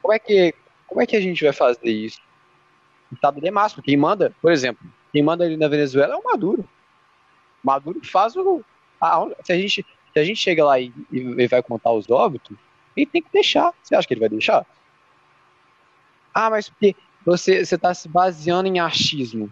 Como 0.00 0.14
é 0.14 0.18
que, 0.18 0.54
como 0.86 1.02
é 1.02 1.06
que 1.06 1.16
a 1.16 1.20
gente 1.20 1.44
vai 1.44 1.52
fazer 1.52 1.90
isso? 1.90 2.20
O 3.10 3.14
Estado 3.14 3.40
de 3.40 3.50
máximo, 3.50 3.82
quem 3.82 3.96
manda, 3.96 4.34
por 4.40 4.50
exemplo, 4.50 4.86
quem 5.16 5.22
manda 5.22 5.44
ali 5.44 5.56
na 5.56 5.66
Venezuela 5.66 6.12
é 6.12 6.16
o 6.18 6.22
Maduro. 6.22 6.62
Maduro 7.64 7.98
faz 8.04 8.36
o. 8.36 8.62
A, 9.00 9.26
se, 9.42 9.50
a 9.50 9.56
gente, 9.56 9.86
se 10.12 10.18
a 10.18 10.22
gente 10.22 10.36
chega 10.36 10.62
lá 10.62 10.78
e, 10.78 10.92
e 11.10 11.46
vai 11.46 11.62
contar 11.62 11.90
os 11.92 12.10
óbitos, 12.10 12.54
ele 12.94 13.06
tem 13.06 13.22
que 13.22 13.32
deixar. 13.32 13.72
Você 13.82 13.94
acha 13.94 14.06
que 14.06 14.12
ele 14.12 14.20
vai 14.20 14.28
deixar? 14.28 14.66
Ah, 16.34 16.50
mas 16.50 16.68
porque 16.68 16.94
você 17.24 17.62
está 17.62 17.94
se 17.94 18.10
baseando 18.10 18.68
em 18.68 18.78
achismo. 18.78 19.50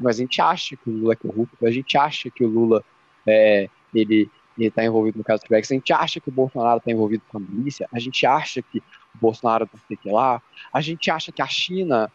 Mas 0.00 0.16
a 0.16 0.22
gente 0.22 0.42
acha 0.42 0.76
que 0.76 0.90
o 0.90 0.92
Lula 0.92 1.12
é 1.12 1.16
corrupto, 1.16 1.64
a 1.64 1.70
gente 1.70 1.96
acha 1.96 2.28
que 2.28 2.42
o 2.42 2.48
Lula 2.48 2.84
é, 3.24 3.70
ele 3.94 4.28
está 4.58 4.84
envolvido 4.84 5.18
no 5.18 5.22
caso 5.22 5.44
do 5.44 5.46
Trex, 5.46 5.70
a 5.70 5.74
gente 5.74 5.92
acha 5.92 6.18
que 6.18 6.28
o 6.28 6.32
Bolsonaro 6.32 6.78
está 6.78 6.90
envolvido 6.90 7.22
com 7.28 7.38
a 7.38 7.40
milícia, 7.40 7.88
a 7.92 8.00
gente 8.00 8.26
acha 8.26 8.60
que 8.60 8.78
o 9.14 9.18
Bolsonaro 9.20 9.70
não 9.72 9.80
sei 10.02 10.12
lá, 10.12 10.42
a 10.72 10.80
gente 10.80 11.08
acha 11.08 11.30
que 11.30 11.40
a 11.40 11.46
China 11.46 12.10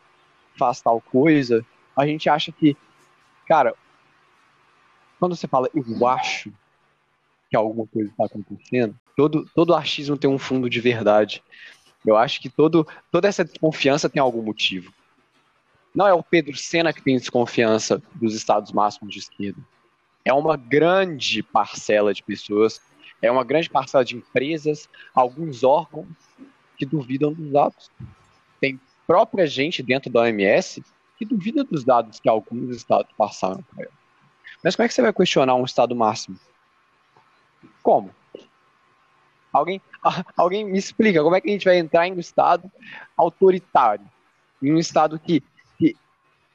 faz 0.57 0.81
tal 0.81 0.99
coisa, 0.99 1.65
a 1.95 2.05
gente 2.05 2.29
acha 2.29 2.51
que 2.51 2.75
Cara, 3.49 3.73
quando 5.19 5.35
você 5.35 5.47
fala 5.47 5.67
eu 5.73 6.07
acho 6.07 6.53
que 7.49 7.57
alguma 7.57 7.87
coisa 7.87 8.11
está 8.11 8.25
acontecendo, 8.25 8.95
todo, 9.17 9.49
todo 9.55 9.73
achismo 9.73 10.15
tem 10.15 10.29
um 10.29 10.37
fundo 10.37 10.69
de 10.69 10.79
verdade. 10.79 11.43
Eu 12.05 12.15
acho 12.15 12.39
que 12.39 12.47
todo, 12.47 12.87
toda 13.11 13.27
essa 13.27 13.43
desconfiança 13.43 14.07
tem 14.07 14.21
algum 14.21 14.43
motivo. 14.43 14.93
Não 15.95 16.07
é 16.07 16.13
o 16.13 16.21
Pedro 16.21 16.55
Sena 16.55 16.93
que 16.93 17.01
tem 17.01 17.17
desconfiança 17.17 17.99
dos 18.13 18.35
estados 18.35 18.71
máximos 18.71 19.11
de 19.11 19.19
esquerda. 19.19 19.59
É 20.23 20.31
uma 20.31 20.55
grande 20.55 21.41
parcela 21.41 22.13
de 22.13 22.21
pessoas, 22.21 22.79
é 23.19 23.31
uma 23.31 23.43
grande 23.43 23.67
parcela 23.67 24.05
de 24.05 24.15
empresas, 24.15 24.87
alguns 25.11 25.63
órgãos 25.63 26.07
que 26.77 26.85
duvidam 26.85 27.33
dos 27.33 27.51
dados. 27.51 27.89
Tem 28.61 28.79
própria 29.07 29.47
gente 29.47 29.81
dentro 29.81 30.11
da 30.11 30.21
OMS 30.21 30.83
que 31.19 31.25
duvida 31.25 31.65
dos 31.65 31.83
dados 31.83 32.17
que 32.17 32.29
alguns 32.29 32.73
estados 32.73 33.11
passaram 33.17 33.61
para 33.61 33.83
ela. 33.83 33.93
Mas 34.63 34.73
como 34.73 34.85
é 34.85 34.87
que 34.87 34.93
você 34.93 35.01
vai 35.01 35.11
questionar 35.11 35.53
um 35.55 35.65
estado 35.65 35.93
máximo? 35.93 36.39
Como? 37.83 38.09
Alguém, 39.51 39.81
alguém 40.37 40.63
me 40.63 40.79
explica 40.79 41.21
como 41.21 41.35
é 41.35 41.41
que 41.41 41.49
a 41.49 41.51
gente 41.51 41.65
vai 41.65 41.77
entrar 41.77 42.07
em 42.07 42.13
um 42.13 42.19
estado 42.19 42.71
autoritário, 43.17 44.05
em 44.63 44.73
um 44.73 44.77
estado 44.77 45.19
que, 45.19 45.43
que 45.77 45.93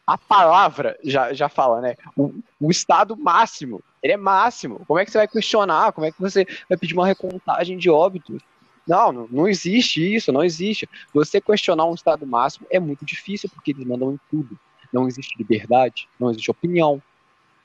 a 0.06 0.16
palavra 0.16 0.98
já, 1.04 1.34
já 1.34 1.50
fala, 1.50 1.82
né? 1.82 1.96
O, 2.16 2.32
o 2.58 2.70
estado 2.70 3.14
máximo, 3.18 3.82
ele 4.02 4.14
é 4.14 4.16
máximo. 4.16 4.82
Como 4.86 4.98
é 4.98 5.04
que 5.04 5.10
você 5.10 5.18
vai 5.18 5.28
questionar? 5.28 5.92
Como 5.92 6.06
é 6.06 6.10
que 6.10 6.20
você 6.20 6.46
vai 6.68 6.78
pedir 6.78 6.94
uma 6.94 7.06
recontagem 7.06 7.76
de 7.76 7.90
óbitos? 7.90 8.42
Não, 8.86 9.12
não, 9.12 9.48
existe 9.48 10.14
isso, 10.14 10.30
não 10.30 10.44
existe. 10.44 10.88
Você 11.12 11.40
questionar 11.40 11.86
um 11.86 11.94
Estado 11.94 12.26
máximo 12.26 12.66
é 12.70 12.78
muito 12.78 13.04
difícil, 13.04 13.48
porque 13.48 13.70
eles 13.70 13.86
mandam 13.86 14.12
em 14.12 14.20
tudo. 14.30 14.58
Não 14.92 15.08
existe 15.08 15.36
liberdade, 15.38 16.08
não 16.20 16.30
existe 16.30 16.50
opinião. 16.50 17.02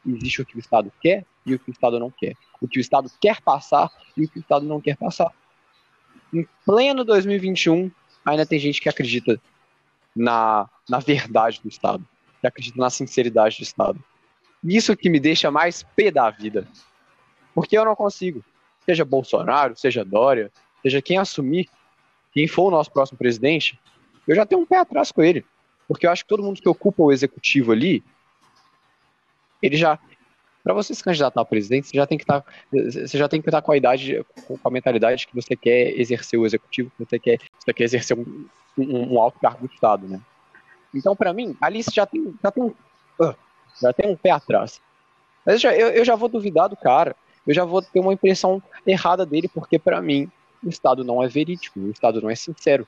Existe 0.06 0.42
o 0.42 0.46
que 0.46 0.56
o 0.56 0.60
Estado 0.60 0.92
quer 1.02 1.26
e 1.46 1.54
o 1.54 1.60
que 1.60 1.70
o 1.70 1.74
Estado 1.74 2.00
não 2.00 2.10
quer. 2.10 2.36
O 2.62 2.68
que 2.68 2.80
o 2.80 2.82
Estado 2.82 3.12
quer 3.20 3.42
passar 3.42 3.92
e 4.16 4.24
o 4.24 4.30
que 4.30 4.40
o 4.40 4.42
Estado 4.42 4.66
não 4.66 4.80
quer 4.80 4.96
passar. 4.96 5.32
Em 6.34 6.48
pleno 6.66 7.04
2021, 7.04 7.92
ainda 8.26 8.46
tem 8.46 8.60
gente 8.60 8.80
que 8.80 8.88
acredita 8.88 9.40
na, 10.16 10.70
na 10.88 11.00
verdade 11.00 11.60
do 11.62 11.68
Estado, 11.68 12.06
que 12.40 12.48
acredita 12.48 12.80
na 12.80 12.90
sinceridade 12.90 13.58
do 13.58 13.64
Estado. 13.64 14.04
Isso 14.64 14.96
que 14.96 15.10
me 15.10 15.20
deixa 15.20 15.52
mais 15.52 15.84
pé 15.84 16.12
da 16.12 16.30
vida. 16.30 16.68
Porque 17.54 17.78
eu 17.78 17.86
não 17.86 17.96
consigo. 17.96 18.44
Seja 18.86 19.06
Bolsonaro, 19.06 19.76
seja 19.76 20.04
Dória, 20.04 20.52
seja 20.82 21.02
quem 21.02 21.18
assumir, 21.18 21.68
quem 22.32 22.48
for 22.48 22.68
o 22.68 22.72
nosso 22.72 22.92
próximo 22.92 23.18
presidente, 23.18 23.80
eu 24.28 24.36
já 24.36 24.46
tenho 24.46 24.62
um 24.62 24.66
pé 24.66 24.78
atrás 24.78 25.12
com 25.12 25.22
ele. 25.22 25.46
Porque 25.88 26.06
eu 26.06 26.12
acho 26.12 26.24
que 26.24 26.30
todo 26.30 26.44
mundo 26.44 26.62
que 26.62 26.70
ocupa 26.70 27.02
o 27.02 27.12
executivo 27.12 27.72
ali, 27.72 28.04
ele 29.62 29.76
já. 29.76 29.98
Para 30.64 30.74
você 30.74 30.94
se 30.94 31.04
candidatar 31.04 31.42
a 31.42 31.46
presidente, 31.46 31.88
você 31.88 31.98
já 31.98 32.06
tem 32.06 32.18
que 32.18 32.24
estar. 32.24 32.42
Tá, 32.42 32.52
você 32.72 33.18
já 33.18 33.28
tem 33.28 33.42
que 33.42 33.50
estar 33.50 33.62
com 33.62 33.72
a 33.72 33.78
idade, 33.78 34.24
com 34.46 34.60
a 34.64 34.70
mentalidade 34.70 35.26
que 35.26 35.34
você 35.34 35.56
quer 35.56 36.00
exercer 36.00 36.40
o 36.40 36.46
executivo, 36.46 36.92
que 36.92 37.06
você 37.06 37.18
quer, 37.18 37.40
você 37.58 37.74
quer 37.74 37.84
exercer 37.86 38.18
um, 38.18 38.46
um, 38.78 39.14
um 39.14 39.20
alto 39.20 39.40
cargo 39.40 39.68
de 39.68 39.74
Estado, 39.74 40.08
né? 40.08 40.22
Então, 40.94 41.16
para 41.16 41.34
mim, 41.34 41.58
ali 41.60 41.82
você 41.82 41.92
já 41.92 42.06
tem, 42.06 42.36
já 42.44 42.52
tem, 42.52 42.64
uh, 42.64 43.36
já 43.82 43.94
tem 43.94 44.12
um 44.12 44.16
pé 44.16 44.30
atrás. 44.30 44.80
Mas 45.44 45.56
eu 45.56 45.60
já, 45.60 45.76
eu, 45.76 45.90
eu 45.90 46.06
já 46.06 46.16
vou 46.16 46.30
duvidar 46.30 46.70
do 46.70 46.78
cara. 46.78 47.16
Eu 47.48 47.54
já 47.54 47.66
vou 47.66 47.82
ter 47.82 48.00
uma 48.00 48.14
impressão 48.14 48.62
errada 48.86 49.26
dele, 49.26 49.48
porque 49.48 49.80
para 49.80 50.02
mim 50.02 50.30
o 50.64 50.70
Estado 50.70 51.04
não 51.04 51.24
é 51.24 51.28
verídico, 51.28 51.80
o 51.80 51.92
Estado 51.92 52.22
não 52.22 52.30
é 52.30 52.36
sincero. 52.36 52.88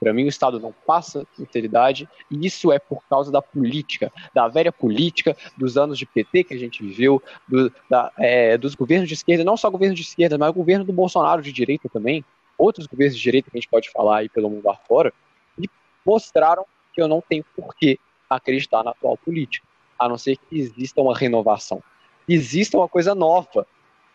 Para 0.00 0.14
mim, 0.14 0.24
o 0.24 0.28
Estado 0.28 0.58
não 0.58 0.72
passa 0.86 1.26
sinceridade, 1.34 2.08
e 2.30 2.46
isso 2.46 2.72
é 2.72 2.78
por 2.78 3.04
causa 3.04 3.30
da 3.30 3.42
política, 3.42 4.10
da 4.34 4.48
velha 4.48 4.72
política 4.72 5.36
dos 5.58 5.76
anos 5.76 5.98
de 5.98 6.06
PT 6.06 6.44
que 6.44 6.54
a 6.54 6.58
gente 6.58 6.82
viveu, 6.82 7.22
do, 7.46 7.70
da, 7.88 8.10
é, 8.16 8.56
dos 8.56 8.74
governos 8.74 9.08
de 9.08 9.14
esquerda, 9.14 9.44
não 9.44 9.58
só 9.58 9.68
governos 9.68 9.98
de 9.98 10.06
esquerda, 10.06 10.38
mas 10.38 10.48
o 10.48 10.54
governo 10.54 10.86
do 10.86 10.92
Bolsonaro 10.92 11.42
de 11.42 11.52
direita 11.52 11.86
também, 11.90 12.24
outros 12.56 12.86
governos 12.86 13.14
de 13.14 13.22
direita 13.22 13.50
que 13.50 13.58
a 13.58 13.60
gente 13.60 13.68
pode 13.68 13.90
falar 13.90 14.18
aí 14.18 14.28
pelo 14.30 14.48
mundo 14.48 14.68
afora, 14.70 15.12
e 15.58 15.68
mostraram 16.04 16.64
que 16.94 17.02
eu 17.02 17.06
não 17.06 17.20
tenho 17.20 17.44
por 17.54 17.74
que 17.74 17.98
acreditar 18.28 18.82
na 18.82 18.92
atual 18.92 19.18
política, 19.18 19.66
a 19.98 20.08
não 20.08 20.16
ser 20.16 20.36
que 20.36 20.58
exista 20.58 21.02
uma 21.02 21.14
renovação, 21.14 21.82
exista 22.26 22.78
uma 22.78 22.88
coisa 22.88 23.14
nova, 23.14 23.66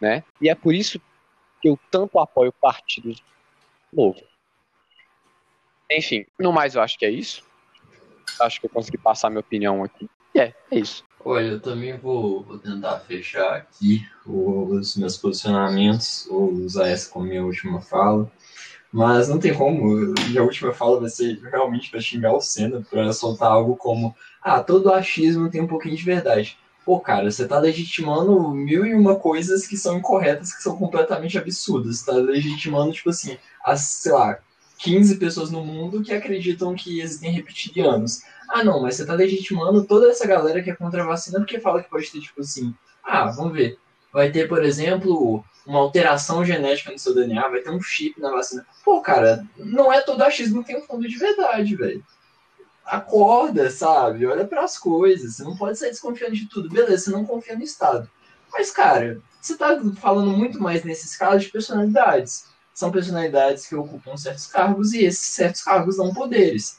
né? 0.01 0.23
E 0.41 0.49
é 0.49 0.55
por 0.55 0.73
isso 0.73 0.99
que 1.65 1.69
eu 1.69 1.79
tanto 1.89 2.19
apoio 2.19 2.53
partidos 2.53 3.23
novo. 3.91 4.21
Enfim, 5.89 6.23
no 6.39 6.53
mais 6.53 6.75
eu 6.75 6.81
acho 6.81 6.95
que 6.95 7.05
é 7.05 7.09
isso. 7.09 7.43
Acho 8.39 8.59
que 8.59 8.67
eu 8.67 8.69
consegui 8.69 8.99
passar 8.99 9.31
minha 9.31 9.39
opinião 9.39 9.83
aqui. 9.83 10.07
E 10.35 10.39
é, 10.39 10.53
é 10.69 10.77
isso. 10.77 11.03
Olha, 11.23 11.45
eu 11.45 11.59
também 11.59 11.97
vou, 11.97 12.43
vou 12.43 12.59
tentar 12.59 12.99
fechar 12.99 13.55
aqui 13.55 14.07
os 14.27 14.95
meus 14.95 15.17
posicionamentos, 15.17 16.27
ou 16.29 16.51
usar 16.53 16.87
essa 16.87 17.09
como 17.09 17.25
minha 17.25 17.43
última 17.43 17.81
fala. 17.81 18.31
Mas 18.91 19.27
não 19.27 19.39
tem 19.39 19.53
como, 19.55 20.13
minha 20.29 20.43
última 20.43 20.71
fala 20.71 20.99
vai 20.99 21.09
ser 21.09 21.41
realmente 21.41 21.89
para 21.89 21.99
xingar 21.99 22.33
o 22.33 22.41
Senna, 22.41 22.85
para 22.87 23.11
soltar 23.11 23.51
algo 23.51 23.75
como: 23.75 24.15
ah, 24.39 24.61
todo 24.61 24.93
achismo 24.93 25.49
tem 25.49 25.61
um 25.61 25.67
pouquinho 25.67 25.97
de 25.97 26.03
verdade. 26.03 26.59
Pô, 26.85 26.99
cara, 26.99 27.31
você 27.31 27.47
tá 27.47 27.57
legitimando 27.57 28.51
mil 28.51 28.85
e 28.85 28.93
uma 28.93 29.15
coisas 29.15 29.65
que 29.65 29.75
são 29.75 29.97
incorretas, 29.97 30.53
que 30.53 30.61
são 30.61 30.77
completamente 30.77 31.35
absurdas. 31.35 31.97
Você 31.97 32.05
tá 32.05 32.11
legitimando, 32.13 32.93
tipo 32.93 33.09
assim, 33.09 33.39
as, 33.65 33.81
sei 33.81 34.11
lá, 34.11 34.37
15 34.77 35.17
pessoas 35.17 35.49
no 35.49 35.65
mundo 35.65 36.03
que 36.03 36.13
acreditam 36.13 36.75
que 36.75 37.01
existem 37.01 37.31
reptilianos. 37.31 38.21
Ah, 38.47 38.63
não, 38.63 38.83
mas 38.83 38.95
você 38.95 39.05
tá 39.05 39.13
legitimando 39.13 39.83
toda 39.83 40.09
essa 40.09 40.27
galera 40.27 40.61
que 40.61 40.69
é 40.69 40.75
contra 40.75 41.01
a 41.01 41.07
vacina 41.07 41.39
porque 41.39 41.59
fala 41.59 41.81
que 41.81 41.89
pode 41.89 42.11
ter, 42.11 42.19
tipo 42.19 42.41
assim, 42.41 42.73
ah, 43.03 43.25
vamos 43.31 43.53
ver. 43.53 43.79
Vai 44.13 44.31
ter, 44.31 44.47
por 44.47 44.63
exemplo, 44.63 45.43
uma 45.65 45.79
alteração 45.79 46.45
genética 46.45 46.91
no 46.91 46.99
seu 46.99 47.15
DNA, 47.15 47.47
vai 47.47 47.61
ter 47.61 47.71
um 47.71 47.81
chip 47.81 48.21
na 48.21 48.29
vacina. 48.29 48.65
Pô, 48.83 49.01
cara, 49.01 49.43
não 49.57 49.91
é 49.91 50.01
todo 50.01 50.21
achismo 50.21 50.61
que 50.61 50.67
tem 50.67 50.77
um 50.77 50.85
fundo 50.85 51.07
de 51.07 51.17
verdade, 51.17 51.75
velho. 51.75 52.03
Acorda, 52.85 53.69
sabe? 53.71 54.25
Olha 54.25 54.45
para 54.45 54.63
as 54.63 54.77
coisas. 54.77 55.35
Você 55.35 55.43
não 55.43 55.57
pode 55.57 55.77
sair 55.77 55.89
desconfiando 55.89 56.35
de 56.35 56.47
tudo. 56.47 56.69
Beleza, 56.69 57.05
você 57.05 57.11
não 57.11 57.25
confia 57.25 57.55
no 57.55 57.63
Estado. 57.63 58.09
Mas, 58.51 58.71
cara, 58.71 59.19
você 59.41 59.57
tá 59.57 59.79
falando 59.99 60.31
muito 60.31 60.59
mais 60.61 60.83
nesses 60.83 61.15
casos 61.17 61.43
de 61.43 61.51
personalidades. 61.51 62.45
São 62.73 62.91
personalidades 62.91 63.67
que 63.67 63.75
ocupam 63.75 64.17
certos 64.17 64.47
cargos 64.47 64.93
e 64.93 65.03
esses 65.03 65.27
certos 65.27 65.61
cargos 65.61 65.97
dão 65.97 66.13
poderes 66.13 66.77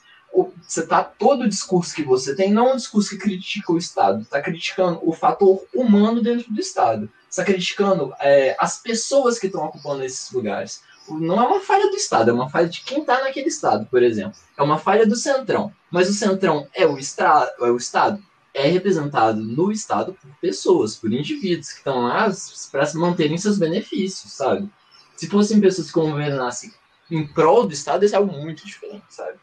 você 0.66 0.86
tá 0.86 1.02
todo 1.02 1.44
o 1.44 1.48
discurso 1.48 1.94
que 1.94 2.02
você 2.02 2.34
tem 2.34 2.52
não 2.52 2.68
é 2.68 2.72
um 2.74 2.76
discurso 2.76 3.10
que 3.10 3.18
critica 3.18 3.72
o 3.72 3.78
Estado, 3.78 4.22
está 4.22 4.40
criticando 4.42 5.00
o 5.02 5.12
fator 5.12 5.64
humano 5.74 6.22
dentro 6.22 6.52
do 6.52 6.60
Estado, 6.60 7.10
está 7.28 7.44
criticando 7.44 8.12
é, 8.20 8.54
as 8.58 8.80
pessoas 8.80 9.38
que 9.38 9.46
estão 9.46 9.64
ocupando 9.64 10.04
esses 10.04 10.30
lugares. 10.30 10.82
Não 11.08 11.40
é 11.40 11.46
uma 11.46 11.60
falha 11.60 11.90
do 11.90 11.96
Estado, 11.96 12.30
é 12.30 12.34
uma 12.34 12.48
falha 12.48 12.68
de 12.68 12.80
quem 12.82 13.00
está 13.00 13.22
naquele 13.22 13.48
Estado, 13.48 13.86
por 13.86 14.02
exemplo. 14.02 14.38
É 14.56 14.62
uma 14.62 14.78
falha 14.78 15.06
do 15.06 15.16
Centrão. 15.16 15.72
Mas 15.90 16.08
o 16.08 16.14
Centrão 16.14 16.68
é 16.74 16.86
o, 16.86 16.98
estra, 16.98 17.54
é 17.60 17.70
o 17.70 17.76
Estado? 17.76 18.22
É 18.52 18.66
representado 18.68 19.40
no 19.40 19.70
Estado 19.70 20.14
por 20.14 20.30
pessoas, 20.40 20.96
por 20.96 21.12
indivíduos 21.12 21.70
que 21.70 21.78
estão 21.78 22.02
lá 22.02 22.28
para 22.72 22.92
manterem 22.94 23.38
seus 23.38 23.58
benefícios, 23.58 24.32
sabe? 24.32 24.68
Se 25.16 25.28
fossem 25.28 25.60
pessoas 25.60 25.88
que 25.88 26.00
governassem 26.00 26.72
em 27.10 27.26
prol 27.26 27.66
do 27.66 27.72
Estado, 27.72 28.04
isso 28.04 28.14
é 28.14 28.18
algo 28.18 28.32
muito 28.32 28.66
diferente, 28.66 29.04
sabe? 29.10 29.38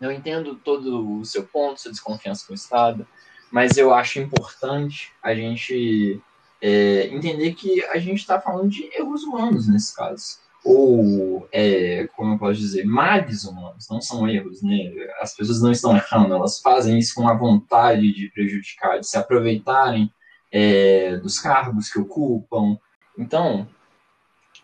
Eu 0.00 0.12
entendo 0.12 0.56
todo 0.56 1.20
o 1.20 1.24
seu 1.24 1.44
ponto, 1.44 1.80
sua 1.80 1.90
desconfiança 1.90 2.46
com 2.46 2.52
o 2.52 2.56
Estado, 2.56 3.06
mas 3.50 3.76
eu 3.78 3.94
acho 3.94 4.18
importante 4.18 5.12
a 5.22 5.34
gente 5.34 6.20
é, 6.60 7.06
entender 7.06 7.54
que 7.54 7.82
a 7.86 7.98
gente 7.98 8.18
está 8.18 8.40
falando 8.40 8.68
de 8.68 8.84
erros 8.94 9.22
humanos 9.22 9.68
nesse 9.68 9.94
caso. 9.94 10.38
Ou, 10.68 11.48
é, 11.52 12.08
como 12.16 12.34
eu 12.34 12.38
posso 12.38 12.58
dizer, 12.58 12.84
males 12.84 13.44
humanos, 13.44 13.86
não 13.88 14.00
são 14.00 14.28
erros, 14.28 14.62
né? 14.62 14.92
As 15.20 15.32
pessoas 15.32 15.62
não 15.62 15.70
estão 15.70 15.96
errando, 15.96 16.34
elas 16.34 16.60
fazem 16.60 16.98
isso 16.98 17.14
com 17.14 17.28
a 17.28 17.34
vontade 17.34 18.12
de 18.12 18.28
prejudicar, 18.30 18.98
de 18.98 19.06
se 19.06 19.16
aproveitarem 19.16 20.12
é, 20.50 21.18
dos 21.18 21.38
cargos 21.38 21.88
que 21.88 22.00
ocupam. 22.00 22.76
Então, 23.16 23.68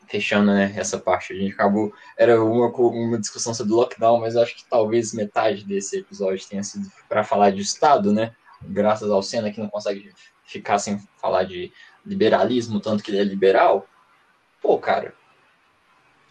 fechando 0.09 0.53
né, 0.53 0.75
essa 0.77 0.99
parte. 0.99 1.33
A 1.33 1.37
gente 1.37 1.55
acabou. 1.55 1.93
Era 2.19 2.43
uma, 2.43 2.67
uma 2.67 3.19
discussão 3.21 3.55
sobre 3.55 3.73
lockdown, 3.73 4.19
mas 4.19 4.37
acho 4.37 4.57
que 4.57 4.65
talvez 4.69 5.15
metade 5.15 5.65
desse 5.65 5.99
episódio 6.01 6.49
tenha 6.49 6.65
sido 6.65 6.91
para 7.09 7.23
falar 7.23 7.51
de 7.51 7.63
Estado, 7.63 8.13
né? 8.13 8.35
Graças 8.61 9.09
ao 9.09 9.23
Senna 9.23 9.53
que 9.53 9.61
não 9.61 9.69
consegue 9.69 10.13
ficar 10.45 10.81
sem 10.81 10.99
falar 11.21 11.45
de 11.45 11.73
liberalismo, 12.05 12.81
tanto 12.81 13.05
que 13.05 13.13
ele 13.13 13.21
é 13.21 13.25
liberal. 13.25 13.87
Pô, 14.61 14.79
cara, 14.79 15.15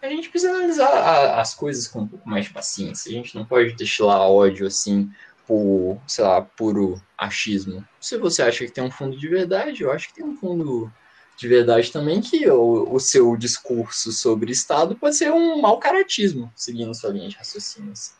a 0.01 0.09
gente 0.09 0.29
precisa 0.29 0.51
analisar 0.51 0.89
a, 0.89 1.41
as 1.41 1.53
coisas 1.53 1.87
com 1.87 2.01
um 2.01 2.07
pouco 2.07 2.27
mais 2.27 2.45
de 2.45 2.53
paciência. 2.53 3.09
A 3.09 3.13
gente 3.13 3.35
não 3.35 3.45
pode 3.45 3.73
destilar 3.73 4.21
ódio 4.21 4.65
assim 4.65 5.11
por, 5.45 5.99
sei 6.07 6.23
lá, 6.23 6.41
puro 6.41 7.01
achismo. 7.17 7.85
Se 7.99 8.17
você 8.17 8.41
acha 8.41 8.65
que 8.65 8.71
tem 8.71 8.83
um 8.83 8.91
fundo 8.91 9.17
de 9.17 9.27
verdade, 9.27 9.83
eu 9.83 9.91
acho 9.91 10.07
que 10.07 10.15
tem 10.15 10.25
um 10.25 10.35
fundo 10.35 10.91
de 11.37 11.47
verdade 11.47 11.91
também 11.91 12.21
que 12.21 12.47
o, 12.49 12.93
o 12.93 12.99
seu 12.99 13.35
discurso 13.35 14.11
sobre 14.11 14.51
Estado 14.51 14.95
pode 14.95 15.17
ser 15.17 15.31
um 15.31 15.59
mau 15.59 15.79
caratismo, 15.79 16.51
seguindo 16.55 16.93
sua 16.95 17.09
linha 17.11 17.29
de 17.29 17.35
raciocínio. 17.35 17.91
Assim. 17.91 18.13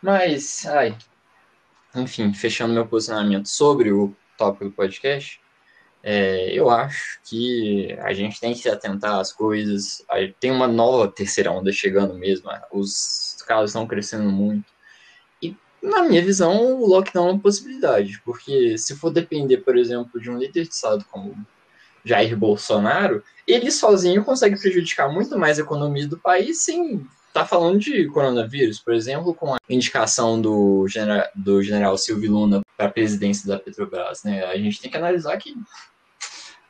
Mas, 0.00 0.64
ai, 0.66 0.96
enfim, 1.94 2.32
fechando 2.32 2.72
meu 2.72 2.86
posicionamento 2.86 3.48
sobre 3.48 3.92
o 3.92 4.14
tópico 4.38 4.64
do 4.64 4.72
podcast, 4.72 5.41
é, 6.02 6.52
eu 6.52 6.68
acho 6.68 7.20
que 7.24 7.96
a 8.00 8.12
gente 8.12 8.40
tem 8.40 8.52
que 8.52 8.58
se 8.58 8.68
atentar 8.68 9.18
às 9.18 9.32
coisas. 9.32 10.04
Tem 10.40 10.50
uma 10.50 10.66
nova 10.66 11.08
terceira 11.08 11.52
onda 11.52 11.70
chegando 11.72 12.14
mesmo, 12.14 12.50
os 12.72 13.36
casos 13.46 13.70
estão 13.70 13.86
crescendo 13.86 14.30
muito. 14.30 14.64
E, 15.40 15.56
na 15.82 16.02
minha 16.02 16.22
visão, 16.22 16.80
o 16.80 16.86
lockdown 16.86 17.28
é 17.28 17.32
uma 17.32 17.40
possibilidade, 17.40 18.20
porque 18.24 18.76
se 18.78 18.96
for 18.96 19.10
depender, 19.10 19.58
por 19.58 19.76
exemplo, 19.76 20.20
de 20.20 20.30
um 20.30 20.38
líder 20.38 20.64
de 20.64 20.74
Estado 20.74 21.04
como 21.10 21.36
Jair 22.04 22.36
Bolsonaro, 22.36 23.22
ele 23.46 23.70
sozinho 23.70 24.24
consegue 24.24 24.58
prejudicar 24.58 25.08
muito 25.08 25.38
mais 25.38 25.58
a 25.58 25.62
economia 25.62 26.08
do 26.08 26.18
país 26.18 26.64
sem 26.64 27.06
tá 27.32 27.46
falando 27.46 27.78
de 27.78 28.06
coronavírus, 28.08 28.78
por 28.78 28.92
exemplo, 28.92 29.34
com 29.34 29.54
a 29.54 29.58
indicação 29.68 30.40
do, 30.40 30.86
genera 30.86 31.30
do 31.34 31.62
general 31.62 31.96
Silvio 31.96 32.30
Luna 32.30 32.60
para 32.76 32.86
a 32.86 32.90
presidência 32.90 33.48
da 33.48 33.58
Petrobras. 33.58 34.22
Né? 34.22 34.44
A 34.44 34.56
gente 34.58 34.80
tem 34.80 34.90
que 34.90 34.96
analisar 34.96 35.36
que 35.38 35.54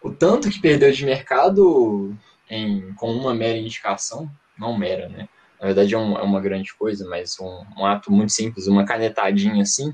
o 0.02 0.10
tanto 0.10 0.50
que 0.50 0.60
perdeu 0.60 0.90
de 0.90 1.04
mercado 1.04 2.16
em, 2.48 2.92
com 2.94 3.12
uma 3.12 3.34
mera 3.34 3.56
indicação, 3.56 4.30
não 4.58 4.76
mera, 4.76 5.08
né? 5.08 5.28
Na 5.60 5.66
verdade 5.66 5.94
é, 5.94 5.98
um, 5.98 6.18
é 6.18 6.22
uma 6.22 6.40
grande 6.40 6.74
coisa, 6.74 7.08
mas 7.08 7.38
um, 7.38 7.64
um, 7.78 7.86
ato 7.86 8.10
muito 8.10 8.32
simples, 8.32 8.66
uma 8.66 8.84
canetadinha 8.84 9.62
assim, 9.62 9.92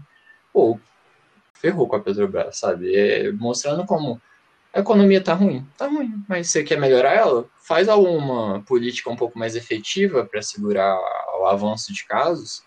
pô, 0.53 0.81
ferrou 1.55 1.87
com 1.87 1.97
a 1.97 2.01
Petrobras, 2.01 2.59
sabe? 2.59 2.95
É, 2.95 3.31
mostrando 3.33 3.85
como 3.85 4.21
a 4.73 4.81
economia 4.81 5.21
tá 5.21 5.35
ruim. 5.35 5.67
Tá 5.77 5.87
ruim, 5.87 6.25
mas 6.29 6.51
você 6.51 6.63
quer 6.63 6.79
melhorar 6.81 7.13
ela? 7.13 7.45
Faz 7.61 7.89
alguma 7.89 8.63
política 8.63 9.11
um 9.11 9.17
pouco 9.17 9.39
mais 9.39 9.57
efetiva 9.57 10.25
para 10.25 10.41
segurar 10.41 10.99
o 11.41 11.47
avanço 11.47 11.93
de 11.93 12.07
casos, 12.07 12.63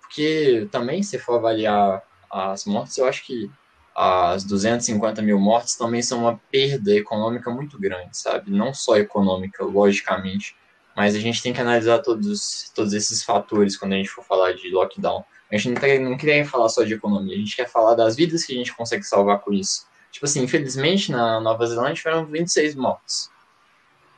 porque 0.00 0.68
também, 0.70 1.02
se 1.02 1.18
for 1.18 1.34
avaliar 1.34 2.02
as 2.30 2.64
mortes, 2.64 2.96
eu 2.96 3.06
acho 3.06 3.24
que 3.24 3.50
as 3.98 4.44
250 4.44 5.22
mil 5.22 5.40
mortes 5.40 5.74
também 5.74 6.02
são 6.02 6.18
uma 6.18 6.38
perda 6.50 6.94
econômica 6.94 7.50
muito 7.50 7.80
grande, 7.80 8.10
sabe? 8.18 8.50
Não 8.50 8.74
só 8.74 8.98
econômica, 8.98 9.64
logicamente, 9.64 10.54
mas 10.94 11.14
a 11.14 11.18
gente 11.18 11.42
tem 11.42 11.50
que 11.50 11.60
analisar 11.62 12.00
todos, 12.00 12.70
todos 12.74 12.92
esses 12.92 13.24
fatores 13.24 13.74
quando 13.74 13.94
a 13.94 13.96
gente 13.96 14.10
for 14.10 14.22
falar 14.22 14.52
de 14.52 14.68
lockdown. 14.68 15.24
A 15.50 15.56
gente 15.56 15.70
não, 15.70 15.80
tá, 15.80 15.86
não 15.98 16.16
quer 16.18 16.44
falar 16.44 16.68
só 16.68 16.84
de 16.84 16.92
economia, 16.92 17.34
a 17.34 17.38
gente 17.38 17.56
quer 17.56 17.70
falar 17.70 17.94
das 17.94 18.16
vidas 18.16 18.44
que 18.44 18.52
a 18.52 18.56
gente 18.56 18.76
consegue 18.76 19.02
salvar 19.02 19.40
com 19.40 19.50
isso. 19.50 19.86
Tipo 20.10 20.26
assim, 20.26 20.42
infelizmente 20.42 21.10
na 21.10 21.40
Nova 21.40 21.66
Zelândia 21.66 21.94
tiveram 21.94 22.26
26 22.26 22.74
mortes. 22.74 23.30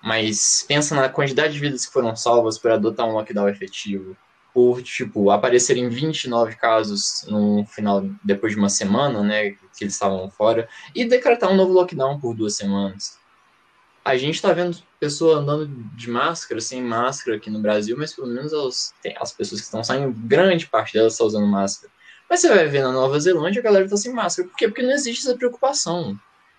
Mas 0.03 0.65
pensa 0.67 0.93
na 0.97 1.09
quantidade 1.09 1.53
de 1.53 1.61
vidas 1.61 1.87
que 1.87 1.93
foram 1.93 2.17
salvas 2.17 2.59
por 2.59 2.73
adotar 2.73 3.07
um 3.07 3.13
lockdown 3.13 3.49
efetivo. 3.49 4.17
Por, 4.53 4.83
tipo, 4.83 5.31
aparecerem 5.31 5.89
29 5.89 6.57
casos 6.57 7.25
no 7.29 7.65
final, 7.67 8.05
depois 8.25 8.55
de 8.55 8.59
uma 8.59 8.69
semana, 8.69 9.23
né, 9.23 9.51
que 9.51 9.85
eles 9.85 9.95
estavam 9.95 10.29
fora, 10.31 10.69
e 10.95 11.05
decretar 11.05 11.51
um 11.51 11.57
novo 11.57 11.73
lockdown 11.73 12.19
por 12.19 12.35
duas 12.35 12.57
semanas. 12.57 13.19
A 14.05 14.17
gente 14.17 14.41
tá 14.41 14.53
vendo 14.53 14.79
pessoas 14.99 15.39
andando 15.39 15.67
de 15.95 16.11
máscara, 16.11 16.61
sem 16.61 16.83
máscara 16.83 17.37
aqui 17.37 17.51
no 17.51 17.61
Brasil, 17.61 17.97
mas 17.97 18.15
pelo 18.15 18.27
menos 18.27 18.53
elas, 18.53 18.95
as 19.21 19.33
pessoas 19.33 19.61
que 19.61 19.67
estão 19.67 19.85
saindo, 19.85 20.13
grande 20.27 20.67
parte 20.67 20.95
delas 20.95 21.13
estão 21.13 21.27
usando 21.27 21.47
máscara. 21.47 21.93
Mas 22.29 22.41
você 22.41 22.49
vai 22.49 22.67
ver 22.67 22.83
na 22.83 22.93
Nova 22.93 23.19
Zelândia 23.19 23.61
a 23.61 23.65
galera 23.65 23.89
tá 23.89 23.97
sem 23.97 24.13
máscara. 24.13 24.49
Por 24.49 24.57
quê? 24.57 24.69
Porque 24.69 24.83
não 24.83 24.93
existe 24.93 25.27
essa 25.27 25.37
preocupação. 25.37 26.19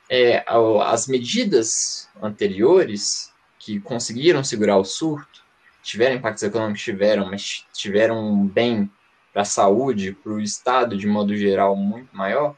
É, 0.10 0.44
as 0.84 1.08
medidas 1.08 2.10
anteriores 2.22 3.32
que 3.60 3.80
conseguiram 3.80 4.44
segurar 4.44 4.78
o 4.78 4.84
surto, 4.84 5.44
tiveram 5.82 6.16
impactos 6.16 6.44
econômicos, 6.44 6.82
tiveram, 6.82 7.30
mas 7.30 7.66
tiveram 7.74 8.46
bem 8.48 8.90
para 9.32 9.44
a 9.44 9.46
saúde, 9.46 10.12
para 10.12 10.34
o 10.34 10.42
Estado 10.42 10.98
de 10.98 11.08
modo 11.08 11.36
geral 11.36 11.76
muito 11.76 12.16
maior, 12.16 12.56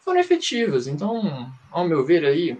foram 0.00 0.20
efetivas. 0.20 0.86
Então, 0.86 1.52
ao 1.70 1.86
meu 1.86 2.04
ver 2.04 2.24
aí, 2.24 2.58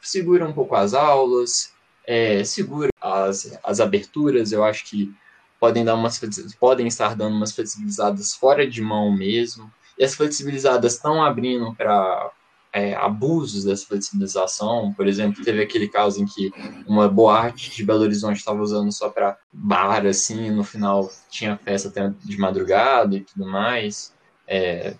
segura 0.00 0.46
um 0.46 0.52
pouco 0.52 0.74
as 0.74 0.94
aulas, 0.94 1.72
é, 2.06 2.42
segura 2.44 2.90
as, 3.00 3.58
as 3.62 3.80
aberturas, 3.80 4.52
eu 4.52 4.64
acho 4.64 4.84
que 4.86 5.14
podem 5.60 5.84
dar 5.84 5.94
umas 5.94 6.20
podem 6.58 6.86
estar 6.86 7.14
dando 7.14 7.36
umas 7.36 7.52
flexibilizadas 7.52 8.32
fora 8.34 8.66
de 8.66 8.80
mão 8.80 9.14
mesmo. 9.14 9.70
E 9.98 10.04
as 10.04 10.14
flexibilizadas 10.14 10.94
estão 10.94 11.22
abrindo 11.22 11.74
para 11.74 12.30
é, 12.78 12.94
abusos 12.94 13.64
dessa 13.64 13.86
flexibilização. 13.86 14.92
Por 14.94 15.08
exemplo, 15.08 15.44
teve 15.44 15.60
aquele 15.60 15.88
caso 15.88 16.22
em 16.22 16.26
que 16.26 16.52
uma 16.86 17.08
boate 17.08 17.74
de 17.74 17.84
Belo 17.84 18.02
Horizonte 18.02 18.36
estava 18.36 18.62
usando 18.62 18.92
só 18.92 19.08
para 19.08 19.36
bar, 19.52 20.06
assim, 20.06 20.50
no 20.50 20.62
final 20.62 21.10
tinha 21.28 21.56
festa 21.56 21.88
até 21.88 22.12
de 22.24 22.38
madrugada 22.38 23.16
e 23.16 23.20
tudo 23.20 23.44
mais. 23.44 24.14
É, 24.46 24.94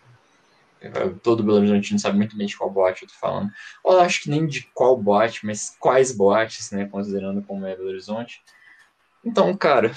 todo 1.22 1.44
Belo 1.44 1.58
Horizonte 1.58 1.92
não 1.92 1.98
sabe 2.00 2.16
muito 2.16 2.36
bem 2.36 2.48
de 2.48 2.56
qual 2.56 2.70
boate 2.70 3.04
eu 3.04 3.08
tô 3.08 3.14
falando. 3.14 3.50
Eu 3.84 4.00
acho 4.00 4.22
que 4.22 4.30
nem 4.30 4.44
de 4.44 4.62
qual 4.74 5.00
boate, 5.00 5.46
mas 5.46 5.76
quais 5.78 6.10
boates, 6.10 6.72
né, 6.72 6.86
considerando 6.86 7.42
como 7.42 7.64
é 7.64 7.76
Belo 7.76 7.90
Horizonte. 7.90 8.42
Então, 9.24 9.56
cara, 9.56 9.94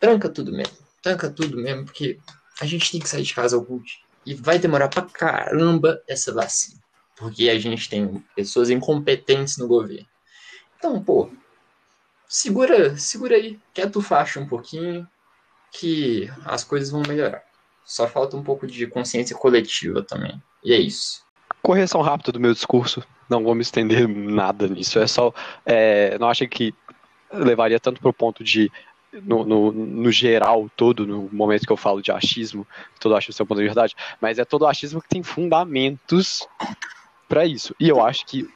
tranca 0.00 0.28
tudo 0.30 0.52
mesmo. 0.52 0.76
Tranca 1.02 1.28
tudo 1.28 1.56
mesmo, 1.56 1.84
porque 1.84 2.18
a 2.60 2.64
gente 2.64 2.90
tem 2.90 3.00
que 3.00 3.08
sair 3.08 3.24
de 3.24 3.34
casa 3.34 3.56
algum 3.56 3.78
dia. 3.78 4.11
E 4.24 4.34
vai 4.34 4.58
demorar 4.58 4.88
pra 4.88 5.02
caramba 5.02 6.02
essa 6.08 6.32
vacina. 6.32 6.80
Porque 7.16 7.48
a 7.48 7.58
gente 7.58 7.88
tem 7.88 8.24
pessoas 8.34 8.70
incompetentes 8.70 9.56
no 9.56 9.66
governo. 9.66 10.06
Então, 10.78 11.02
pô, 11.02 11.30
segura, 12.28 12.96
segura 12.96 13.36
aí, 13.36 13.58
quer 13.72 13.90
tu 13.90 14.00
faixa 14.00 14.40
um 14.40 14.46
pouquinho, 14.46 15.06
que 15.72 16.30
as 16.44 16.64
coisas 16.64 16.90
vão 16.90 17.02
melhorar. 17.06 17.42
Só 17.84 18.06
falta 18.08 18.36
um 18.36 18.42
pouco 18.42 18.66
de 18.66 18.86
consciência 18.86 19.36
coletiva 19.36 20.02
também. 20.02 20.40
E 20.64 20.72
é 20.72 20.78
isso. 20.78 21.22
Correção 21.62 22.00
rápida 22.00 22.32
do 22.32 22.40
meu 22.40 22.52
discurso. 22.52 23.02
Não 23.28 23.42
vou 23.42 23.54
me 23.54 23.62
estender 23.62 24.08
nada 24.08 24.66
nisso. 24.68 24.98
É 24.98 25.06
só. 25.06 25.32
É, 25.64 26.18
não 26.18 26.28
acho 26.28 26.46
que 26.48 26.74
levaria 27.32 27.80
tanto 27.80 28.00
para 28.00 28.10
o 28.10 28.14
ponto 28.14 28.44
de 28.44 28.70
no, 29.12 29.44
no, 29.44 29.72
no, 29.72 30.10
geral 30.10 30.70
todo, 30.76 31.06
no 31.06 31.28
momento 31.32 31.66
que 31.66 31.72
eu 31.72 31.76
falo 31.76 32.00
de 32.00 32.10
achismo, 32.10 32.66
todo 32.98 33.14
achismo 33.14 33.36
tem 33.36 33.44
um 33.44 33.48
ponto 33.48 33.58
de 33.58 33.66
verdade, 33.66 33.94
mas 34.20 34.38
é 34.38 34.44
todo 34.44 34.66
achismo 34.66 35.02
que 35.02 35.08
tem 35.08 35.22
fundamentos 35.22 36.46
para 37.28 37.44
isso. 37.44 37.74
E 37.78 37.88
eu 37.88 38.04
acho 38.04 38.24
que 38.26 38.48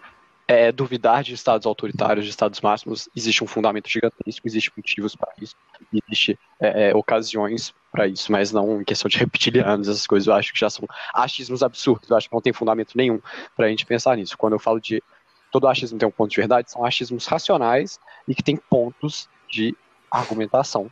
é, 0.48 0.70
duvidar 0.70 1.24
de 1.24 1.34
estados 1.34 1.66
autoritários, 1.66 2.24
de 2.24 2.30
estados 2.30 2.60
máximos, 2.60 3.08
existe 3.16 3.42
um 3.42 3.46
fundamento 3.46 3.88
gigantesco, 3.88 4.46
existe 4.46 4.72
motivos 4.76 5.16
para 5.16 5.32
isso, 5.40 5.56
existe 5.92 6.38
é, 6.60 6.90
é, 6.90 6.94
ocasiões 6.94 7.74
para 7.90 8.06
isso, 8.06 8.30
mas 8.30 8.52
não 8.52 8.80
em 8.80 8.84
questão 8.84 9.08
de 9.08 9.18
reptilianos, 9.18 9.88
essas 9.88 10.06
coisas, 10.06 10.28
eu 10.28 10.34
acho 10.34 10.52
que 10.52 10.60
já 10.60 10.70
são 10.70 10.86
achismos 11.12 11.62
absurdos, 11.62 12.08
eu 12.08 12.16
acho 12.16 12.28
que 12.28 12.34
não 12.34 12.40
tem 12.40 12.52
fundamento 12.52 12.92
nenhum 12.94 13.20
para 13.56 13.66
a 13.66 13.68
gente 13.68 13.84
pensar 13.84 14.16
nisso. 14.16 14.38
Quando 14.38 14.52
eu 14.52 14.58
falo 14.58 14.80
de 14.80 15.02
todo 15.50 15.66
achismo 15.66 15.98
tem 15.98 16.08
um 16.08 16.12
ponto 16.12 16.30
de 16.30 16.36
verdade, 16.36 16.70
são 16.70 16.84
achismos 16.84 17.26
racionais 17.26 17.98
e 18.28 18.34
que 18.34 18.42
tem 18.42 18.56
pontos 18.56 19.28
de 19.48 19.76
argumentação, 20.10 20.90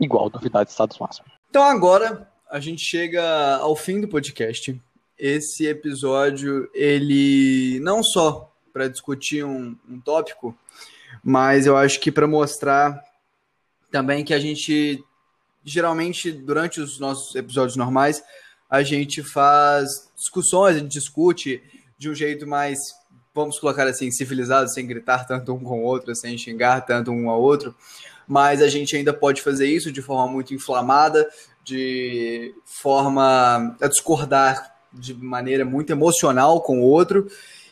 igual 0.00 0.30
duvidar 0.30 0.64
de 0.64 0.70
estados 0.70 0.98
máximos. 0.98 1.30
Então 1.50 1.62
agora 1.62 2.28
a 2.50 2.60
gente 2.60 2.82
chega 2.82 3.56
ao 3.56 3.74
fim 3.74 4.00
do 4.00 4.08
podcast. 4.08 4.80
Esse 5.18 5.66
episódio, 5.66 6.68
ele 6.74 7.78
não 7.80 8.02
só 8.02 8.52
para 8.72 8.88
discutir 8.88 9.44
um, 9.44 9.76
um 9.88 10.00
tópico, 10.00 10.56
mas 11.22 11.66
eu 11.66 11.76
acho 11.76 12.00
que 12.00 12.10
para 12.10 12.26
mostrar 12.26 13.00
também 13.90 14.24
que 14.24 14.34
a 14.34 14.40
gente 14.40 15.02
geralmente 15.64 16.30
durante 16.30 16.80
os 16.80 16.98
nossos 16.98 17.34
episódios 17.34 17.76
normais 17.76 18.22
a 18.68 18.82
gente 18.82 19.22
faz 19.22 19.88
discussões, 20.16 20.76
a 20.76 20.78
gente 20.80 20.90
discute 20.90 21.62
de 21.96 22.10
um 22.10 22.14
jeito 22.14 22.46
mais, 22.46 22.78
vamos 23.34 23.58
colocar 23.58 23.86
assim, 23.86 24.10
civilizado, 24.10 24.68
sem 24.72 24.86
gritar 24.86 25.24
tanto 25.26 25.54
um 25.54 25.62
com 25.62 25.80
o 25.80 25.84
outro, 25.84 26.14
sem 26.14 26.36
xingar 26.36 26.80
tanto 26.80 27.10
um 27.10 27.30
ao 27.30 27.40
outro, 27.40 27.74
mas 28.26 28.62
a 28.62 28.68
gente 28.68 28.96
ainda 28.96 29.12
pode 29.12 29.42
fazer 29.42 29.66
isso 29.66 29.92
de 29.92 30.02
forma 30.02 30.32
muito 30.32 30.54
inflamada, 30.54 31.28
de 31.64 32.54
forma 32.64 33.76
a 33.80 33.86
discordar 33.86 34.74
de 34.92 35.14
maneira 35.14 35.64
muito 35.64 35.90
emocional 35.90 36.60
com 36.60 36.80
o 36.80 36.84
outro, 36.84 37.26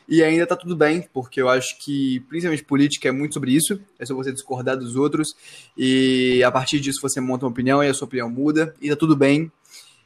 e 0.08 0.22
ainda 0.22 0.46
tá 0.46 0.56
tudo 0.56 0.74
bem, 0.74 1.08
porque 1.12 1.40
eu 1.40 1.48
acho 1.48 1.78
que, 1.78 2.20
principalmente 2.28 2.64
política, 2.64 3.08
é 3.08 3.12
muito 3.12 3.34
sobre 3.34 3.52
isso, 3.52 3.80
é 3.98 4.04
sobre 4.04 4.24
você 4.24 4.32
discordar 4.32 4.76
dos 4.76 4.96
outros, 4.96 5.28
e 5.76 6.42
a 6.44 6.50
partir 6.50 6.80
disso 6.80 7.00
você 7.00 7.20
monta 7.20 7.44
uma 7.44 7.50
opinião 7.52 7.82
e 7.82 7.88
a 7.88 7.94
sua 7.94 8.06
opinião 8.06 8.28
muda, 8.28 8.74
e 8.80 8.90
tá 8.90 8.96
tudo 8.96 9.16
bem, 9.16 9.50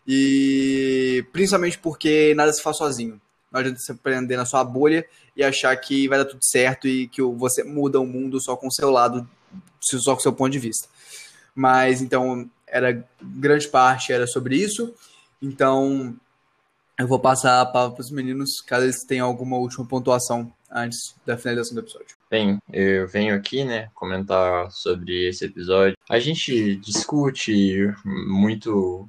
e 0.06 1.24
principalmente 1.32 1.78
porque 1.78 2.34
nada 2.34 2.52
se 2.52 2.62
faz 2.62 2.76
sozinho. 2.76 3.20
Não 3.50 3.60
adianta 3.60 3.80
você 3.80 3.94
prender 3.94 4.36
na 4.36 4.44
sua 4.44 4.62
bolha 4.62 5.06
e 5.36 5.42
achar 5.42 5.74
que 5.76 6.06
vai 6.08 6.18
dar 6.18 6.24
tudo 6.24 6.40
certo 6.42 6.86
e 6.86 7.08
que 7.08 7.22
você 7.22 7.64
muda 7.64 7.98
o 7.98 8.06
mundo 8.06 8.40
só 8.40 8.56
com 8.56 8.68
o 8.68 8.72
seu 8.72 8.90
lado 8.90 9.26
só 9.80 10.14
com 10.14 10.20
seu 10.20 10.32
ponto 10.32 10.50
de 10.50 10.58
vista. 10.58 10.88
Mas 11.54 12.02
então, 12.02 12.48
era 12.66 13.04
grande 13.22 13.68
parte 13.68 14.12
era 14.12 14.26
sobre 14.26 14.56
isso. 14.56 14.94
Então, 15.40 16.14
eu 16.98 17.06
vou 17.06 17.18
passar 17.18 17.60
a 17.60 17.66
palavra 17.66 17.96
para 17.96 18.02
os 18.02 18.10
meninos, 18.10 18.60
caso 18.66 18.84
eles 18.84 19.04
tenham 19.04 19.26
alguma 19.26 19.56
última 19.56 19.86
pontuação 19.86 20.52
antes 20.70 21.14
da 21.24 21.36
finalização 21.36 21.74
do 21.74 21.80
episódio. 21.80 22.16
Bem, 22.30 22.58
eu 22.72 23.06
venho 23.06 23.34
aqui, 23.34 23.64
né, 23.64 23.88
comentar 23.94 24.70
sobre 24.72 25.28
esse 25.28 25.44
episódio. 25.44 25.96
A 26.08 26.18
gente 26.18 26.76
discute 26.76 27.92
muito, 28.04 29.08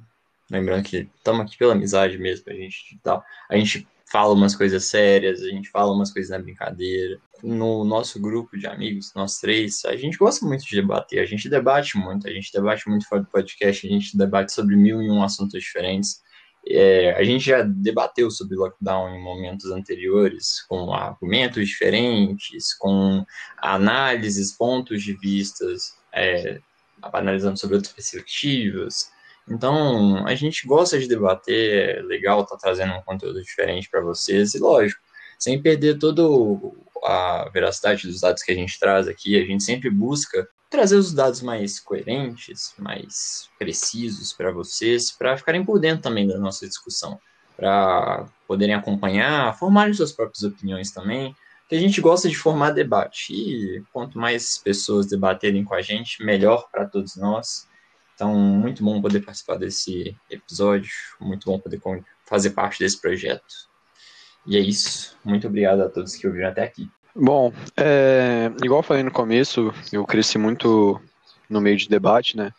lembrando 0.50 0.84
que 0.84 1.08
estamos 1.16 1.46
aqui 1.46 1.56
pela 1.56 1.72
amizade 1.72 2.18
mesmo, 2.18 2.44
a 2.48 2.54
gente 2.54 2.98
tá, 3.02 3.22
a 3.48 3.56
gente 3.56 3.86
fala 4.10 4.32
umas 4.32 4.56
coisas 4.56 4.84
sérias, 4.84 5.42
a 5.42 5.48
gente 5.48 5.70
fala 5.70 5.92
umas 5.92 6.12
coisas 6.12 6.30
na 6.30 6.38
brincadeira. 6.38 7.18
No 7.42 7.84
nosso 7.84 8.20
grupo 8.20 8.58
de 8.58 8.66
amigos, 8.66 9.12
nós 9.14 9.38
três, 9.38 9.84
a 9.84 9.96
gente 9.96 10.16
gosta 10.16 10.44
muito 10.44 10.64
de 10.64 10.74
debater, 10.74 11.20
a 11.20 11.26
gente 11.26 11.48
debate 11.48 11.96
muito, 11.96 12.26
a 12.26 12.32
gente 12.32 12.52
debate 12.52 12.88
muito 12.88 13.06
fora 13.06 13.22
do 13.22 13.28
podcast, 13.28 13.86
a 13.86 13.90
gente 13.90 14.16
debate 14.16 14.52
sobre 14.52 14.74
mil 14.76 15.02
e 15.02 15.10
um 15.10 15.22
assuntos 15.22 15.62
diferentes. 15.62 16.22
É, 16.66 17.12
a 17.12 17.22
gente 17.22 17.46
já 17.46 17.62
debateu 17.62 18.30
sobre 18.30 18.56
lockdown 18.56 19.14
em 19.14 19.22
momentos 19.22 19.70
anteriores, 19.70 20.62
com 20.68 20.92
argumentos 20.92 21.66
diferentes, 21.68 22.74
com 22.74 23.24
análises, 23.58 24.52
pontos 24.52 25.02
de 25.02 25.14
vistas, 25.14 25.96
é, 26.12 26.60
analisando 27.00 27.58
sobre 27.58 27.76
outras 27.76 27.94
perspectivas. 27.94 29.10
Então, 29.50 30.26
a 30.26 30.34
gente 30.34 30.66
gosta 30.66 30.98
de 30.98 31.08
debater, 31.08 31.98
é 31.98 32.02
legal 32.02 32.44
tá 32.44 32.56
trazendo 32.56 32.94
um 32.94 33.02
conteúdo 33.02 33.42
diferente 33.42 33.88
para 33.88 34.00
vocês, 34.00 34.54
e 34.54 34.58
lógico, 34.58 35.00
sem 35.38 35.60
perder 35.60 35.98
toda 35.98 36.22
a 37.04 37.48
veracidade 37.52 38.06
dos 38.06 38.20
dados 38.20 38.42
que 38.42 38.52
a 38.52 38.54
gente 38.54 38.78
traz 38.78 39.08
aqui, 39.08 39.40
a 39.40 39.44
gente 39.44 39.62
sempre 39.62 39.90
busca 39.90 40.48
trazer 40.68 40.96
os 40.96 41.14
dados 41.14 41.40
mais 41.40 41.80
coerentes, 41.80 42.74
mais 42.78 43.48
precisos 43.58 44.32
para 44.32 44.52
vocês, 44.52 45.10
para 45.10 45.36
ficarem 45.36 45.64
por 45.64 45.80
dentro 45.80 46.02
também 46.02 46.26
da 46.26 46.38
nossa 46.38 46.66
discussão, 46.66 47.18
para 47.56 48.26
poderem 48.46 48.74
acompanhar, 48.74 49.56
formarem 49.58 49.94
suas 49.94 50.12
próprias 50.12 50.42
opiniões 50.42 50.90
também, 50.90 51.34
que 51.68 51.74
a 51.74 51.80
gente 51.80 52.00
gosta 52.00 52.28
de 52.28 52.36
formar 52.36 52.70
debate. 52.70 53.32
E 53.32 53.82
quanto 53.92 54.18
mais 54.18 54.58
pessoas 54.58 55.06
debaterem 55.06 55.64
com 55.64 55.74
a 55.74 55.82
gente, 55.82 56.24
melhor 56.24 56.68
para 56.70 56.86
todos 56.86 57.16
nós. 57.16 57.66
Então, 58.18 58.34
muito 58.34 58.82
bom 58.82 59.00
poder 59.00 59.20
participar 59.20 59.58
desse 59.58 60.16
episódio, 60.28 60.90
muito 61.20 61.48
bom 61.48 61.56
poder 61.56 61.80
fazer 62.26 62.50
parte 62.50 62.80
desse 62.80 63.00
projeto. 63.00 63.68
E 64.44 64.56
é 64.56 64.60
isso. 64.60 65.16
Muito 65.24 65.46
obrigado 65.46 65.82
a 65.82 65.88
todos 65.88 66.16
que 66.16 66.26
ouviram 66.26 66.48
até 66.48 66.64
aqui. 66.64 66.90
Bom, 67.14 67.52
é, 67.76 68.50
igual 68.60 68.82
falei 68.82 69.04
no 69.04 69.12
começo, 69.12 69.72
eu 69.92 70.04
cresci 70.04 70.36
muito 70.36 71.00
no 71.48 71.60
meio 71.60 71.76
de 71.76 71.88
debate, 71.88 72.36
né? 72.36 72.52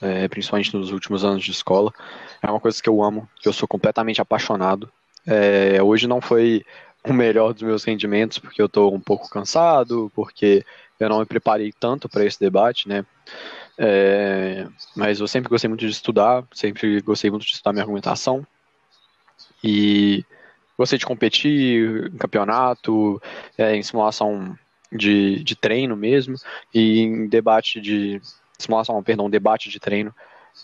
É, 0.00 0.28
principalmente 0.28 0.72
nos 0.72 0.92
últimos 0.92 1.24
anos 1.24 1.44
de 1.44 1.50
escola. 1.50 1.92
É 2.40 2.48
uma 2.48 2.60
coisa 2.60 2.80
que 2.80 2.88
eu 2.88 3.02
amo, 3.02 3.28
que 3.40 3.48
eu 3.48 3.52
sou 3.52 3.66
completamente 3.66 4.20
apaixonado. 4.20 4.88
É, 5.26 5.82
hoje 5.82 6.06
não 6.06 6.20
foi 6.20 6.64
o 7.02 7.12
melhor 7.12 7.52
dos 7.52 7.62
meus 7.62 7.82
rendimentos, 7.82 8.38
porque 8.38 8.62
eu 8.62 8.66
estou 8.66 8.94
um 8.94 9.00
pouco 9.00 9.28
cansado, 9.28 10.12
porque 10.14 10.64
eu 11.00 11.08
não 11.08 11.18
me 11.18 11.26
preparei 11.26 11.72
tanto 11.72 12.08
para 12.08 12.24
esse 12.24 12.38
debate, 12.38 12.88
né? 12.88 13.04
É, 13.78 14.66
mas 14.94 15.20
eu 15.20 15.26
sempre 15.26 15.48
gostei 15.48 15.68
muito 15.68 15.80
de 15.80 15.90
estudar, 15.90 16.44
sempre 16.52 17.00
gostei 17.00 17.30
muito 17.30 17.44
de 17.44 17.52
estudar 17.52 17.72
minha 17.72 17.82
argumentação. 17.82 18.46
E 19.62 20.24
gostei 20.76 20.98
de 20.98 21.06
competir 21.06 22.10
em 22.12 22.16
campeonato, 22.16 23.20
é, 23.56 23.74
em 23.76 23.82
simulação 23.82 24.56
de, 24.90 25.42
de 25.42 25.56
treino 25.56 25.96
mesmo, 25.96 26.36
e 26.72 27.00
em 27.00 27.28
debate 27.28 27.80
de. 27.80 28.20
Simulação, 28.58 29.02
perdão, 29.02 29.28
debate 29.28 29.68
de 29.68 29.80
treino. 29.80 30.14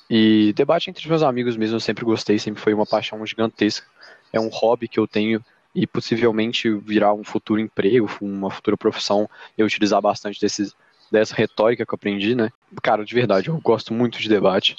E 0.09 0.53
debate 0.55 0.91
entre 0.91 1.09
meus 1.09 1.23
amigos 1.23 1.57
mesmo, 1.57 1.77
eu 1.77 1.81
sempre 1.81 2.05
gostei, 2.05 2.39
sempre 2.39 2.63
foi 2.63 2.73
uma 2.75 2.87
paixão 2.87 3.25
gigantesca. 3.27 3.87
É 4.33 4.39
um 4.39 4.49
hobby 4.49 4.87
que 4.87 5.01
eu 5.01 5.09
tenho 5.09 5.45
e 5.75 5.87
possivelmente 5.87 6.71
virar 6.71 7.15
um 7.15 7.25
futuro 7.25 7.61
emprego, 7.61 8.09
uma 8.21 8.51
futura 8.51 8.77
profissão, 8.77 9.29
eu 9.57 9.67
utilizar 9.67 10.01
bastante 10.01 10.41
desses 10.41 10.75
dessa 11.11 11.35
retórica 11.35 11.85
que 11.85 11.93
eu 11.93 11.97
aprendi, 11.97 12.35
né? 12.35 12.51
Cara, 12.83 13.05
de 13.05 13.15
verdade, 13.15 13.49
eu 13.49 13.61
gosto 13.61 13.93
muito 13.93 14.19
de 14.19 14.29
debate. 14.29 14.77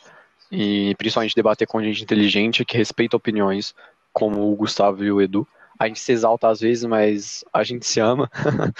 E 0.51 0.95
principalmente 0.97 1.35
debater 1.35 1.67
com 1.67 1.81
gente 1.81 2.03
inteligente 2.03 2.65
que 2.65 2.77
respeita 2.77 3.15
opiniões, 3.15 3.75
como 4.11 4.51
o 4.51 4.55
Gustavo 4.55 5.03
e 5.03 5.11
o 5.11 5.21
Edu. 5.21 5.47
A 5.77 5.87
gente 5.87 5.99
se 5.99 6.11
exalta 6.11 6.49
às 6.49 6.59
vezes, 6.59 6.83
mas 6.85 7.45
a 7.53 7.63
gente 7.63 7.85
se 7.85 7.99
ama. 7.99 8.29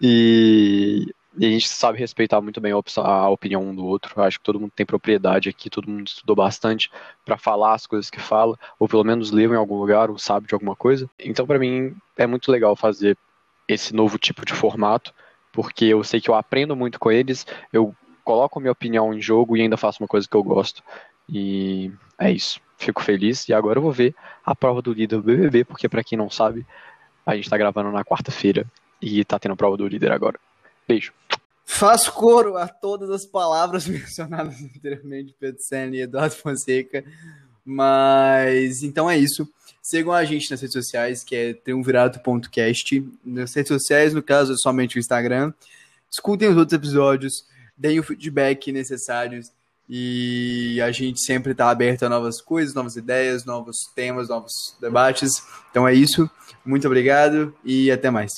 e, 0.00 1.06
e, 1.36 1.46
a 1.46 1.50
gente 1.50 1.68
sabe 1.68 1.98
respeitar 1.98 2.40
muito 2.40 2.60
bem 2.60 2.72
a, 2.72 3.28
opinião 3.30 3.62
um 3.62 3.74
do 3.74 3.84
outro. 3.84 4.12
Eu 4.16 4.22
acho 4.22 4.38
que 4.38 4.44
todo 4.44 4.60
mundo 4.60 4.72
tem 4.76 4.86
propriedade 4.86 5.48
aqui, 5.48 5.70
todo 5.70 5.90
mundo 5.90 6.06
estudou 6.06 6.36
bastante 6.36 6.90
para 7.24 7.36
falar 7.36 7.74
as 7.74 7.86
coisas 7.86 8.10
que 8.10 8.20
fala, 8.20 8.56
ou 8.78 8.86
pelo 8.86 9.02
menos 9.02 9.30
leu 9.30 9.52
em 9.52 9.56
algum 9.56 9.76
lugar, 9.76 10.10
ou 10.10 10.18
sabe 10.18 10.46
de 10.46 10.54
alguma 10.54 10.76
coisa. 10.76 11.10
Então, 11.18 11.46
para 11.46 11.58
mim, 11.58 11.96
é 12.16 12.26
muito 12.26 12.52
legal 12.52 12.76
fazer 12.76 13.16
esse 13.66 13.94
novo 13.94 14.18
tipo 14.18 14.44
de 14.44 14.52
formato 14.52 15.12
porque 15.52 15.84
eu 15.86 16.02
sei 16.04 16.20
que 16.20 16.30
eu 16.30 16.34
aprendo 16.34 16.76
muito 16.76 16.98
com 16.98 17.10
eles, 17.10 17.46
eu 17.72 17.94
coloco 18.24 18.60
minha 18.60 18.72
opinião 18.72 19.12
em 19.12 19.20
jogo 19.20 19.56
e 19.56 19.62
ainda 19.62 19.76
faço 19.76 20.02
uma 20.02 20.08
coisa 20.08 20.28
que 20.28 20.36
eu 20.36 20.42
gosto. 20.42 20.82
E 21.28 21.90
é 22.18 22.30
isso. 22.30 22.60
Fico 22.76 23.02
feliz 23.02 23.48
e 23.48 23.52
agora 23.52 23.78
eu 23.78 23.82
vou 23.82 23.92
ver 23.92 24.14
a 24.44 24.54
prova 24.54 24.80
do 24.80 24.92
líder 24.92 25.16
do 25.16 25.22
BBB, 25.22 25.64
porque 25.64 25.88
para 25.88 26.02
quem 26.02 26.16
não 26.16 26.30
sabe, 26.30 26.66
a 27.26 27.36
gente 27.36 27.50
tá 27.50 27.56
gravando 27.56 27.90
na 27.90 28.04
quarta-feira 28.04 28.66
e 29.00 29.24
tá 29.24 29.38
tendo 29.38 29.52
a 29.52 29.56
prova 29.56 29.76
do 29.76 29.86
líder 29.86 30.12
agora. 30.12 30.38
Beijo. 30.88 31.12
Faço 31.64 32.12
coro 32.12 32.56
a 32.56 32.66
todas 32.66 33.10
as 33.10 33.24
palavras 33.24 33.86
mencionadas 33.88 34.60
anteriormente, 34.60 35.34
Pedro 35.38 35.62
Senna 35.62 35.96
e 35.96 36.00
Eduardo 36.00 36.34
Fonseca. 36.34 37.04
Mas 37.70 38.82
então 38.82 39.08
é 39.08 39.16
isso. 39.16 39.48
Sigam 39.80 40.12
a 40.12 40.24
gente 40.24 40.50
nas 40.50 40.60
redes 40.60 40.72
sociais, 40.72 41.22
que 41.22 41.36
é 41.36 41.54
triunvirato.cast. 41.54 43.08
Nas 43.24 43.54
redes 43.54 43.68
sociais, 43.68 44.12
no 44.12 44.20
caso, 44.20 44.54
é 44.54 44.56
somente 44.56 44.96
o 44.96 44.98
Instagram. 44.98 45.52
Escutem 46.10 46.48
os 46.48 46.56
outros 46.56 46.76
episódios, 46.76 47.44
deem 47.78 48.00
o 48.00 48.02
feedback 48.02 48.72
necessário 48.72 49.40
E 49.88 50.80
a 50.82 50.90
gente 50.90 51.20
sempre 51.20 51.52
está 51.52 51.70
aberto 51.70 52.02
a 52.02 52.08
novas 52.08 52.40
coisas, 52.40 52.74
novas 52.74 52.96
ideias, 52.96 53.44
novos 53.44 53.76
temas, 53.94 54.28
novos 54.28 54.52
debates. 54.80 55.30
Então 55.70 55.86
é 55.86 55.94
isso. 55.94 56.28
Muito 56.64 56.88
obrigado 56.88 57.54
e 57.64 57.90
até 57.90 58.10
mais. 58.10 58.32